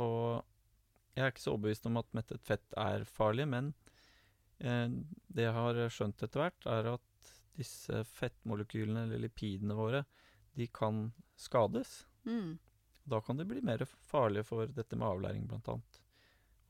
Og 0.00 0.40
jeg 1.16 1.24
er 1.24 1.32
ikke 1.32 1.42
så 1.46 1.54
overbevist 1.54 1.86
om 1.88 1.96
at 2.00 2.12
mettet 2.16 2.42
fett 2.44 2.76
er 2.76 3.04
farlig, 3.08 3.46
men 3.48 3.72
eh, 4.60 4.88
det 5.32 5.46
jeg 5.48 5.56
har 5.56 5.80
skjønt 5.92 6.22
etter 6.26 6.42
hvert, 6.44 6.66
er 6.68 6.90
at 6.94 7.30
disse 7.56 8.02
fettmolekylene, 8.12 9.06
eller 9.06 9.22
lipidene 9.24 9.76
våre, 9.78 10.02
de 10.56 10.66
kan 10.68 11.06
skades. 11.40 12.02
Mm. 12.28 12.58
Da 13.08 13.20
kan 13.24 13.38
de 13.40 13.46
bli 13.48 13.62
mer 13.64 13.84
farlige 13.86 14.44
for 14.44 14.68
dette 14.76 14.96
med 14.98 15.08
avlæring, 15.08 15.46
blant 15.48 15.68
annet. 15.72 16.00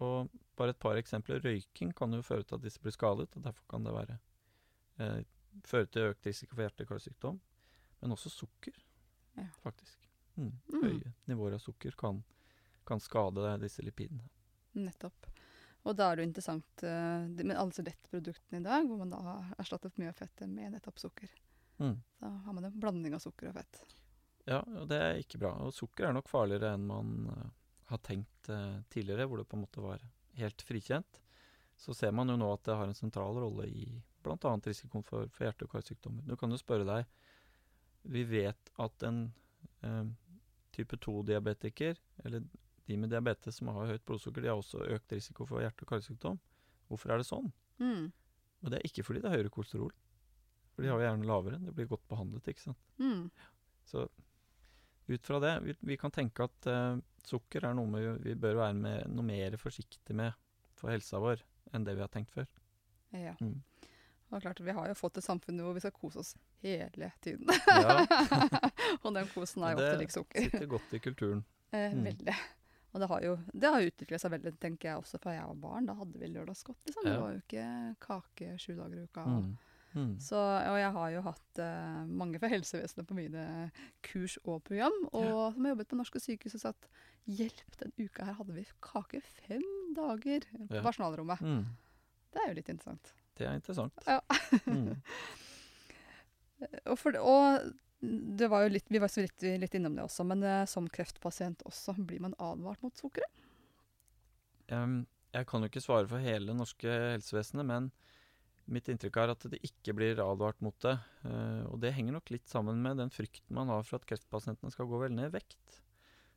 Og 0.04 0.30
bare 0.58 0.74
et 0.74 0.80
par 0.82 0.98
eksempler. 1.00 1.40
Røyking 1.40 1.94
kan 1.96 2.12
jo 2.12 2.22
føre 2.22 2.44
til 2.44 2.58
at 2.58 2.64
disse 2.66 2.82
blir 2.82 2.94
skadet, 2.94 3.30
og 3.36 3.42
derfor 3.46 3.64
kan 3.72 3.86
det 3.86 3.94
være 3.96 4.18
eh, 5.00 5.22
føre 5.66 5.88
til 5.88 6.10
økt 6.12 6.26
risiko 6.28 6.54
for 6.54 6.66
hjerte-karsykdom. 6.66 7.40
Men 8.02 8.12
også 8.14 8.30
sukker, 8.30 8.76
Ja. 9.36 9.46
faktisk. 9.64 10.06
Mm. 10.36 10.52
Mm. 10.72 10.82
Høye 10.82 11.12
nivåer 11.28 11.54
av 11.56 11.60
sukker 11.64 11.96
kan, 11.96 12.22
kan 12.86 13.00
skade 13.00 13.56
disse 13.62 13.82
lipidene. 13.82 14.28
Nettopp. 14.76 15.28
Og 15.86 15.94
da 15.94 16.08
er 16.10 16.18
det 16.18 16.24
jo 16.24 16.30
interessant 16.30 16.82
eh, 16.82 17.26
med 17.46 17.54
alle 17.54 17.84
lettproduktene 17.86 18.58
i 18.58 18.64
dag, 18.64 18.88
hvor 18.88 18.98
man 19.02 19.12
da 19.12 19.20
har 19.22 19.52
erstattet 19.62 20.00
mye 20.00 20.10
av 20.10 20.18
fettet 20.18 20.50
med 20.50 20.74
nettopp 20.74 20.98
sukker. 20.98 21.30
Mm. 21.78 21.94
Da 22.22 22.32
har 22.46 22.56
man 22.56 22.66
en 22.66 22.80
blanding 22.80 23.14
av 23.14 23.22
sukker 23.22 23.52
og 23.52 23.60
fett. 23.60 23.84
Ja, 24.46 24.60
og 24.62 24.88
det 24.90 24.98
er 25.02 25.20
ikke 25.20 25.40
bra. 25.42 25.52
Og 25.62 25.74
sukker 25.74 26.08
er 26.08 26.16
nok 26.16 26.30
farligere 26.30 26.72
enn 26.74 26.88
man 26.88 27.14
eh, 27.30 27.46
har 27.92 28.02
tenkt 28.02 28.50
eh, 28.50 28.82
tidligere, 28.90 29.28
hvor 29.30 29.42
det 29.42 29.48
på 29.50 29.58
en 29.58 29.64
måte 29.66 29.84
var 29.84 30.02
helt 30.40 30.66
frikjent. 30.66 31.22
Så 31.76 31.94
ser 31.94 32.12
man 32.16 32.32
jo 32.32 32.38
nå 32.40 32.50
at 32.54 32.64
det 32.66 32.76
har 32.78 32.88
en 32.88 32.98
sentral 32.98 33.38
rolle 33.38 33.68
i 33.68 33.86
bl.a. 34.24 34.52
risikoen 34.64 35.04
for, 35.06 35.28
for 35.30 35.46
hjerte- 35.46 35.68
og 35.68 35.74
karsykdommer. 35.76 36.24
Du 36.26 36.34
kan 36.40 36.50
jo 36.50 36.58
spørre 36.58 36.86
deg 36.88 37.04
Vi 38.10 38.22
vet 38.26 38.70
at 38.82 39.06
en 39.06 39.26
eh, 39.82 40.06
type 40.74 40.98
2-diabetiker, 41.02 41.98
eller 42.24 42.44
de 42.86 42.96
med 43.00 43.10
diabetes 43.10 43.58
som 43.58 43.70
har 43.74 43.90
høyt 43.90 44.04
blodsukker, 44.06 44.44
de 44.44 44.50
har 44.52 44.60
også 44.60 44.84
økt 44.94 45.12
risiko 45.16 45.46
for 45.48 45.62
hjerte- 45.64 45.86
og 45.86 45.90
karsykdom. 45.90 46.38
Hvorfor 46.90 47.12
er 47.12 47.22
det 47.22 47.26
sånn? 47.28 47.48
Mm. 47.82 48.12
Og 48.62 48.70
det 48.72 48.78
er 48.78 48.86
ikke 48.88 49.04
fordi 49.06 49.22
det 49.22 49.30
er 49.30 49.36
høyere 49.40 49.52
kolesterol. 49.52 49.92
For 50.74 50.84
de 50.84 50.90
har 50.92 51.00
jo 51.00 51.06
gjerne 51.06 51.26
lavere. 51.28 51.58
Det 51.64 51.74
blir 51.74 51.88
godt 51.90 52.06
behandlet, 52.10 52.48
ikke 52.52 52.66
sant. 52.68 52.78
Mm. 53.02 53.26
Så 53.88 54.06
ut 55.06 55.26
fra 55.26 55.40
det, 55.42 55.52
vi, 55.64 55.74
vi 55.92 55.96
kan 55.98 56.10
tenke 56.14 56.46
at 56.46 56.66
uh, 56.70 56.98
sukker 57.26 57.64
er 57.68 57.76
noe 57.78 57.90
vi, 57.94 58.06
vi 58.30 58.34
bør 58.38 58.58
være 58.60 58.78
med, 58.78 59.04
noe 59.14 59.26
mer 59.26 59.56
forsiktig 59.60 60.16
med 60.18 60.34
for 60.76 60.90
helsa 60.92 61.20
vår 61.22 61.42
enn 61.74 61.86
det 61.86 61.94
vi 61.96 62.02
har 62.04 62.10
tenkt 62.12 62.34
før. 62.34 62.46
Ja. 63.14 63.34
Mm. 63.40 63.60
Og 64.34 64.42
klart, 64.42 64.60
vi 64.60 64.74
har 64.74 64.88
jo 64.90 64.96
fått 64.98 65.20
et 65.20 65.24
samfunn 65.26 65.60
hvor 65.62 65.76
vi 65.76 65.82
skal 65.84 65.94
kose 65.94 66.18
oss 66.18 66.32
hele 66.64 67.12
tiden. 67.22 67.46
Ja. 67.70 68.00
og 69.04 69.12
den 69.14 69.28
kosen 69.30 69.62
er 69.62 69.76
jo 69.76 69.82
ofte 69.84 70.00
lik 70.02 70.14
sukker. 70.14 70.40
Det 70.42 70.50
Sitter 70.50 70.70
godt 70.70 70.94
i 70.98 71.02
kulturen. 71.02 71.44
Eh, 71.74 71.92
Mm. 71.94 72.04
Veldig. 72.06 72.34
Og 72.96 73.02
det 73.02 73.08
har 73.12 73.20
jo 73.26 73.36
det 73.52 73.70
har 73.74 73.84
utviklet 73.90 74.22
seg 74.22 74.32
veldig, 74.32 74.54
tenker 74.62 74.88
jeg, 74.88 75.02
også 75.02 75.18
fra 75.20 75.34
jeg 75.36 75.44
var 75.50 75.58
barn. 75.60 75.86
Da 75.90 75.94
hadde 75.98 76.16
vi 76.22 76.30
lørdagsgodt, 76.32 76.80
liksom. 76.88 77.04
Det 77.04 77.12
Ja. 77.12 77.20
var 77.20 77.34
jo 77.34 77.42
ikke 77.44 77.64
kake 78.06 78.52
sju 78.62 78.70
dager 78.78 78.96
i 78.96 79.04
uka. 79.04 79.24
Mm. 79.28 79.50
Mm. 79.96 80.14
Så, 80.20 80.36
og 80.36 80.76
jeg 80.76 80.92
har 80.92 81.10
jo 81.14 81.20
hatt 81.24 81.58
uh, 81.62 82.00
mange 82.08 82.38
fra 82.40 82.48
helsevesenet 82.52 83.06
på 83.08 83.14
mine 83.16 83.44
kurs 84.04 84.34
og 84.44 84.62
program, 84.66 84.96
og 85.12 85.54
som 85.54 85.64
har 85.64 85.72
jobbet 85.72 85.88
på 85.88 85.96
norske 86.00 86.20
sykehus 86.20 86.56
og 86.58 86.60
sagt 86.66 86.88
hjelp, 87.26 87.78
den 87.80 87.92
uka 88.00 88.24
her 88.28 88.36
hadde 88.40 88.56
vi 88.58 88.66
kake 88.84 89.20
fem 89.24 89.64
dager 89.96 90.44
på 90.52 90.74
Ja. 90.76 90.82
personalrommet. 90.84 91.40
Mm. 91.40 91.64
Det 92.32 92.42
er 92.42 92.48
jo 92.50 92.58
litt 92.58 92.68
interessant. 92.74 93.12
Det 93.36 93.46
er 93.48 93.54
interessant. 93.56 93.92
Ja. 94.06 94.20
mm. 94.66 94.96
Og, 96.86 96.96
for, 96.98 97.12
og 97.20 97.66
det 98.00 98.48
var 98.52 98.66
jo 98.66 98.72
litt, 98.74 98.88
vi 98.92 99.00
var 99.00 99.10
så 99.12 99.24
litt, 99.24 99.42
litt 99.60 99.76
innom 99.78 99.96
det 99.96 100.04
også, 100.04 100.26
men 100.28 100.42
eh, 100.44 100.64
som 100.68 100.88
kreftpasient 100.92 101.64
også, 101.68 101.96
blir 101.98 102.20
man 102.26 102.36
advart 102.42 102.82
mot 102.84 102.96
sukkeret? 102.96 103.44
Um, 104.68 105.04
jeg 105.32 105.46
kan 105.48 105.62
jo 105.62 105.70
ikke 105.70 105.84
svare 105.84 106.08
for 106.10 106.22
hele 106.22 106.50
det 106.50 106.58
norske 106.58 106.90
helsevesenet, 106.90 107.66
men 107.68 107.88
mitt 108.72 108.88
inntrykk 108.90 109.18
er 109.22 109.32
at 109.32 109.46
det 109.52 109.62
ikke 109.64 109.94
blir 109.96 110.20
advart 110.22 110.60
mot 110.64 110.76
det. 110.84 110.96
Uh, 111.24 111.64
og 111.70 111.80
det 111.82 111.94
henger 111.96 112.18
nok 112.18 112.32
litt 112.34 112.50
sammen 112.50 112.82
med 112.82 113.00
den 113.00 113.12
frykten 113.14 113.56
man 113.56 113.70
har 113.72 113.86
for 113.86 114.00
at 114.00 114.08
kreftpasientene 114.10 114.74
skal 114.74 114.90
gå 114.90 115.00
veldig 115.04 115.20
ned 115.20 115.30
i 115.30 115.36
vekt. 115.38 115.80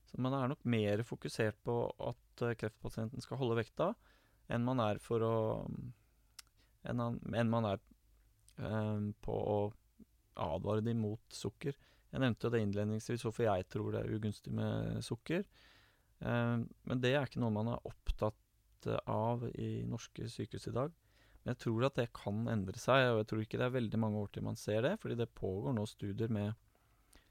Så 0.10 0.22
man 0.22 0.34
er 0.34 0.50
nok 0.50 0.64
mer 0.66 1.04
fokusert 1.06 1.60
på 1.66 1.74
at 2.02 2.42
eh, 2.42 2.56
kreftpasienten 2.58 3.22
skal 3.22 3.38
holde 3.38 3.60
vekta, 3.60 3.92
enn 4.50 4.64
man 4.66 4.82
er 4.82 4.98
for 5.04 5.22
å 5.22 5.36
enn 6.90 7.52
man 7.52 7.68
er 7.70 7.82
um, 8.58 9.12
på 9.22 9.36
å 9.36 9.58
advare 10.42 10.84
dem 10.86 11.02
mot 11.04 11.22
sukker. 11.34 11.76
Jeg 12.10 12.22
nevnte 12.24 12.48
jo 12.48 12.54
det 12.56 12.62
innledningsvis 12.66 13.24
hvorfor 13.26 13.46
jeg 13.46 13.68
tror 13.70 13.92
det 13.94 14.02
er 14.04 14.16
ugunstig 14.18 14.54
med 14.56 15.04
sukker. 15.06 15.44
Eh, 16.22 16.58
men 16.90 17.02
det 17.04 17.14
er 17.16 17.28
ikke 17.28 17.42
noe 17.44 17.54
man 17.54 17.70
er 17.76 17.86
opptatt 17.88 18.88
eh, 18.90 19.00
av 19.10 19.46
i 19.54 19.84
norske 19.88 20.26
sykehus 20.32 20.68
i 20.72 20.76
dag. 20.76 20.96
Men 21.44 21.54
jeg 21.54 21.62
tror 21.64 21.86
at 21.88 21.96
det 22.02 22.10
kan 22.18 22.42
endre 22.52 22.80
seg, 22.82 23.12
og 23.14 23.22
jeg 23.22 23.28
tror 23.32 23.44
ikke 23.46 23.60
det 23.62 23.68
er 23.70 23.78
veldig 23.78 24.00
mange 24.02 24.20
år 24.24 24.34
til 24.34 24.44
man 24.44 24.58
ser 24.60 24.82
det. 24.84 24.96
Fordi 25.00 25.16
det 25.22 25.30
pågår 25.38 25.76
nå 25.78 25.86
studier 25.88 26.34
med 26.34 26.54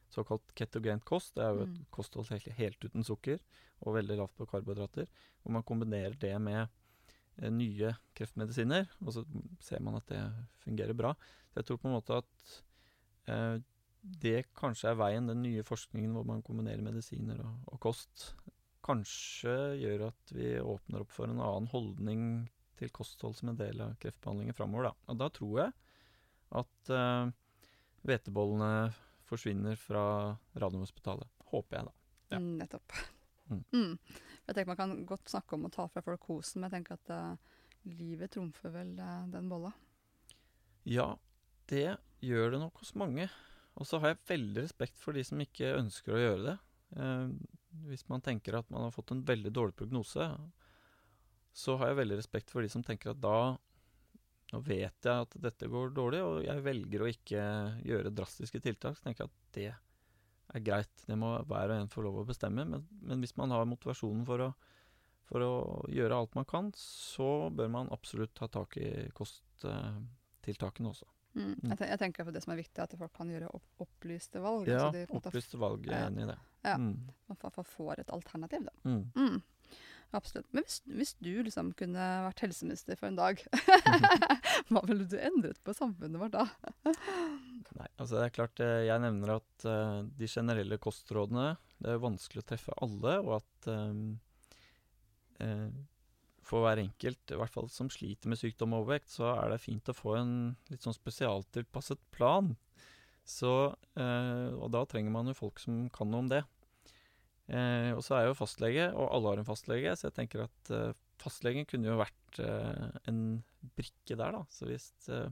såkalt 0.08 0.54
ketogent 0.56 1.04
kost. 1.04 1.34
Det 1.36 1.44
er 1.44 1.52
jo 1.58 1.66
et 1.66 1.74
Mm. 1.74 1.86
kosthold 1.92 2.30
helt, 2.32 2.48
helt 2.56 2.84
uten 2.84 3.04
sukker 3.04 3.38
og 3.84 3.94
veldig 3.98 4.16
lavt 4.16 4.36
på 4.38 4.46
karbohydrater. 4.48 5.06
Hvor 5.42 5.52
man 5.52 5.62
kombinerer 5.62 6.16
det 6.18 6.40
med 6.40 6.68
eh, 7.42 7.50
nye 7.50 7.92
kreftmedisiner, 8.16 8.88
og 9.04 9.12
så 9.12 9.26
ser 9.60 9.80
man 9.80 9.96
at 10.00 10.06
det 10.06 10.22
fungerer 10.64 10.96
bra. 10.96 11.12
Så 11.52 11.60
jeg 11.60 11.66
tror 11.66 11.76
på 11.78 11.88
en 11.88 11.94
måte 11.98 12.16
at 12.16 12.62
det 14.22 14.38
kanskje 14.56 14.92
er 14.92 15.00
veien, 15.00 15.26
den 15.28 15.42
nye 15.44 15.64
forskningen 15.66 16.14
hvor 16.16 16.24
man 16.28 16.44
kombinerer 16.46 16.80
medisiner 16.84 17.42
og, 17.44 17.56
og 17.68 17.80
kost, 17.82 18.30
kanskje 18.86 19.56
gjør 19.82 20.06
at 20.08 20.32
vi 20.32 20.54
åpner 20.62 21.04
opp 21.04 21.12
for 21.12 21.28
en 21.28 21.42
annen 21.42 21.68
holdning 21.72 22.22
til 22.78 22.92
kosthold 22.94 23.36
som 23.36 23.50
en 23.52 23.58
del 23.58 23.82
av 23.84 23.96
kreftbehandlingen 24.00 24.56
framover. 24.56 24.88
Da. 24.88 25.10
Og 25.12 25.20
da 25.20 25.28
tror 25.34 25.60
jeg 25.64 25.74
at 26.62 26.92
hvetebollene 28.06 28.72
uh, 28.88 28.98
forsvinner 29.28 29.76
fra 29.76 30.02
Radiumhospitalet. 30.56 31.28
Håper 31.52 31.78
jeg, 31.78 31.88
da. 31.88 31.92
Ja. 32.32 32.40
Mm, 32.40 32.54
Nettopp. 32.62 32.96
Mm. 33.48 33.62
Mm. 33.72 33.92
Jeg 34.46 34.54
tenker 34.54 34.70
Man 34.72 34.80
kan 34.80 34.96
godt 35.08 35.30
snakke 35.32 35.56
om 35.56 35.68
å 35.68 35.72
ta 35.72 35.88
fra 35.92 36.04
folk 36.04 36.24
kosen, 36.24 36.60
men 36.60 36.68
jeg 36.68 36.78
tenker 36.78 36.98
at 36.98 37.12
uh, 37.12 37.58
livet 37.88 38.32
trumfer 38.32 38.72
vel 38.72 38.94
uh, 39.00 39.24
den 39.32 39.48
bolla. 39.50 39.72
Ja, 40.88 41.10
det 41.68 41.98
gjør 42.24 42.54
det 42.54 42.62
nok 42.62 42.80
hos 42.82 42.94
mange. 42.98 43.28
Og 43.78 43.86
så 43.86 44.00
har 44.02 44.12
jeg 44.12 44.24
veldig 44.32 44.64
respekt 44.64 44.98
for 44.98 45.14
de 45.14 45.22
som 45.26 45.40
ikke 45.42 45.76
ønsker 45.78 46.14
å 46.14 46.22
gjøre 46.22 46.44
det. 46.48 46.56
Eh, 46.98 47.30
hvis 47.88 48.06
man 48.10 48.24
tenker 48.24 48.58
at 48.58 48.70
man 48.72 48.88
har 48.88 48.94
fått 48.94 49.12
en 49.14 49.24
veldig 49.26 49.52
dårlig 49.54 49.76
prognose, 49.78 50.26
så 51.54 51.76
har 51.78 51.92
jeg 51.92 52.00
veldig 52.02 52.18
respekt 52.20 52.52
for 52.52 52.64
de 52.64 52.70
som 52.72 52.84
tenker 52.86 53.14
at 53.14 53.22
da 53.22 53.56
Nå 54.48 54.62
vet 54.64 55.04
jeg 55.04 55.12
at 55.26 55.34
dette 55.44 55.66
går 55.68 55.90
dårlig, 55.92 56.22
og 56.24 56.38
jeg 56.40 56.62
velger 56.64 57.02
å 57.04 57.08
ikke 57.10 57.40
gjøre 57.84 58.14
drastiske 58.16 58.62
tiltak. 58.64 58.94
Så 58.96 59.04
tenker 59.04 59.26
jeg 59.26 59.28
at 59.28 59.50
det 59.52 59.66
er 60.56 60.62
greit. 60.64 61.02
Det 61.04 61.18
må 61.20 61.34
hver 61.50 61.74
og 61.74 61.82
en 61.82 61.90
få 61.92 62.00
lov 62.06 62.22
å 62.22 62.24
bestemme. 62.24 62.64
Men, 62.64 62.86
men 63.04 63.20
hvis 63.20 63.36
man 63.36 63.52
har 63.52 63.68
motivasjonen 63.68 64.24
for 64.24 64.46
å, 64.46 64.48
for 65.28 65.44
å 65.44 65.52
gjøre 65.92 66.22
alt 66.22 66.38
man 66.38 66.48
kan, 66.48 66.72
så 66.80 67.50
bør 67.52 67.68
man 67.76 67.92
absolutt 67.92 68.32
ta 68.40 68.48
tak 68.48 68.80
i 68.80 68.88
kosttiltakene 69.20 70.94
også. 70.94 71.10
Mm. 71.38 71.52
Mm. 71.54 71.70
Jeg, 71.70 71.78
ten 71.78 71.92
jeg 71.92 72.02
tenker 72.02 72.26
at 72.26 72.34
Det 72.34 72.44
som 72.44 72.54
er 72.54 72.60
viktig, 72.60 72.82
at 72.84 72.96
folk 72.98 73.14
kan 73.16 73.30
gjøre 73.32 73.50
opp 73.54 73.84
opplyste 73.86 74.42
valg. 74.42 74.70
Ja, 74.70 74.88
altså 74.88 75.04
på 75.06 75.20
opplyste 75.22 75.60
valg. 75.60 75.86
Jeg 75.86 75.94
er 75.94 76.10
enig 76.10 76.26
i 76.26 76.32
det. 76.32 76.38
Ja. 76.66 76.74
Mm. 76.74 76.96
man 77.28 77.70
får 77.76 78.02
et 78.02 78.10
alternativ, 78.12 78.66
da. 78.66 78.74
Mm. 78.88 79.04
Mm. 79.14 79.38
Absolutt. 80.16 80.46
Men 80.56 80.64
hvis, 80.64 80.78
hvis 80.88 81.10
du 81.20 81.30
liksom 81.44 81.74
kunne 81.76 82.04
vært 82.24 82.40
helseminister 82.40 82.96
for 82.96 83.10
en 83.10 83.18
dag, 83.18 83.42
hva 84.70 84.82
ville 84.88 85.04
du 85.04 85.18
endret 85.20 85.60
på 85.64 85.74
samfunnet 85.76 86.20
vårt 86.22 86.32
da? 86.32 86.46
Nei, 86.88 87.88
altså 87.98 88.14
det 88.16 88.22
er 88.24 88.32
klart 88.32 88.62
eh, 88.64 88.86
Jeg 88.86 89.02
nevner 89.04 89.34
at 89.36 89.66
uh, 89.68 90.00
de 90.16 90.30
generelle 90.30 90.78
kostrådene 90.80 91.50
Det 91.76 91.92
er 91.92 92.00
vanskelig 92.00 92.40
å 92.40 92.48
treffe 92.48 92.76
alle, 92.80 93.18
og 93.20 93.34
at 93.36 93.68
um, 93.68 94.16
eh, 95.44 95.68
for 96.48 96.64
hver 96.64 96.80
enkelt, 96.80 97.20
i 97.28 97.38
hvert 97.38 97.52
fall 97.52 97.68
som 97.72 97.90
sliter 97.92 98.30
med 98.30 98.40
sykdom 98.40 98.72
og 98.74 98.86
overvekt, 98.86 99.10
så 99.12 99.34
er 99.34 99.52
det 99.52 99.60
fint 99.62 99.90
å 99.90 99.96
få 99.96 100.16
en 100.16 100.32
litt 100.70 100.84
sånn 100.84 100.96
spesialtilpasset 100.96 102.00
plan. 102.14 102.54
Så, 103.28 103.52
eh, 104.00 104.48
og 104.56 104.70
da 104.72 104.86
trenger 104.88 105.12
man 105.12 105.28
jo 105.28 105.36
folk 105.36 105.60
som 105.60 105.86
kan 105.92 106.08
noe 106.08 106.24
om 106.24 106.30
det. 106.32 106.40
Eh, 107.48 107.92
og 107.92 108.00
så 108.04 108.16
er 108.16 108.24
jeg 108.24 108.32
jo 108.32 108.38
fastlege, 108.40 108.86
og 108.94 109.12
alle 109.12 109.32
har 109.32 109.42
en 109.42 109.48
fastlege, 109.48 109.92
så 109.96 110.08
jeg 110.08 110.16
tenker 110.16 110.46
at 110.46 110.72
eh, 110.72 110.96
fastlegen 111.20 111.68
kunne 111.68 111.90
jo 111.90 112.00
vært 112.00 112.40
eh, 112.44 112.88
en 113.10 113.20
brikke 113.76 114.16
der, 114.16 114.38
da. 114.38 114.42
Så 114.52 114.68
hvis 114.68 114.88
eh, 115.12 115.28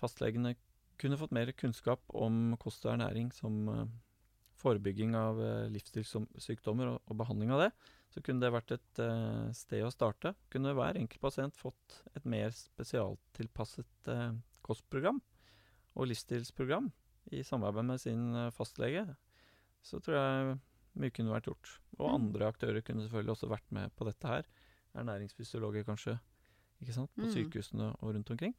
fastlegene 0.00 0.56
kunne 1.00 1.18
fått 1.20 1.34
mer 1.34 1.52
kunnskap 1.56 2.02
om 2.14 2.56
kost 2.60 2.84
og 2.86 2.96
ernæring 2.96 3.30
som 3.34 3.62
eh, 3.70 3.86
forebygging 4.60 5.14
av 5.16 5.38
livsstilssykdommer 5.72 6.90
og, 6.90 6.98
og 7.08 7.16
behandling 7.22 7.54
av 7.54 7.62
det, 7.64 7.70
så 8.10 8.20
kunne 8.26 8.42
det 8.42 8.50
vært 8.52 8.72
et 8.74 9.00
uh, 9.04 9.50
sted 9.54 9.84
å 9.86 9.92
starte. 9.94 10.32
Kunne 10.50 10.72
hver 10.74 10.98
enkelt 10.98 11.22
pasient 11.22 11.54
fått 11.54 12.00
et 12.18 12.24
mer 12.26 12.50
spesialtilpasset 12.56 14.10
uh, 14.10 14.32
kostprogram 14.66 15.20
og 15.94 16.08
livsstilsprogram 16.10 16.90
i 17.36 17.44
samarbeid 17.46 17.86
med 17.86 18.02
sin 18.02 18.24
uh, 18.34 18.48
fastlege. 18.54 19.04
Så 19.86 20.00
tror 20.02 20.16
jeg 20.18 20.58
mye 21.00 21.14
kunne 21.14 21.32
vært 21.36 21.46
gjort. 21.52 21.76
Og 22.00 22.08
Mm. 22.10 22.14
andre 22.16 22.48
aktører 22.50 22.82
kunne 22.82 23.04
selvfølgelig 23.06 23.36
også 23.36 23.48
vært 23.52 23.70
med 23.70 23.94
på 23.94 24.04
dette 24.08 24.26
her. 24.26 24.44
Ernæringsfysiologer 24.98 25.86
kanskje, 25.86 26.18
ikke 26.82 26.96
sant, 26.96 27.10
på 27.14 27.28
Mm. 27.28 27.32
sykehusene 27.36 27.92
og 28.02 28.14
rundt 28.14 28.30
omkring. 28.34 28.54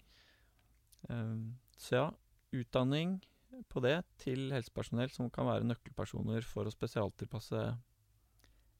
Um, 1.09 1.57
så 1.77 1.91
ja, 1.97 2.11
utdanning 2.53 3.21
på 3.67 3.81
det 3.83 3.97
til 4.21 4.51
helsepersonell 4.53 5.11
som 5.11 5.29
kan 5.29 5.45
være 5.45 5.65
nøkkelpersoner 5.67 6.45
for 6.47 6.63
å 6.63 6.71
spesialtilpasse 6.71 7.77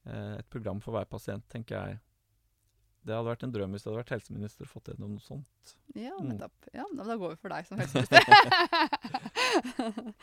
et 0.06 0.48
program 0.50 0.80
for 0.80 0.92
hver 0.96 1.04
pasient, 1.06 1.44
tenker 1.48 1.76
jeg. 1.78 1.98
Det 3.04 3.14
hadde 3.14 3.26
vært 3.32 3.42
en 3.42 3.52
drøm 3.52 3.72
hvis 3.74 3.82
jeg 3.84 3.90
hadde 3.90 4.00
vært 4.04 4.12
helseminister 4.14 4.62
og 4.66 4.70
fått 4.70 4.88
gjennom 4.92 5.10
noe 5.16 5.20
sånt. 5.24 5.76
Ja, 5.94 6.14
Mm. 6.20 6.28
nettopp. 6.36 6.68
Ja, 6.74 6.84
men 6.92 7.06
da 7.06 7.16
går 7.18 7.30
vi 7.34 7.36
for 7.42 7.48
deg 7.50 7.66
som 7.66 7.78
helseminister. 7.82 8.20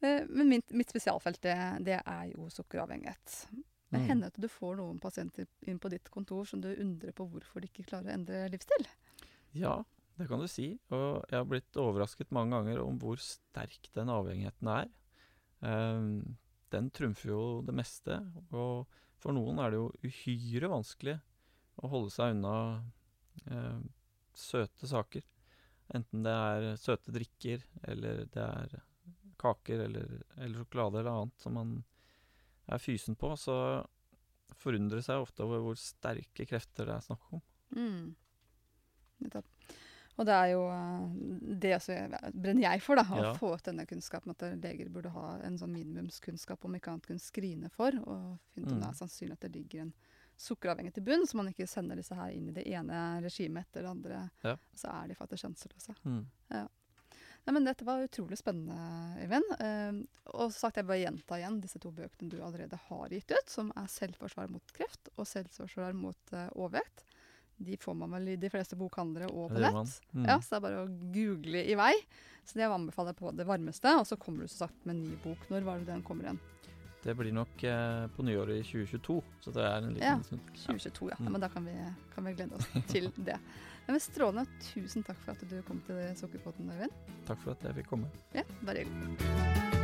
Eh, 0.00 0.22
Men 0.28 0.48
mitt, 0.48 0.70
mitt 0.70 0.90
spesialfelt, 0.92 1.40
det, 1.42 1.54
det 1.82 1.96
er 2.06 2.28
jo 2.30 2.44
sukkeravhengighet. 2.54 3.48
Det 3.90 3.98
Mm. 3.98 4.04
hender 4.06 4.26
at 4.30 4.36
du 4.38 4.46
får 4.48 4.76
noen 4.78 5.00
pasienter 5.00 5.46
inn 5.66 5.78
på 5.80 5.88
ditt 5.90 6.06
kontor 6.14 6.44
som 6.46 6.60
du 6.60 6.68
undrer 6.76 7.10
på 7.16 7.24
hvorfor 7.26 7.60
de 7.64 7.66
ikke 7.66 7.86
klarer 7.88 8.06
å 8.12 8.14
endre 8.14 8.44
livsstil. 8.52 8.86
Ja, 9.58 9.82
det 10.20 10.28
kan 10.28 10.38
du 10.38 10.46
si. 10.46 10.78
Og 10.92 11.24
jeg 11.30 11.38
har 11.40 11.44
blitt 11.50 11.72
overrasket 11.80 12.30
mange 12.30 12.52
ganger 12.54 12.82
om 12.84 12.98
hvor 13.00 13.16
sterk 13.18 13.88
den 13.96 14.06
avhengigheten 14.12 14.68
er. 14.68 14.86
Ehm, 15.66 16.36
den 16.74 16.90
trumfer 16.94 17.32
jo 17.32 17.42
det 17.66 17.74
meste. 17.76 18.20
Og 18.52 18.86
for 19.18 19.34
noen 19.36 19.60
er 19.62 19.72
det 19.72 19.80
jo 19.80 19.90
uhyre 20.04 20.70
vanskelig 20.72 21.18
å 21.78 21.90
holde 21.92 22.12
seg 22.14 22.36
unna 22.36 22.54
eh, 23.46 23.80
søte 24.38 24.90
saker. 24.90 25.24
Enten 25.96 26.24
det 26.26 26.34
er 26.34 26.68
søte 26.80 27.14
drikker, 27.14 27.64
eller 27.88 28.26
det 28.34 28.44
er 28.44 28.78
kaker 29.38 29.84
eller, 29.86 30.08
eller 30.36 30.58
sjokolade 30.58 31.00
eller 31.00 31.14
annet 31.14 31.44
som 31.44 31.54
man 31.56 31.76
er 32.68 32.82
fysen 32.82 33.16
på. 33.18 33.32
Så 33.40 33.54
forundrer 34.58 35.04
seg 35.04 35.22
ofte 35.22 35.44
over 35.46 35.62
hvor 35.64 35.78
sterke 35.80 36.46
krefter 36.48 36.88
det 36.88 36.96
er 36.98 37.06
snakk 37.06 37.30
om. 37.36 37.44
Mm. 37.76 38.02
Nettopp. 39.24 39.48
Og 40.18 40.26
det 40.26 40.34
er 40.34 40.48
jo 40.50 40.62
eh, 40.66 41.54
det 41.62 41.72
også 41.76 41.96
brenner 42.34 42.64
jeg 42.72 42.82
for, 42.82 42.96
da. 42.98 43.04
Å 43.04 43.22
Ja. 43.22 43.32
få 43.38 43.52
ut 43.54 43.62
denne 43.68 43.86
kunnskapen. 43.86 44.30
At 44.34 44.42
leger 44.62 44.88
burde 44.90 45.10
ha 45.14 45.38
en 45.46 45.56
sånn 45.58 45.70
minimumskunnskap 45.72 46.64
om 46.66 46.74
ikke 46.74 46.90
annet 46.90 47.06
kunne 47.06 47.22
skrine 47.22 47.70
for. 47.70 47.94
Og 48.02 48.38
finne 48.54 48.66
ut 48.66 48.72
om 48.72 48.78
Mm. 48.78 48.82
det 48.82 48.88
er 48.88 49.06
sannsynlig 49.06 49.32
at 49.32 49.40
det 49.46 49.52
ligger 49.54 49.80
en 49.82 49.92
sukkeravhengighet 50.38 50.98
i 50.98 51.04
bunn, 51.06 51.26
så 51.26 51.34
man 51.34 51.48
ikke 51.52 51.66
sender 51.68 51.96
disse 51.96 52.14
her 52.14 52.30
inn 52.30 52.48
i 52.48 52.52
det 52.52 52.66
ene 52.66 53.20
regimet 53.22 53.64
etter 53.66 53.82
det 53.82 53.90
andre. 53.90 54.30
Ja. 54.44 54.56
Så 54.74 54.86
er 54.90 55.08
de 55.08 55.14
faktisk 55.14 55.42
sjanseløse. 55.44 55.94
Mm. 56.04 56.26
Nei, 57.46 57.52
men 57.54 57.64
Dette 57.64 57.84
var 57.86 58.02
utrolig 58.04 58.36
spennende, 58.36 58.76
Øyvind. 59.24 59.54
Eh, 59.60 60.02
og 60.34 60.52
sagt, 60.52 60.76
jeg 60.76 60.86
bare 60.86 61.00
gjenta 61.00 61.38
igjen 61.38 61.60
disse 61.62 61.78
to 61.80 61.90
bøkene 61.90 62.28
du 62.28 62.36
allerede 62.42 62.76
har 62.76 63.08
gitt 63.08 63.30
ut, 63.30 63.48
som 63.48 63.72
er 63.74 63.86
'Selvforsvar 63.86 64.50
mot 64.50 64.62
kreft' 64.74 65.08
og 65.16 65.24
'Selvforsvar 65.24 65.94
mot 65.94 66.32
eh, 66.32 66.48
overvekt'. 66.54 67.04
De 67.58 67.76
får 67.80 67.94
man 67.98 68.10
vel 68.16 68.28
i 68.32 68.36
de 68.40 68.50
fleste 68.52 68.76
bokhandlere 68.78 69.28
og 69.30 69.50
på 69.52 69.60
nett. 69.62 69.96
Mm. 70.14 70.24
Ja, 70.28 70.36
så 70.40 70.54
det 70.54 70.58
er 70.58 70.64
bare 70.66 70.82
å 70.84 70.90
google 71.14 71.64
i 71.66 71.74
vei. 71.78 71.94
Så 72.48 72.56
det 72.60 72.68
anbefaler 72.70 73.12
jeg 73.12 73.18
på 73.20 73.32
det 73.36 73.46
varmeste. 73.48 73.92
Og 74.00 74.06
så 74.08 74.16
kommer 74.16 74.46
du 74.46 74.48
som 74.52 74.68
sagt 74.68 74.86
med 74.86 74.96
en 74.96 75.02
ny 75.10 75.16
bok. 75.24 75.42
Når 75.50 75.66
var 75.66 75.78
det 75.82 75.90
den 75.90 76.02
kommer 76.06 76.24
igjen? 76.28 76.38
Det 77.04 77.14
blir 77.14 77.32
nok 77.32 77.62
eh, 77.64 78.06
på 78.16 78.24
nyåret 78.26 78.58
i 78.58 78.64
2022, 78.66 79.18
så 79.44 79.52
det 79.54 79.62
er 79.64 79.76
en 79.86 79.92
liten 79.94 80.02
Ja, 80.08 80.16
stund. 80.26 80.40
2022, 80.66 81.10
ja. 81.12 81.16
ja 81.18 81.24
Mm. 81.28 81.32
men 81.32 81.40
da 81.44 81.48
kan 81.48 81.64
vi, 81.64 81.76
kan 82.14 82.24
vi 82.26 82.32
glede 82.34 82.58
oss 82.58 82.66
til 82.90 83.06
det. 83.30 83.38
Ja, 83.86 83.92
men 83.94 84.00
Strålende. 84.02 84.46
Tusen 84.74 85.06
takk 85.06 85.16
for 85.24 85.32
at 85.38 85.46
du 85.48 85.60
kom 85.62 85.80
til 85.86 86.02
Sukkerpotten, 86.18 86.68
Øyvind. 86.74 86.92
Takk 87.30 87.40
for 87.46 87.54
at 87.54 87.62
jeg 87.70 87.78
fikk 87.82 87.92
komme. 87.94 88.10
Ja, 88.34 88.42
bare 88.66 88.82
hyggelig. 88.84 89.77